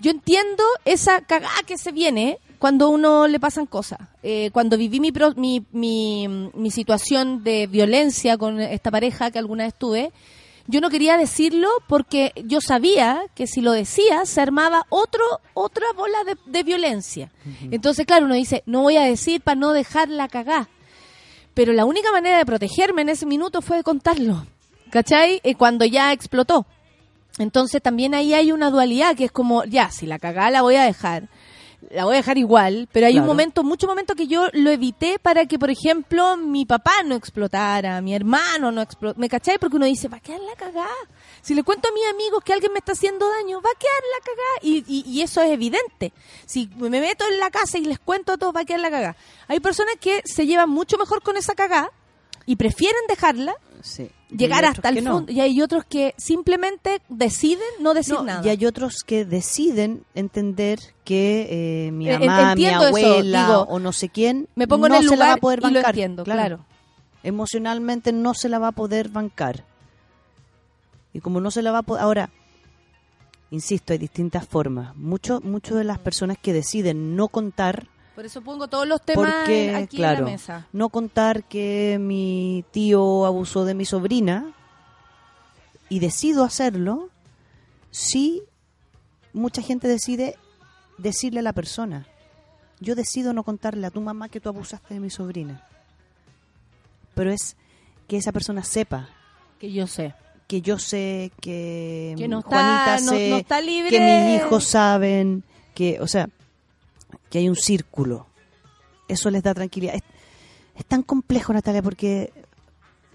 [0.00, 3.98] Yo entiendo esa cagada que se viene cuando uno le pasan cosas.
[4.22, 9.38] Eh, cuando viví mi, pro- mi, mi, mi situación de violencia con esta pareja que
[9.38, 10.12] alguna vez tuve,
[10.66, 15.22] yo no quería decirlo porque yo sabía que si lo decía se armaba otro
[15.54, 17.30] otra bola de, de violencia.
[17.70, 20.68] Entonces, claro, uno dice, no voy a decir para no dejar la cagá.
[21.54, 24.46] Pero la única manera de protegerme en ese minuto fue de contarlo.
[24.90, 25.40] ¿Cachai?
[25.42, 26.66] Eh, cuando ya explotó.
[27.38, 30.76] Entonces también ahí hay una dualidad que es como, ya, si la cagá la voy
[30.76, 31.28] a dejar,
[31.90, 35.18] la voy a dejar igual, pero hay un momento, mucho momento que yo lo evité
[35.18, 39.58] para que, por ejemplo, mi papá no explotara, mi hermano no explotara, ¿me cachai?
[39.58, 40.88] Porque uno dice, va a quedar la cagá.
[41.40, 44.02] Si le cuento a mis amigos que alguien me está haciendo daño, va a quedar
[44.12, 44.58] la cagá.
[44.62, 46.12] Y, y, y eso es evidente.
[46.46, 48.90] Si me meto en la casa y les cuento a todos, va a quedar la
[48.90, 49.16] cagá.
[49.46, 51.92] Hay personas que se llevan mucho mejor con esa cagá
[52.48, 54.10] y prefieren dejarla Sí.
[54.30, 55.12] llegar hasta el no.
[55.12, 55.32] fondo.
[55.32, 58.44] Y hay otros que simplemente deciden no decir No, nada.
[58.44, 63.60] Y hay otros que deciden entender que eh, mi Eh, mamá, mi eso, abuela digo,
[63.68, 65.62] o no sé quién me pongo en no el se la va a poder y
[65.62, 65.90] lo bancar.
[65.94, 66.64] entiendo, claro.
[67.22, 69.64] Emocionalmente no se la va a poder bancar.
[71.12, 72.02] Y como no se la va a poder...
[72.02, 72.30] Ahora,
[73.50, 74.96] insisto, hay distintas formas.
[74.96, 77.88] Mucho, mucho de las personas que deciden no contar
[78.18, 80.66] Por eso pongo todos los temas porque, aquí claro, en la mesa.
[80.72, 84.52] no contar que mi tío abusó de mi sobrina
[85.88, 87.10] y decido hacerlo,
[87.92, 88.42] sí,
[89.32, 90.34] mucha gente decide
[90.96, 92.08] decirle a la persona,
[92.80, 95.64] yo decido no contarle a tu mamá que tú abusaste de mi sobrina.
[97.14, 97.56] Pero es
[98.08, 99.10] que esa persona sepa
[99.60, 100.12] Que yo sé.
[100.48, 103.90] que yo sé que, Que no Juanita está- no- sé, no está libre.
[103.90, 106.28] que mis hijos saben, que, o sea,
[107.30, 108.26] que hay un círculo.
[109.08, 109.94] Eso les da tranquilidad.
[109.94, 110.02] Es,
[110.76, 112.32] es tan complejo, Natalia, porque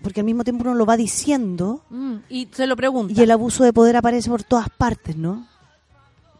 [0.02, 3.14] porque al mismo tiempo uno lo va diciendo Mm, y se lo pregunta.
[3.18, 5.48] y el abuso de poder aparece por todas partes, ¿no?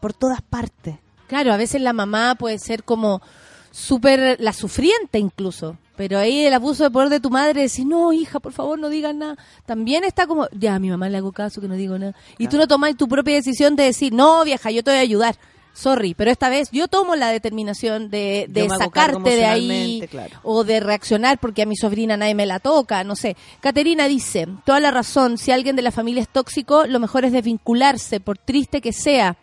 [0.00, 0.96] Por todas partes.
[1.28, 3.22] Claro, a veces la mamá puede ser como
[3.70, 5.78] súper la sufriente incluso.
[5.96, 8.88] Pero ahí el abuso de poder de tu madre, decir, no, hija, por favor, no
[8.88, 9.36] digas nada.
[9.64, 12.14] También está como, ya, a mi mamá le hago caso, que no digo nada.
[12.36, 15.02] Y tú no tomas tu propia decisión de decir, no, vieja, yo te voy a
[15.02, 15.36] ayudar.
[15.74, 18.48] Sorry, pero esta vez yo tomo la determinación de,
[18.78, 20.38] sacarte de ahí claro.
[20.44, 23.36] o de reaccionar porque a mi sobrina nadie me la toca, no sé.
[23.58, 27.32] Caterina dice, toda la razón, si alguien de la familia es tóxico, lo mejor es
[27.32, 29.36] desvincularse, por triste que sea.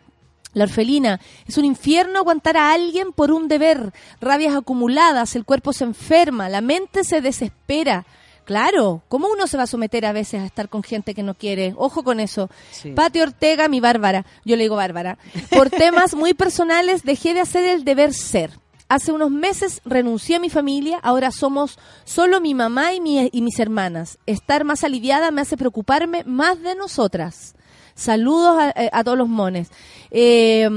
[0.53, 3.91] La orfelina, es un infierno aguantar a alguien por un deber,
[4.21, 8.05] rabias acumuladas, el cuerpo se enferma, la mente se desespera.
[8.45, 11.35] Claro, ¿cómo uno se va a someter a veces a estar con gente que no
[11.35, 11.73] quiere?
[11.77, 12.49] Ojo con eso.
[12.71, 12.91] Sí.
[12.91, 15.17] Pati Ortega, mi Bárbara, yo le digo Bárbara,
[15.51, 18.59] por temas muy personales dejé de hacer el deber ser.
[18.89, 23.41] Hace unos meses renuncié a mi familia, ahora somos solo mi mamá y, mi- y
[23.41, 24.17] mis hermanas.
[24.25, 27.55] Estar más aliviada me hace preocuparme más de nosotras.
[27.95, 29.69] Saludos a, eh, a todos los mones.
[30.09, 30.67] Eh,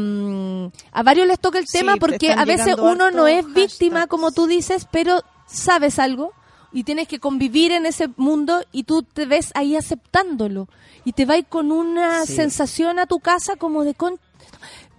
[0.92, 4.10] a varios les toca el tema te porque a veces uno no es víctima, hashtags.
[4.10, 6.32] como tú dices, pero sabes algo
[6.74, 10.68] y tienes que convivir en ese mundo y tú te ves ahí aceptándolo
[11.04, 12.34] y te vas con una Sí.
[12.34, 14.18] sensación a tu casa como de con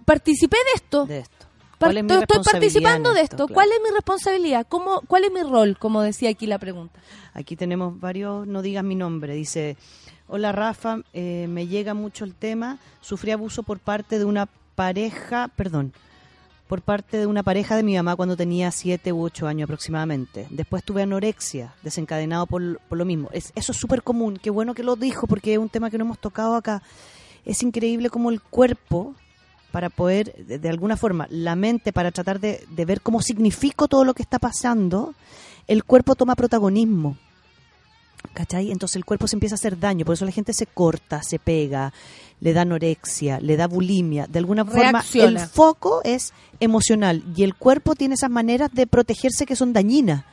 [0.04, 1.06] participé de esto.
[1.06, 1.36] De esto.
[1.78, 3.34] ¿Cuál es mi estoy participando de esto?
[3.36, 3.46] esto.
[3.48, 3.54] Claro.
[3.54, 4.66] ¿Cuál es mi responsabilidad?
[4.68, 5.76] ¿Cómo, ¿Cuál es mi rol?
[5.78, 6.98] Como decía aquí la pregunta.
[7.34, 9.76] Aquí tenemos varios, no digas mi nombre, dice,
[10.26, 15.48] hola Rafa, eh, me llega mucho el tema, sufrí abuso por parte de una pareja,
[15.54, 15.92] perdón,
[16.68, 20.46] por parte de una pareja de mi mamá cuando tenía siete u ocho años aproximadamente.
[20.50, 23.28] Después tuve anorexia, desencadenado por, por lo mismo.
[23.32, 25.98] Es, eso es súper común, qué bueno que lo dijo porque es un tema que
[25.98, 26.82] no hemos tocado acá.
[27.44, 29.14] Es increíble cómo el cuerpo,
[29.70, 33.86] para poder, de, de alguna forma, la mente para tratar de, de ver cómo significo
[33.86, 35.14] todo lo que está pasando,
[35.68, 37.16] el cuerpo toma protagonismo.
[38.32, 38.70] ¿Cachai?
[38.70, 41.38] Entonces el cuerpo se empieza a hacer daño, por eso la gente se corta, se
[41.38, 41.92] pega,
[42.40, 44.26] le da anorexia, le da bulimia.
[44.26, 45.42] De alguna forma, Reacciona.
[45.42, 50.24] el foco es emocional y el cuerpo tiene esas maneras de protegerse que son dañinas,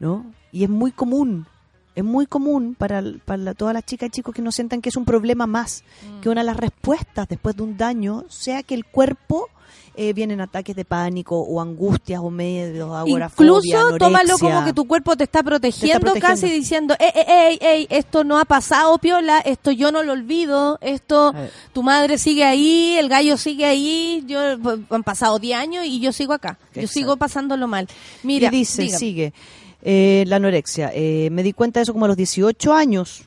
[0.00, 0.26] ¿no?
[0.52, 1.46] Y es muy común
[1.94, 4.88] Es muy común para, para la- todas las chicas y chicos que no sientan que
[4.88, 6.20] es un problema más, Mm.
[6.20, 9.48] que una de las respuestas después de un daño sea que el cuerpo
[9.94, 14.48] eh, vienen ataques de pánico o angustias o medios, agorafobia, Incluso tómalo anorexia.
[14.48, 16.28] como que tu cuerpo te está protegiendo, protegiendo.
[16.40, 20.12] casi diciendo, ey, ey, ey, ey, esto no ha pasado, piola, esto yo no lo
[20.12, 21.34] olvido, esto,
[21.72, 24.40] tu madre sigue ahí, el gallo sigue ahí, yo
[24.90, 27.86] han pasado 10 años y yo sigo acá, yo sigo pasándolo mal.
[28.22, 28.98] Mira, y dice, dígame.
[28.98, 29.32] sigue,
[29.82, 30.90] eh, la anorexia.
[30.94, 33.22] eh, me di cuenta de eso como a los 18 años.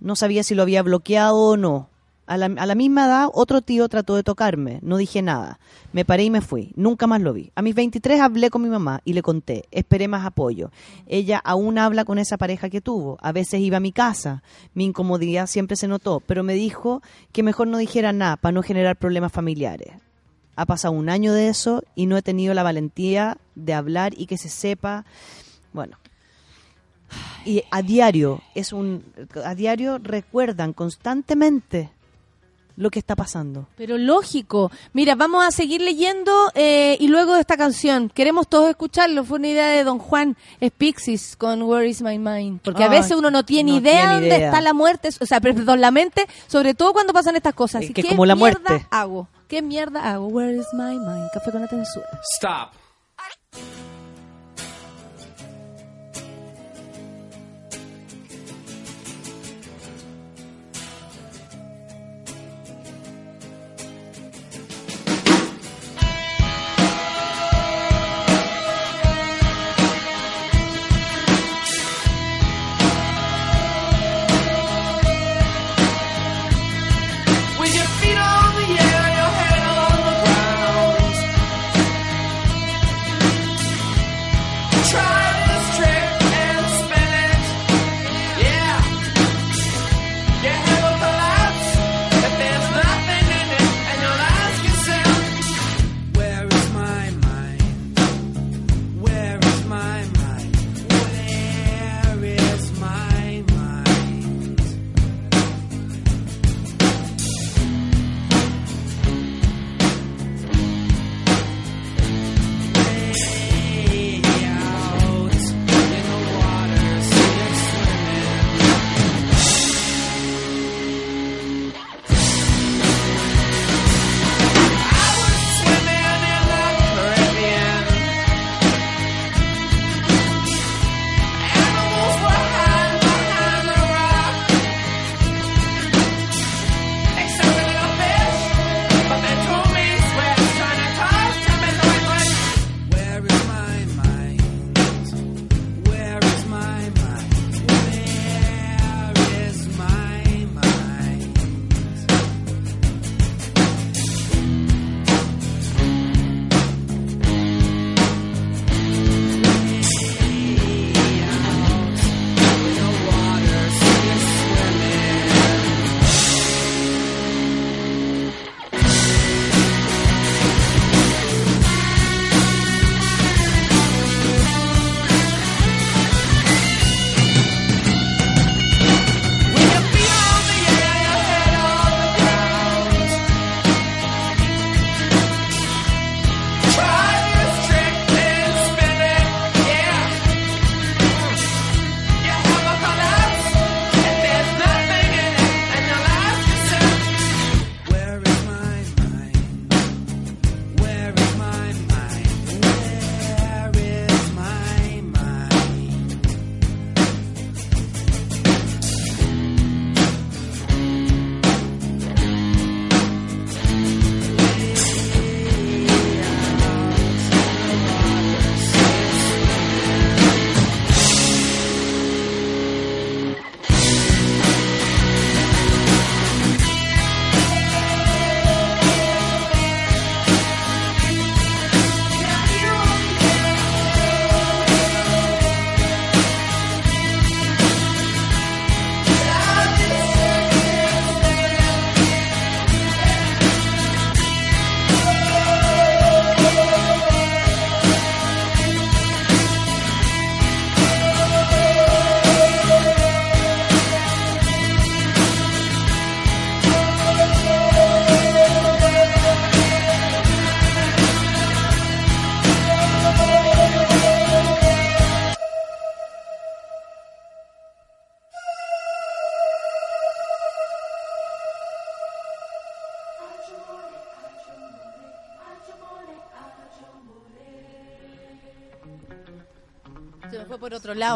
[0.00, 1.89] No sabía si lo había bloqueado o no.
[2.30, 4.78] A la, misma edad, otro tío trató de tocarme.
[4.82, 5.58] No dije nada.
[5.92, 6.72] Me paré y me fui.
[6.76, 7.50] Nunca más lo vi.
[7.56, 9.64] A mis 23 hablé con mi mamá y le conté.
[9.72, 10.70] Esperé más apoyo.
[11.08, 13.18] Ella aún habla con esa pareja que tuvo.
[13.20, 14.44] A veces iba a mi casa.
[14.74, 16.20] Mi incomodidad siempre se notó.
[16.20, 17.02] Pero me dijo
[17.32, 19.94] que mejor no dijera nada para no generar problemas familiares.
[20.54, 24.26] Ha pasado un año de eso y no he tenido la valentía de hablar y
[24.26, 25.04] que se sepa.
[25.72, 25.98] Bueno.
[27.44, 29.02] Y a diario es un
[29.44, 31.90] a diario recuerdan constantemente
[32.80, 33.68] lo que está pasando.
[33.76, 34.72] Pero lógico.
[34.92, 38.08] Mira, vamos a seguir leyendo eh, y luego de esta canción.
[38.08, 39.22] Queremos todos escucharlo.
[39.24, 42.60] Fue una idea de Don Juan Spixis con Where is My Mind.
[42.62, 44.46] Porque a Ay, veces uno no tiene no idea tiene dónde idea.
[44.46, 45.10] está la muerte.
[45.20, 46.26] O sea, perdón, la mente.
[46.46, 47.82] Sobre todo cuando pasan estas cosas.
[47.82, 48.86] Es ¿Y que ¿Qué como la mierda muerte.
[48.90, 49.28] hago?
[49.46, 50.28] ¿Qué mierda hago?
[50.28, 51.28] Where is my mind?
[51.34, 52.04] Café con atención.
[52.36, 52.70] Stop.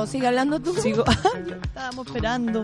[0.06, 0.74] Sigue hablando tú.
[0.74, 1.04] Sigo.
[1.62, 2.62] Estábamos esperando.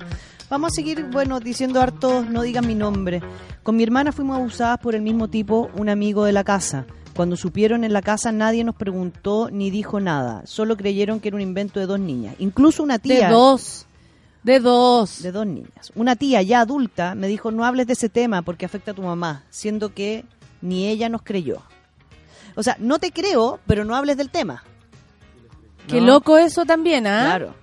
[0.48, 3.22] Vamos a seguir, bueno, diciendo hartos, no digan mi nombre.
[3.62, 6.86] Con mi hermana fuimos abusadas por el mismo tipo, un amigo de la casa.
[7.14, 10.42] Cuando supieron en la casa nadie nos preguntó ni dijo nada.
[10.46, 12.36] Solo creyeron que era un invento de dos niñas.
[12.38, 13.28] Incluso una tía.
[13.28, 13.86] De dos.
[14.42, 15.22] De dos.
[15.22, 15.92] De dos niñas.
[15.94, 19.02] Una tía ya adulta me dijo no hables de ese tema porque afecta a tu
[19.02, 20.24] mamá, siendo que
[20.62, 21.62] ni ella nos creyó.
[22.54, 24.64] O sea, no te creo, pero no hables del tema.
[25.90, 27.24] Qué loco eso también, ¿ah?
[27.26, 27.54] Claro.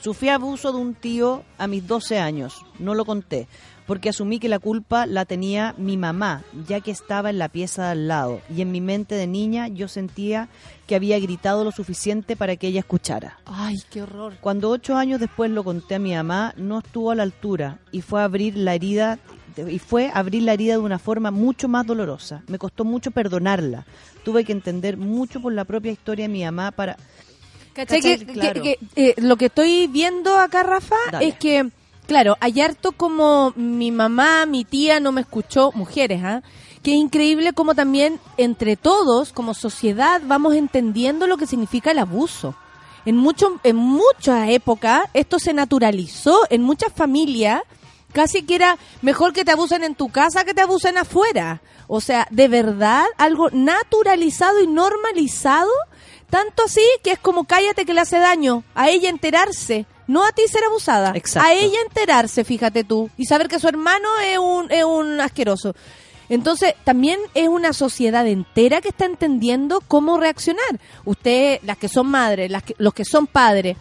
[0.00, 2.64] Sufrí abuso de un tío a mis 12 años.
[2.78, 3.48] No lo conté,
[3.86, 7.86] porque asumí que la culpa la tenía mi mamá, ya que estaba en la pieza
[7.86, 8.40] de al lado.
[8.54, 10.48] Y en mi mente de niña yo sentía
[10.86, 13.38] que había gritado lo suficiente para que ella escuchara.
[13.44, 14.36] Ay, qué horror.
[14.40, 18.00] Cuando ocho años después lo conté a mi mamá, no estuvo a la altura y
[18.00, 19.18] fue a abrir la herida
[19.68, 22.42] y fue abrir la herida de una forma mucho más dolorosa.
[22.46, 23.84] Me costó mucho perdonarla.
[24.24, 26.96] Tuve que entender mucho por la propia historia de mi mamá para
[27.74, 28.62] Que, que- Claro.
[28.62, 31.28] que, eh, lo que estoy viendo acá, Rafa, Dale.
[31.28, 31.68] es que,
[32.06, 36.42] claro, hay harto como mi mamá, mi tía no me escuchó, mujeres, ¿ah?
[36.82, 41.98] Que es increíble como también entre todos, como sociedad, vamos entendiendo lo que significa el
[41.98, 42.54] abuso.
[43.06, 47.62] En, mucho, en muchas épocas esto se naturalizó, en muchas familias
[48.12, 51.62] casi que era mejor que te abusen en tu casa que te abusen afuera.
[51.86, 55.70] O sea, de verdad, algo naturalizado y normalizado,
[56.30, 60.32] tanto así que es como cállate que le hace daño, a ella enterarse, no a
[60.32, 61.48] ti ser abusada, Exacto.
[61.48, 65.74] a ella enterarse, fíjate tú, y saber que su hermano es un, es un asqueroso.
[66.28, 70.80] Entonces, también es una sociedad entera que está entendiendo cómo reaccionar.
[71.04, 73.76] Ustedes, las que son madres, las que, los que son padres,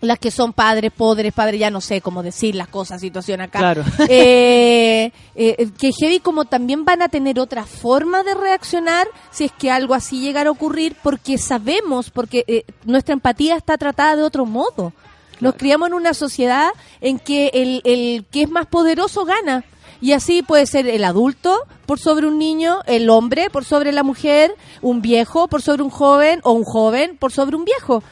[0.00, 3.58] las que son padres, podres, padres, ya no sé cómo decir las cosas, situación acá.
[3.58, 3.84] Claro.
[4.08, 9.52] Eh, eh, que heavy como también van a tener otra forma de reaccionar si es
[9.52, 14.22] que algo así llegara a ocurrir, porque sabemos, porque eh, nuestra empatía está tratada de
[14.22, 14.92] otro modo.
[15.40, 16.70] Nos criamos en una sociedad
[17.00, 19.64] en que el, el que es más poderoso gana.
[20.00, 24.02] Y así puede ser el adulto por sobre un niño, el hombre por sobre la
[24.02, 28.02] mujer, un viejo por sobre un joven o un joven por sobre un viejo.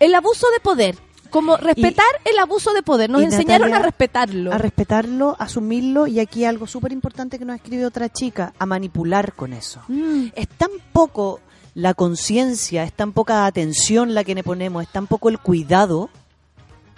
[0.00, 0.96] El abuso de poder,
[1.32, 3.10] como respetar el abuso de poder.
[3.10, 4.52] Nos enseñaron Natalia, a respetarlo.
[4.52, 9.32] A respetarlo, asumirlo y aquí algo súper importante que nos escribe otra chica, a manipular
[9.32, 9.80] con eso.
[9.88, 10.26] Mm.
[10.36, 11.40] Es tan poco
[11.74, 16.10] la conciencia, es tan poca atención la que le ponemos, es tan poco el cuidado,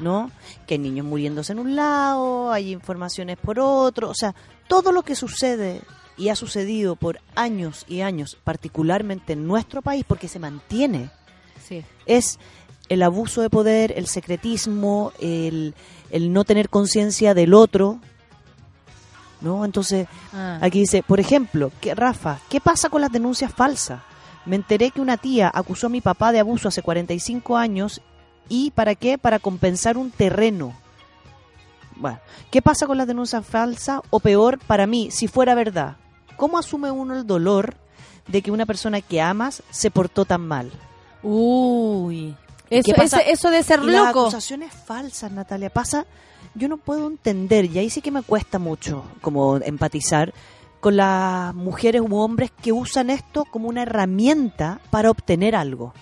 [0.00, 0.30] ¿no?
[0.66, 4.34] Que hay niños muriéndose en un lado, hay informaciones por otro, o sea,
[4.66, 5.80] todo lo que sucede
[6.16, 11.10] y ha sucedido por años y años, particularmente en nuestro país, porque se mantiene,
[11.68, 11.84] Sí.
[12.06, 12.38] es
[12.88, 15.74] el abuso de poder, el secretismo, el,
[16.10, 17.98] el no tener conciencia del otro,
[19.40, 19.64] ¿no?
[19.64, 20.58] Entonces, Ah.
[20.60, 24.00] aquí dice, por ejemplo, que Rafa, ¿qué pasa con las denuncias falsas?
[24.46, 28.02] Me enteré que una tía acusó a mi papá de abuso hace 45 años
[28.48, 29.16] y ¿para qué?
[29.16, 30.74] Para compensar un terreno.
[31.96, 32.18] Bueno,
[32.50, 34.00] ¿qué pasa con las denuncias falsas?
[34.10, 35.96] O peor, para mí, si fuera verdad,
[36.36, 37.76] ¿cómo asume uno el dolor
[38.28, 40.70] de que una persona que amas se portó tan mal?
[41.22, 42.36] Uy.
[42.70, 44.20] Eso, ese- eso de ser Y las loco.
[44.22, 46.06] acusaciones falsas, Natalia, pasa,
[46.54, 50.32] yo no puedo entender, y ahí sí que me cuesta mucho como empatizar
[50.80, 55.94] con las mujeres u hombres que usan esto como una herramienta para obtener algo.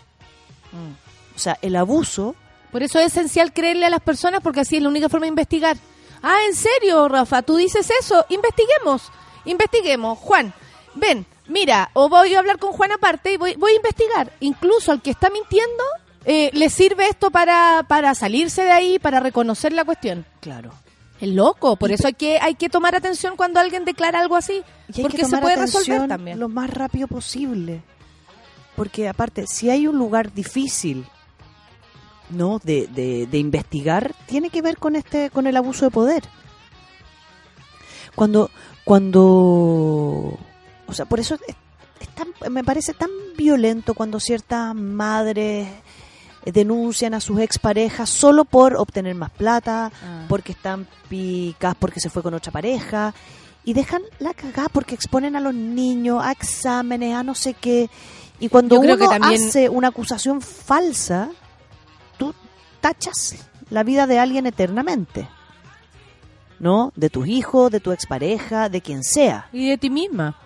[1.35, 2.35] O sea, el abuso
[2.71, 5.29] Por eso es esencial creerle a las personas porque así es la única forma de
[5.31, 5.77] investigar.
[6.23, 7.43] Ah, ¿en serio, Rafa?
[7.43, 8.25] ¿Tú dices eso?
[8.31, 9.11] Investiguemos.
[9.45, 10.19] Investiguemos.
[10.19, 10.55] Juan,
[10.95, 14.33] ven, mira, o voy a hablar con Juan aparte y voy, voy a investigar.
[14.41, 15.83] Incluso al que está mintiendo,
[16.25, 20.25] eh, le sirve esto para, para salirse de ahí, para reconocer la cuestión.
[20.41, 20.71] Claro.
[21.21, 24.63] Es loco, por eso hay que, hay que tomar atención cuando alguien declara algo así.
[24.93, 26.41] Y hay porque que se tomar puede resolver también.
[26.41, 27.83] lo más rápido posible.
[28.75, 31.07] Porque aparte, si hay un lugar difícil
[32.31, 36.25] no de, de, de investigar, tiene que ver con este con el abuso de poder.
[38.15, 38.51] Cuando
[38.85, 40.39] cuando
[40.87, 41.57] o sea, por eso es-
[42.01, 45.69] es tan- me parece tan violento cuando ciertas madres
[46.45, 50.25] denuncian a sus exparejas solo por obtener más plata, Ah.
[50.29, 53.15] porque están picas, porque se fue con otra pareja
[53.65, 57.89] y dejan la cagada porque exponen a los niños a exámenes, a no sé qué.
[58.41, 61.31] Y cuando uno que también- hace una acusación falsa,
[62.19, 62.35] tú
[62.81, 63.37] tachas
[63.71, 65.29] la vida de alguien eternamente.
[66.59, 66.93] ¿No?
[66.95, 69.49] De tus hijos, de tu expareja, de quien sea.
[69.53, 70.37] Y de ti misma.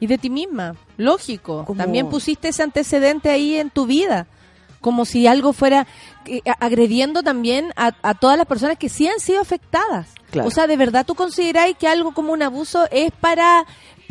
[0.00, 0.74] Y de ti misma.
[0.96, 1.64] Lógico.
[1.76, 4.26] También pusiste ese antecedente ahí en tu vida.
[4.84, 5.86] Como si algo fuera
[6.26, 10.08] eh, agrediendo también a, a todas las personas que sí han sido afectadas.
[10.30, 10.46] Claro.
[10.46, 13.64] O sea, ¿de verdad tú consideráis que algo como un abuso es para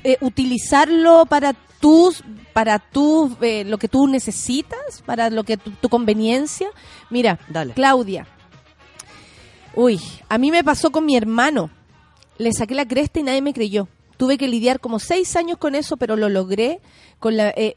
[0.03, 2.23] eh, utilizarlo para tus
[2.53, 6.69] para tus eh, lo que tú necesitas, para lo que tu, tu conveniencia.
[7.11, 7.75] Mira, Dale.
[7.75, 8.25] Claudia.
[9.75, 11.69] Uy, a mí me pasó con mi hermano.
[12.39, 13.87] Le saqué la cresta y nadie me creyó.
[14.17, 16.81] Tuve que lidiar como seis años con eso, pero lo logré.
[17.19, 17.73] Con la, eh,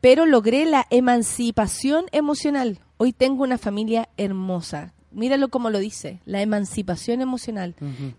[0.00, 2.80] pero logré la emancipación emocional.
[2.98, 4.92] Hoy tengo una familia hermosa.
[5.10, 7.74] Míralo como lo dice, la emancipación emocional.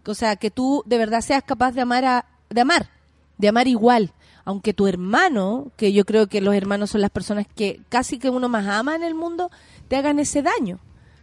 [0.06, 2.90] O sea, que tú de verdad seas capaz de amar a, de amar,
[3.38, 4.14] de amar igual.
[4.46, 8.30] Aunque tu hermano, que yo creo que los hermanos son las personas que casi que
[8.30, 9.52] uno más ama en el mundo,
[9.88, 10.80] te hagan ese daño.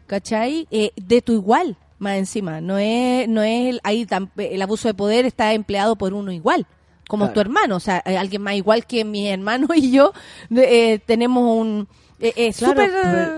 [0.06, 0.68] ¿Cachai?
[0.70, 2.60] Eh, de tu igual, más encima.
[2.60, 4.06] No es, no es el, ahí
[4.36, 6.66] el abuso de poder está empleado por uno igual,
[7.08, 7.34] como Claro.
[7.34, 7.76] tu hermano.
[7.76, 10.12] O sea, hay alguien más igual que mi hermano y yo
[10.54, 11.88] eh, tenemos un.
[12.20, 12.90] eh, Es Claro, súper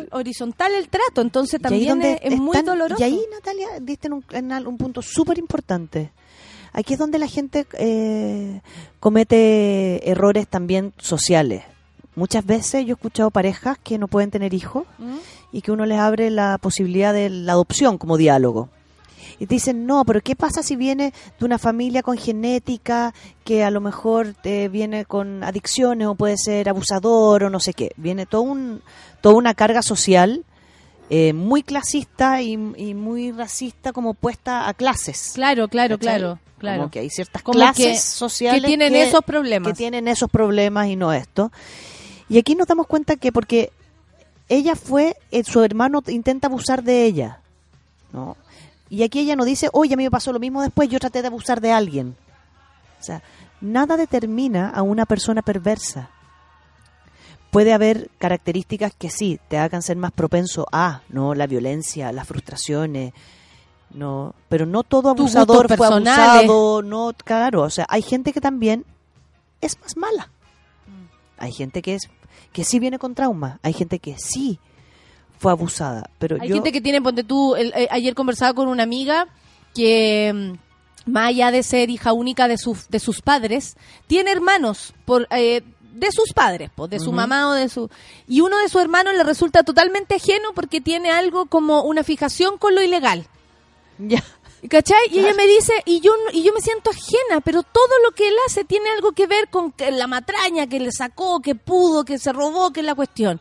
[0.05, 3.01] eh, horizontal el trato, entonces también es, es muy doloroso.
[3.01, 6.11] Y ahí, Natalia, diste en un, en un punto súper importante.
[6.73, 8.61] Aquí es donde la gente eh,
[9.01, 11.63] comete errores también sociales.
[12.15, 15.17] Muchas veces yo he escuchado parejas que no pueden tener hijos ¿Mm?
[15.57, 18.69] Y que uno les abre la posibilidad de la adopción como diálogo.
[19.39, 23.15] Y te dicen, no, pero ¿qué pasa si viene de una familia con genética
[23.45, 27.73] que a lo mejor te viene con adicciones o puede ser abusador o no sé
[27.75, 27.93] qué?
[27.97, 28.83] Viene todo un,
[29.21, 30.45] toda una carga social
[31.11, 35.33] eh, muy clasista y, y muy racista como puesta a clases.
[35.35, 36.19] Claro, claro, ¿Cachai?
[36.19, 36.79] claro, claro.
[36.81, 39.73] Como que hay ciertas Como clases que- sociales que tienen esos problemas.
[39.73, 41.51] que tienen esos problemas y no esto.
[42.29, 43.71] Y aquí nos damos cuenta que porque
[44.49, 47.41] ella fue, eh, su hermano intenta abusar de ella,
[48.13, 48.37] ¿no?
[48.89, 51.21] Y aquí ella no dice, oye, a mí me pasó lo mismo después, yo traté
[51.23, 52.17] de abusar de alguien.
[53.01, 53.23] O sea,
[53.61, 56.11] nada determina a una persona perversa.
[57.51, 61.35] Puede haber características que sí, te hagan ser más propenso a, ¿no?
[61.35, 63.13] La violencia, las frustraciones,
[63.91, 66.19] no, pero no todo abusador fue personales.
[66.19, 68.85] abusado, no, claro, o sea, hay gente que también
[69.61, 70.31] es más mala.
[71.39, 72.09] Hay gente que es
[72.53, 74.59] que sí viene con trauma, hay gente que sí
[75.39, 78.69] fue abusada, pero Hay yo gente que tiene, ponte tú, el- eh, ayer conversaba con
[78.69, 79.29] una amiga
[79.75, 84.95] que, mm, más allá de ser hija única de, sus de sus padres, tiene hermanos
[85.05, 85.63] por eh,
[85.93, 87.89] de sus padres, pues, de su mamá o de su...
[88.29, 92.59] Y uno de sus hermanos le resulta totalmente ajeno porque tiene algo como una fijación
[92.59, 93.27] con lo ilegal.
[93.99, 94.23] Ya.
[94.69, 95.09] ¿Cachai?
[95.11, 98.29] Y ella me dice, y yo, y yo me siento ajena, pero todo lo que
[98.29, 102.19] él hace tiene algo que ver con la matraña que le sacó, que pudo, que
[102.19, 103.41] se robó, que es la cuestión.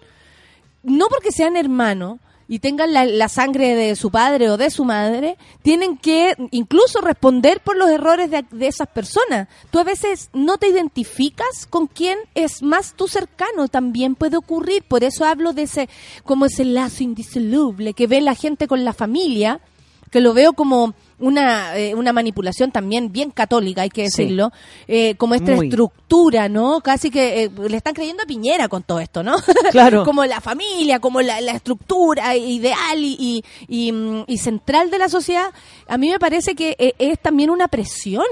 [0.83, 4.85] No porque sean hermanos y tengan la, la sangre de su padre o de su
[4.85, 9.47] madre, tienen que incluso responder por los errores de, de esas personas.
[9.71, 14.83] Tú a veces no te identificas con quién es más tu cercano, también puede ocurrir.
[14.83, 15.89] Por eso hablo de ese,
[16.23, 19.61] como ese lazo indisoluble que ve la gente con la familia
[20.15, 24.23] que lo veo como una, eh, una manipulación también bien católica, hay que Sí.
[24.23, 24.51] decirlo,
[24.87, 25.67] eh, como esta Muy.
[25.67, 26.81] estructura, ¿no?
[26.81, 29.35] Casi que eh, le están creyendo a Piñera con todo esto, ¿no?
[29.71, 30.03] Claro.
[30.03, 34.97] como la familia, como la, la estructura ideal y, y, y, mm, y central de
[34.99, 35.51] la sociedad,
[35.87, 38.25] a mí me parece que es también una presión.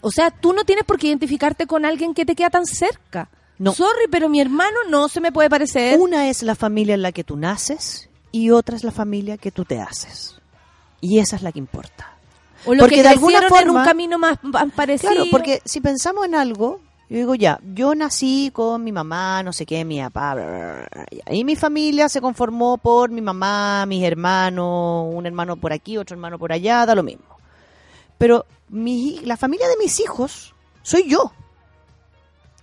[0.00, 3.30] O sea, tú no tienes por qué identificarte con alguien que te queda tan cerca.
[3.58, 3.72] No.
[3.72, 5.98] Sorry, pero mi hermano no se me puede parecer.
[5.98, 9.50] Una es la familia en la que tú naces y otra es la familia que
[9.50, 10.36] tú te haces.
[11.04, 12.10] Y esa es la que importa.
[12.66, 14.38] o lo porque que de alguna crecieron en un forma- camino más,
[14.74, 15.12] parecido.
[15.12, 19.52] Claro, porque si pensamos en algo, yo digo ya, yo nací con mi mamá, no
[19.52, 20.58] sé qué, mi papá, bla, bla,
[20.90, 25.72] bla, bla, y mi familia se conformó por mi mamá, mis hermanos, un hermano por
[25.74, 27.24] aquí, otro hermano por allá, da lo mismo.
[28.16, 31.32] Pero mi, la familia de mis hijos soy yo.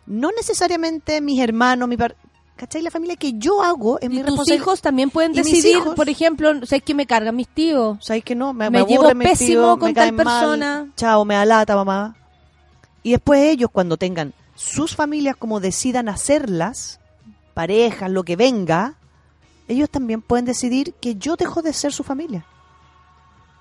[0.08, 2.16] No necesariamente mis hermanos, mi par-
[2.62, 2.84] ¿Cachai?
[2.84, 4.64] La familia que yo hago es mi Y tus responsabilidad.
[4.64, 7.98] hijos también pueden decidir, hijos- por ejemplo, ¿sabes que me cargan mis tíos?
[8.06, 8.54] ¿Sabes que no?
[8.54, 10.88] Me, Me me llevo aburre mi pésimo tío, con me tal caen mal, persona.
[10.96, 12.16] Chao, me da lata, mamá.
[13.02, 17.00] Y después ellos, cuando tengan sus familias como decidan hacerlas,
[17.56, 18.94] parejas, lo que venga,
[19.68, 22.46] ellos también pueden decidir que yo dejo de ser su familia.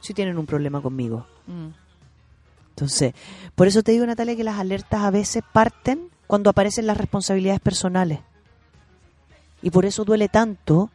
[0.01, 1.24] Si tienen un problema conmigo.
[2.68, 3.14] Entonces,
[3.55, 7.60] por eso te digo, Natalia, que las alertas a veces parten cuando aparecen las responsabilidades
[7.60, 8.20] personales.
[9.62, 10.90] Y por eso duele tanto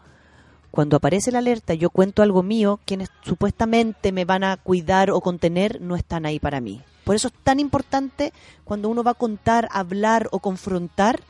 [0.76, 5.22] cuando aparece la alerta, yo cuento algo mío, quienes supuestamente me van a cuidar o
[5.22, 6.82] contener no están ahí para mí.
[7.06, 8.34] Por eso es tan importante
[8.66, 11.22] cuando uno va a contar, hablar o confrontar,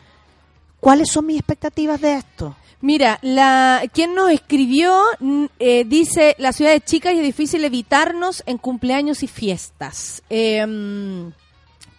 [0.79, 2.55] cuáles son mis expectativas de esto.
[2.81, 7.63] Mira, la quien nos escribió mm, eh, dice, la ciudad es chica y es difícil
[7.65, 10.23] evitarnos en cumpleaños y fiestas.
[10.29, 11.27] Mm,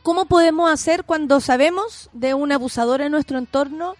[0.02, 3.94] ¿Cómo podemos hacer cuando sabemos de un abusador en nuestro entorno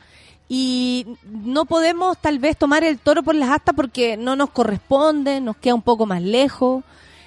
[0.48, 5.40] y no podemos tal vez tomar el toro por las astas porque no nos corresponde,
[5.40, 6.84] nos queda un poco más lejos?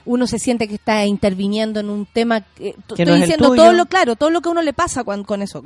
[0.10, 3.22] uno se siente que está interviniendo en un tema que Que estoy no es el
[3.22, 3.62] diciendo tuyo.
[3.62, 5.64] todo lo claro, todo lo que a uno le pasa con, eso.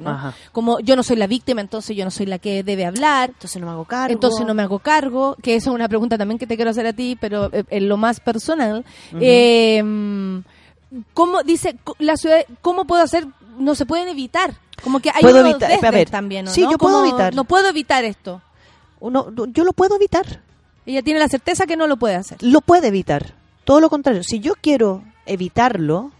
[0.51, 3.29] Como yo no soy la víctima, entonces yo no soy la que debe hablar.
[3.29, 4.13] Entonces no me hago cargo.
[4.13, 6.85] Entonces no me hago cargo, que esa es una pregunta también que te quiero hacer
[6.87, 8.83] a ti, pero eh, en lo más personal.
[9.19, 9.81] Eh,
[11.13, 12.45] ¿Cómo dice la ciudad?
[12.61, 13.25] ¿Cómo puedo hacer?
[13.57, 14.55] No se pueden evitar.
[14.81, 16.71] Como que hay Puedo unos evitar- desdes a ver, también, ¿o sí, no?
[16.71, 17.33] yo puedo Como, evitar.
[17.35, 18.41] No puedo evitar esto.
[18.99, 20.41] Uno, yo lo puedo evitar.
[20.85, 22.37] Ella tiene la certeza que no lo puede hacer.
[22.41, 23.35] Lo puede evitar.
[23.63, 24.23] Todo lo contrario.
[24.23, 26.11] Si yo quiero evitarlo,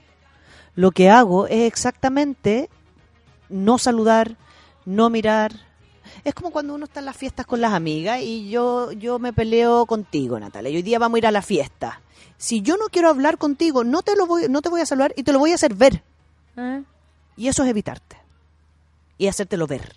[0.75, 2.69] lo que hago es exactamente
[3.49, 4.38] no saludar,
[4.85, 5.53] no mirar.
[6.23, 9.34] Es como cuando uno está en las fiestas con las amigas y yo, yo me
[9.34, 10.69] peleo contigo, Natalia.
[10.71, 12.01] Y hoy día vamos a ir a la fiesta.
[12.38, 15.13] Si yo no quiero hablar contigo, no te lo voy, no te voy a saludar
[15.17, 16.03] y te lo voy a hacer ver.
[16.57, 16.84] ¿Eh?
[17.35, 18.17] Y eso es evitarte.
[19.23, 19.95] Y hacértelo ver.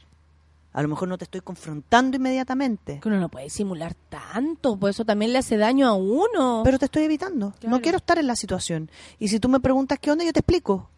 [0.72, 3.00] A lo mejor no te estoy confrontando inmediatamente.
[3.00, 6.60] Que uno no puede simular tanto, pues eso también le hace daño a uno.
[6.64, 7.54] Pero te estoy evitando.
[7.62, 8.90] No quiero estar en la situación.
[9.18, 10.88] Y si tú me preguntas qué onda, yo te explico.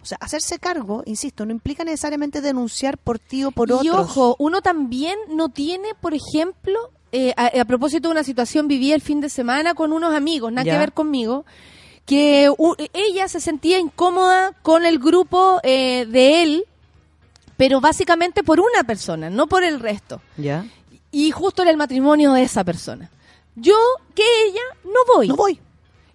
[0.00, 3.94] O sea, hacerse cargo, insisto, no implica necesariamente denunciar por ti o por y otros.
[4.10, 8.92] ojo, uno también no tiene, por ejemplo, eh, a, a propósito de una situación, viví
[8.92, 10.72] el fin de semana con unos amigos, nada Ya.
[10.74, 11.44] que ver conmigo,
[12.04, 16.64] que u- ella se sentía incómoda con el grupo eh, de él,
[17.56, 20.20] pero básicamente por una persona, no por el resto.
[20.36, 20.66] ¿Ya?
[21.12, 23.10] Y justo era el matrimonio de esa persona.
[23.54, 23.76] Yo,
[24.14, 25.28] que ella, no voy.
[25.28, 25.58] No voy.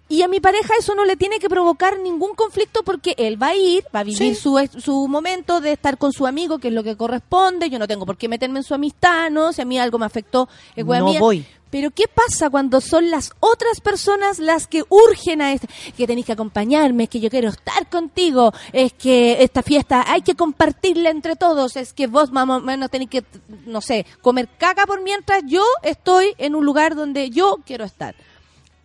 [0.08, 3.48] Y a mi pareja eso no le tiene que provocar ningún conflicto porque él va
[3.48, 4.34] a ir, va a vivir Sí.
[4.34, 7.70] su, su momento de estar con su amigo, que es lo que corresponde.
[7.70, 9.52] Yo no tengo por qué meterme en su amistad, ¿no?
[9.54, 11.18] Si a mí algo me afectó, es No mía.
[11.18, 11.46] voy.
[11.72, 15.68] Pero ¿qué pasa cuando son las otras personas las que urgen a este?
[15.96, 20.22] Que tenéis que acompañarme, es que yo quiero estar contigo, es que esta fiesta hay
[20.22, 23.24] que compartirla entre todos, es que vos más o menos tenéis que,
[23.66, 28.14] no sé, comer caca por mientras yo estoy en un lugar donde yo quiero estar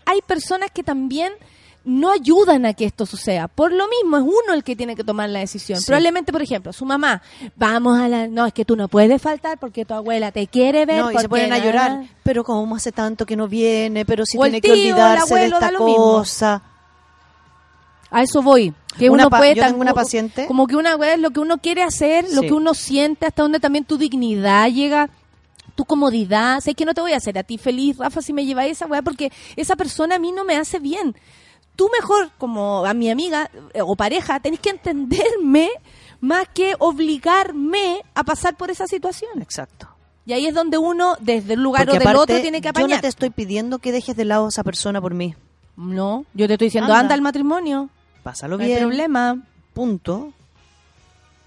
[0.08, 1.34] hay personas que también
[1.90, 3.48] no ayudan a que esto suceda.
[3.48, 5.80] Por lo mismo, es uno el que tiene que tomar la decisión.
[5.80, 5.86] Sí.
[5.88, 7.22] Probablemente, por ejemplo, su mamá,
[7.56, 8.28] vamos a la...
[8.28, 11.02] No, es que tú no puedes faltar porque tu abuela te quiere ver.
[11.02, 12.04] No, y se ponen a llorar.
[12.24, 15.46] Pero como hace tanto que no viene, pero si el tiene que tío, olvidarse de
[15.46, 16.62] esta cosa.
[18.10, 18.74] A eso voy.
[18.98, 21.58] Que Una uno puede yo tengo una paciente- Como que una vez lo que uno
[21.60, 22.48] quiere hacer, lo Sí.
[22.48, 25.10] que uno siente, hasta donde también tu dignidad llega,
[25.76, 26.60] tu comodidad.
[26.62, 28.88] Sé que no te voy a hacer a ti feliz, Rafa, si me lleváis esa
[28.88, 31.16] weá, porque esa persona a mí no me hace bien.
[31.78, 35.70] Tú mejor, como a mi amiga eh, o pareja, tenés que entenderme
[36.20, 39.42] más que obligarme a pasar por esa situación.
[39.42, 39.88] Exacto.
[40.26, 42.66] Y ahí es donde uno, desde un lugar Porque o del aparte, otro, tiene que
[42.66, 42.98] Yo apañar.
[42.98, 45.36] no te estoy pidiendo que dejes de lado a esa persona por mí.
[45.78, 47.00] No, yo te estoy diciendo, Anda.
[47.00, 47.90] anda, al matrimonio.
[48.24, 48.80] Pásalo No hay bien.
[48.82, 49.42] problema.
[49.74, 50.34] Punto.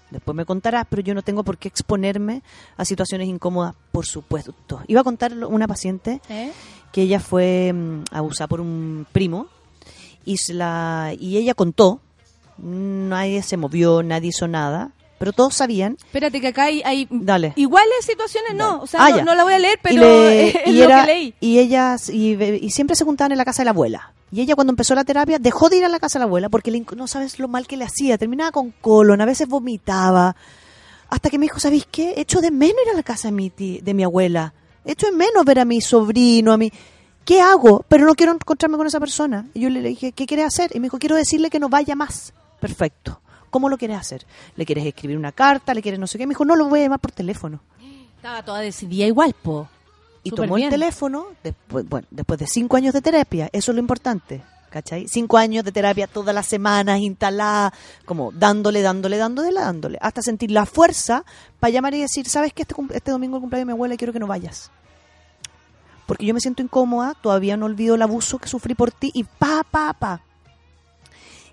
[0.09, 2.41] Después me contarás, pero yo no tengo por qué exponerme
[2.75, 4.53] a situaciones incómodas, por supuesto.
[4.87, 6.51] Iba a contar una paciente ¿Eh?
[6.91, 9.47] que ella fue mm, abusada por un primo
[10.25, 11.99] y, se la, y ella contó,
[12.57, 15.97] nadie se movió, nadie hizo nada, pero todos sabían.
[16.03, 17.53] Espérate que acá hay, hay Dale.
[17.55, 20.67] iguales situaciones, no, o sea, Ah, no, la voy a leer, pero y, le- es
[20.67, 21.33] y lo era- que leí.
[21.39, 24.13] y ellas y, y siempre se juntaban en la casa de la abuela.
[24.33, 26.47] Y ella cuando empezó la terapia dejó de ir a la casa de la abuela
[26.47, 28.17] porque le no sabes lo mal que le hacía.
[28.17, 30.37] Terminaba con colon, a veces vomitaba.
[31.09, 32.13] Hasta que me dijo, ¿sabéis qué?
[32.15, 34.53] Echo de menos ir a la casa de mi, ti- de mi abuela.
[34.85, 36.71] Echo de menos ver a mi sobrino, a mi...
[37.25, 37.85] ¿Qué hago?
[37.87, 39.47] Pero no quiero encontrarme con esa persona.
[39.53, 40.71] Y yo le dije, ¿qué quieres hacer?
[40.73, 42.33] Y me dijo, quiero decirle que no vaya más.
[42.59, 43.21] Perfecto.
[43.49, 44.25] ¿Cómo lo quieres hacer?
[44.55, 45.73] ¿Le quieres escribir una carta?
[45.73, 46.25] ¿Le quieres no sé qué?
[46.25, 47.59] Me dijo, no, lo voy a llamar por teléfono.
[48.15, 49.67] Estaba toda decidida igual, po.
[50.23, 50.67] Y tomó bien.
[50.67, 55.07] el teléfono, después, bueno, después de cinco años de terapia, eso es lo importante, ¿cachai?
[55.07, 57.73] Cinco años de terapia todas las semanas, instalada,
[58.05, 61.25] como dándole, dándole, dándole, dándole, hasta sentir la fuerza
[61.59, 63.97] para llamar y decir, ¿sabes que este, este domingo el cumpleaños de mi abuela y
[63.97, 64.69] quiero que no vayas?
[66.11, 69.23] Porque yo me siento incómoda, todavía no olvido el abuso que sufrí por ti y
[69.23, 70.21] pa, pa, pa.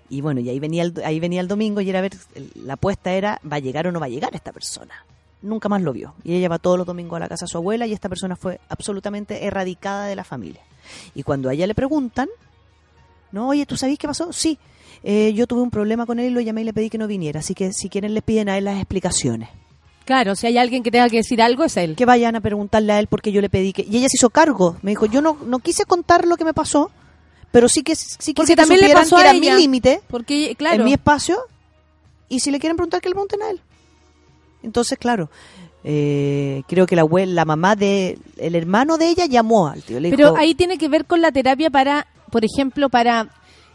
[0.09, 2.11] Y bueno, y ahí venía el, ahí venía el domingo y era ver,
[2.55, 5.05] la apuesta era, ¿va a llegar o no va a llegar esta persona?
[5.41, 6.13] Nunca más lo vio.
[6.25, 8.35] Y ella va todos los domingos a la casa de su abuela y esta persona
[8.35, 10.59] fue absolutamente erradicada de la familia.
[11.15, 12.27] Y cuando a ella le preguntan,
[13.31, 14.33] no, oye, ¿tú sabés qué pasó?
[14.33, 14.59] Sí,
[15.03, 17.07] eh, yo tuve un problema con él y lo llamé y le pedí que no
[17.07, 17.39] viniera.
[17.39, 19.47] Así que si quieren les piden a él las explicaciones.
[20.09, 21.95] Claro, si hay alguien que tenga que decir algo, es él.
[21.95, 23.85] Que vayan a preguntarle a él porque yo le pedí que...
[23.87, 24.75] Y ella se hizo cargo.
[24.81, 26.89] Me dijo, yo no, no quise contar lo que me pasó,
[27.51, 29.53] pero sí que sí Porque que también le supieran pasó que a era ella.
[29.53, 30.77] mi límite Porque, claro.
[30.77, 31.37] en mi espacio
[32.27, 33.61] y si le quieren preguntar que le pregunten a él.
[34.63, 35.29] Entonces, claro,
[35.83, 39.99] eh, creo que la abuela, la mamá de el hermano de ella llamó al tío.
[39.99, 43.29] Le Pero dijo, ahí tiene que ver con la terapia para, por ejemplo, para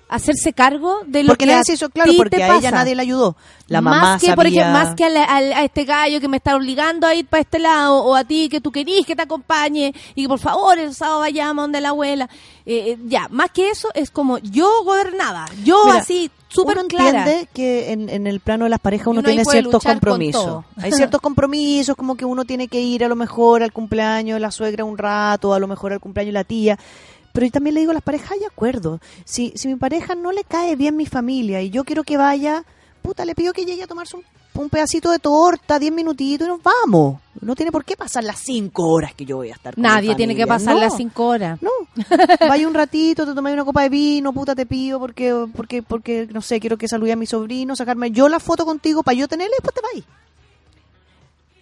[0.08, 3.02] hacerse cargo de lo Porque que nadie se hizo claro, porque a ella nadie le
[3.02, 3.36] ayudó.
[3.66, 6.28] La más mamá que, por sabía- ejemplo, más que a, la- a este gallo que
[6.28, 9.16] me está obligando a ir para este lado o a ti que tú querís que
[9.16, 12.28] te acompañe y que por favor el sábado vayamos donde la abuela.
[12.66, 17.20] Eh, eh, ya, más que eso es como yo gobernaba, yo Mira, así súper clara.
[17.20, 20.64] entiende que en, en el plano de las parejas uno uno tiene ciertos compromisos.
[20.76, 24.40] Hay ciertos compromisos, como que uno tiene que ir a lo mejor al cumpleaños de
[24.40, 26.78] la suegra un rato, a lo mejor al cumpleaños de la tía.
[27.34, 29.00] Pero yo también le digo a las parejas, hay acuerdo.
[29.26, 32.64] Si, si mi pareja no le cae bien mi familia y yo quiero que vaya,
[33.02, 34.22] puta, le pido que llegue a tomarse un,
[34.54, 37.20] un pedacito de torta, diez minutitos y nos vamos.
[37.40, 39.88] No tiene por qué pasar las cinco horas que yo voy a estar con mi
[39.88, 40.80] Nadie tiene que pasar No.
[40.80, 41.60] las cinco horas.
[41.60, 41.70] No.
[42.38, 46.28] Vaya un ratito, te tomáis una copa de vino, puta, te pido porque, porque, porque,
[46.32, 49.26] no sé, quiero que salude a mi sobrino, sacarme yo la foto contigo para yo
[49.26, 50.04] tenerla y después te vais.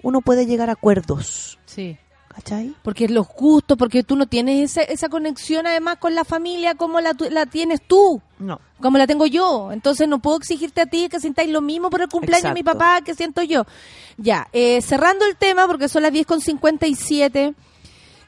[0.03, 1.59] Uno puede llegar a acuerdos.
[1.65, 1.97] Sí.
[2.35, 2.75] ¿Cachai?
[2.83, 7.01] Porque los gustos, porque tú no tienes esa, esa conexión además con la familia como
[7.01, 8.23] la, la tienes tú.
[8.39, 8.61] No.
[8.81, 9.71] Como la tengo yo.
[9.71, 12.63] Entonces no puedo exigirte a ti que sintáis lo mismo por el cumpleaños de mi
[12.63, 13.67] papá que siento yo.
[14.17, 17.55] Ya, eh, cerrando el tema, porque son las 10 con 57.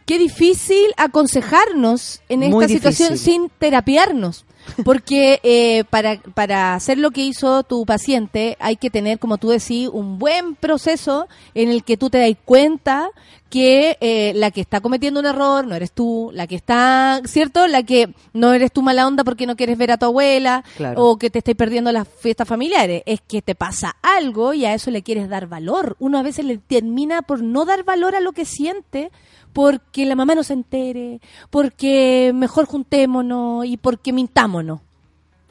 [0.07, 4.45] Qué difícil aconsejarnos en Muy esta situación sin terapiarnos.
[4.85, 9.49] Porque eh, para, para hacer lo que hizo tu paciente hay que tener, como tú
[9.49, 13.09] decís, un buen proceso en el que tú te das cuenta
[13.55, 17.69] que eh, la que está cometiendo un error no eres tú, la que está, ¿cierto?
[17.69, 21.01] La que no eres tú mala onda porque no quieres ver a tu abuela Claro.
[21.05, 23.05] o que te estáis perdiendo las fiestas familiares.
[23.07, 25.95] Es que te pasa algo y a eso le quieres dar valor.
[26.01, 29.13] Uno a veces le termina por no dar valor a lo que siente
[29.53, 34.81] porque la mamá no se entere, porque mejor juntémonos y porque mintámonos.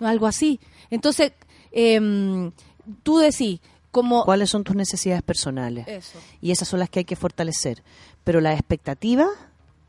[0.02, 0.60] Algo así.
[0.90, 1.32] Entonces,
[1.72, 2.52] em,
[3.02, 3.62] tú decís,
[3.94, 4.26] como...
[4.26, 5.88] ¿Cuáles son tus necesidades personales?
[5.88, 6.20] Eso.
[6.42, 7.84] Y esas son las que hay que fortalecer.
[8.26, 9.30] Pero las expectativas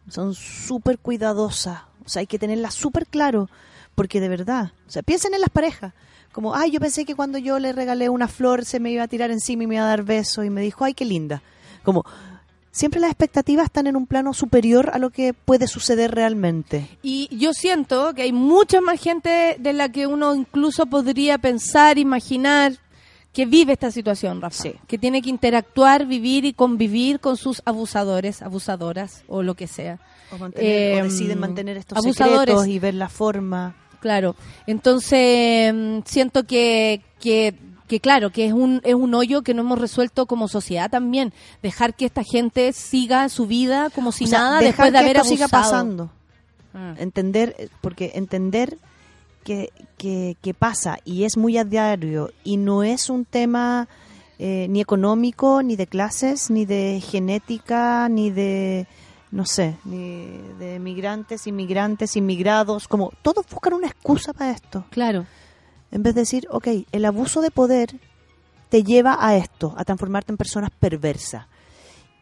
[0.08, 1.80] son súper cuidadosas.
[2.04, 3.48] O sea, hay que tenerlas súper claro.
[3.96, 5.94] Porque de verdad, o sea, piensen en las parejas.
[6.32, 9.08] Como, ay, yo pensé que cuando yo le regalé una flor se me iba a
[9.08, 11.42] tirar encima y me iba a dar besos y me dijo, ay, qué linda.
[11.82, 12.04] Como,
[12.72, 16.98] siempre las expectativas están en un plano superior a lo que puede suceder realmente.
[17.02, 21.98] Y yo siento que hay mucha más gente de la que uno incluso podría pensar,
[21.98, 22.74] imaginar,
[23.34, 24.70] que vive esta situación, Rafa.
[24.86, 29.98] Que tiene que interactuar, vivir y convivir con sus abusadores, abusadoras o lo que sea.
[30.32, 32.38] O, mantener- o Em, deciden mantener estos abusadores.
[32.54, 33.74] secretos y ver la forma.
[34.00, 34.36] Claro.
[34.66, 37.54] Entonces, mm, siento que, que,
[37.88, 41.32] que claro, que es un, es un hoyo que no hemos resuelto como sociedad también.
[41.62, 45.04] Dejar que esta gente siga su vida como si O sea, nada después de que
[45.04, 45.62] haber esto siga abusado.
[45.64, 46.10] pasando.
[46.74, 46.94] Ah.
[46.98, 48.78] Entender, porque entender
[49.44, 53.88] que, que, que pasa y es muy a diario y no es un tema
[54.38, 58.88] eh, ni económico, ni de clases, ni de genética, ni de,
[59.30, 60.26] no sé, ni
[60.58, 64.84] de migrantes, inmigrantes, inmigrados, como todos buscan una excusa para esto.
[64.90, 65.26] Claro.
[65.92, 68.00] En vez de decir, ok, el abuso de poder
[68.70, 71.46] te lleva a esto, a transformarte en personas perversas.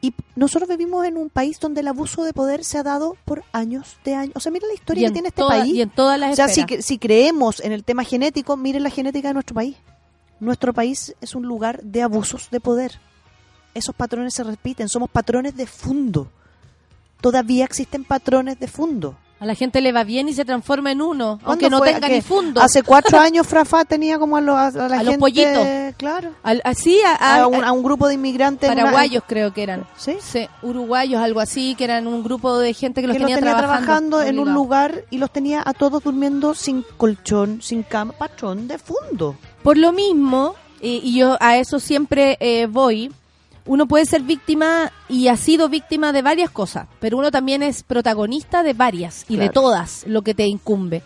[0.05, 3.45] Y nosotros vivimos en un país donde el abuso de poder se ha dado por
[3.53, 4.35] años de años.
[4.37, 5.75] O sea, mira la historia que en tiene este toda- país.
[5.75, 8.91] y en todas las o sea, si, si creemos en el tema genético, miren la
[8.91, 9.77] genética de nuestro país.
[10.41, 12.99] Nuestro país es un lugar de abusos de poder.
[13.75, 16.29] Esos patrones se repiten, somos patrones de fondo.
[17.21, 19.17] Todavía existen patrones de fondo.
[19.43, 21.93] A la gente le va bien y se transforma en uno, ¿Cuándo aunque no fue?
[21.95, 22.61] tenga ni fondo.
[22.63, 25.19] Hace cuatro años Frafa tenía como a, lo- a- a la A los gente...
[25.19, 25.67] pollitos.
[25.97, 26.31] Claro.
[26.63, 28.69] Así, a, un, a un grupo de inmigrantes.
[28.71, 29.85] en una- paraguayos creo que eran.
[29.97, 30.17] ¿Sí?
[30.63, 33.57] uruguayos, algo así, que eran un grupo de gente que los que los tenía, tenía
[33.57, 38.13] trabajando, trabajando en un lugar y los tenía a todos durmiendo sin colchón, sin cama,
[38.13, 39.37] patrón de fondo.
[39.65, 43.11] Por lo mismo, y, y yo a eso siempre eh, voy,
[43.67, 47.83] uno puede ser víctima y ha sido víctima de varias cosas, pero uno también es
[47.83, 51.03] protagonista de varias y de todas lo que te incumbe.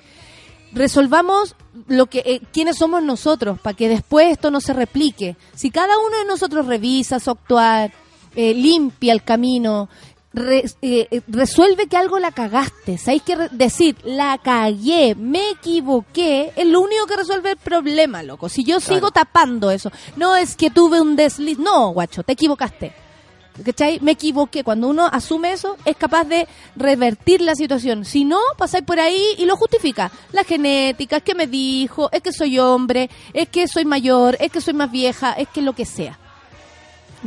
[0.73, 1.55] Resolvamos
[1.89, 5.37] lo que eh, quiénes somos nosotros para que después esto no se replique.
[5.55, 7.93] Si cada uno de nosotros revisa su actuar,
[8.35, 9.89] eh, limpia el camino,
[10.37, 12.99] re- eh, eh, resuelve que algo la cagaste.
[12.99, 16.53] ¿Sabéis que decir la cagué, me equivoqué?
[16.55, 18.49] Es lo único que resuelve el problema, loco.
[18.49, 22.93] Si yo sigo tapando eso, no es que tuve un desliz, no, guacho, te equivocaste.
[23.65, 24.01] ¿Cachai?
[24.03, 24.63] Me equivoqué.
[24.63, 26.47] Cuando uno asume eso, es capaz de
[26.77, 28.05] revertir la situación.
[28.05, 30.11] Si no, pasáis por ahí y lo justifica.
[30.33, 34.53] La genética, es que me dijo, es que soy hombre, es que soy mayor, es
[34.53, 36.19] que soy más vieja, es que lo que sea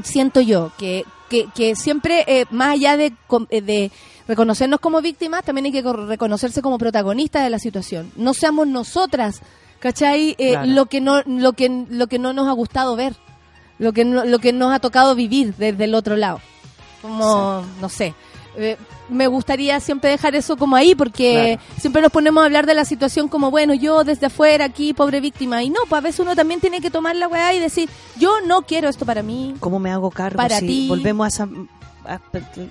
[0.03, 3.13] siento yo que, que, que siempre, eh, más allá de,
[3.49, 3.91] eh, de
[4.27, 8.11] reconocernos como víctimas, también hay que reconocerse como protagonistas de la situación.
[8.15, 9.41] No seamos nosotras,
[9.80, 10.35] ¿cachai?
[10.38, 10.67] Eh, Claro.
[10.67, 13.15] lo, que no, lo, que, lo que no nos ha gustado ver,
[13.77, 16.41] lo que, no, lo que nos ha tocado vivir desde el otro lado.
[17.01, 18.13] Como, no sé.
[18.55, 18.77] Eh,
[19.09, 22.85] me gustaría siempre dejar eso como ahí porque siempre nos ponemos a hablar de la
[22.85, 25.63] situación como, bueno, yo desde afuera aquí, pobre víctima.
[25.63, 28.41] Y no, pues a veces uno también tiene que tomar la weá y decir, yo
[28.41, 29.55] no quiero esto para mí.
[29.59, 30.38] ¿Cómo me hago cargo?
[30.38, 30.88] Para si ti.
[30.88, 31.49] Volvemos a esa...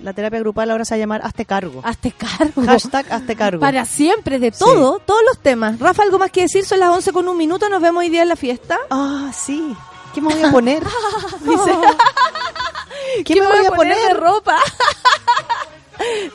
[0.03, 1.81] la terapia grupal ahora se va a llamar Hazte cargo.
[1.83, 2.63] Hazte cargo.
[2.65, 3.59] Hashtag Hazte cargo.
[3.59, 5.79] Para siempre, de todo, todos los temas.
[5.79, 6.65] Rafa, ¿algo más que decir?
[6.65, 8.77] Son las 11 con un minuto, nos vemos hoy día en la fiesta.
[8.89, 9.75] Ah, sí.
[10.13, 10.83] ¿Qué me voy a poner?
[11.41, 11.71] Dice,
[13.25, 13.97] ¿Qué, me voy a poner?
[13.97, 14.57] de ropa?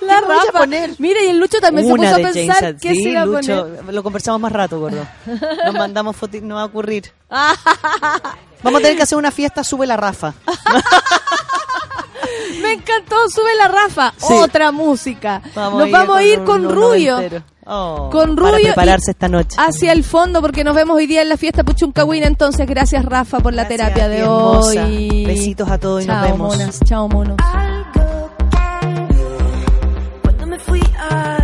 [0.03, 0.67] La Rafa.
[0.99, 3.27] Mira, y el Lucho también Una se puso a pensar qué sí, se iba a
[3.27, 3.95] Lucho, poner.
[3.95, 5.07] Lo conversamos más rato, gordo.
[5.65, 7.11] Nos mandamos fotos, no va a ocurrir.
[8.63, 10.35] Vamos a tener que hacer una fiesta, sube la Rafa.
[12.63, 14.15] Me encantó, sube la Rafa.
[14.17, 14.33] Sí.
[14.33, 15.43] Otra música.
[15.55, 17.19] Vamos nos vamos a ir con Rubio.
[17.67, 19.57] Oh, Con Para Rubio prepararse y esta noche.
[19.59, 22.27] Hacia el fondo, porque nos vemos hoy día en la fiesta Puchuncahuina.
[22.27, 24.85] Entonces, gracias Rafa por la terapia de hermosa.
[24.87, 25.25] hoy.
[25.27, 26.57] Besitos a todos y nos vemos.
[26.57, 26.81] monas.
[26.85, 27.37] Chao, monos.
[31.11, 31.44] Me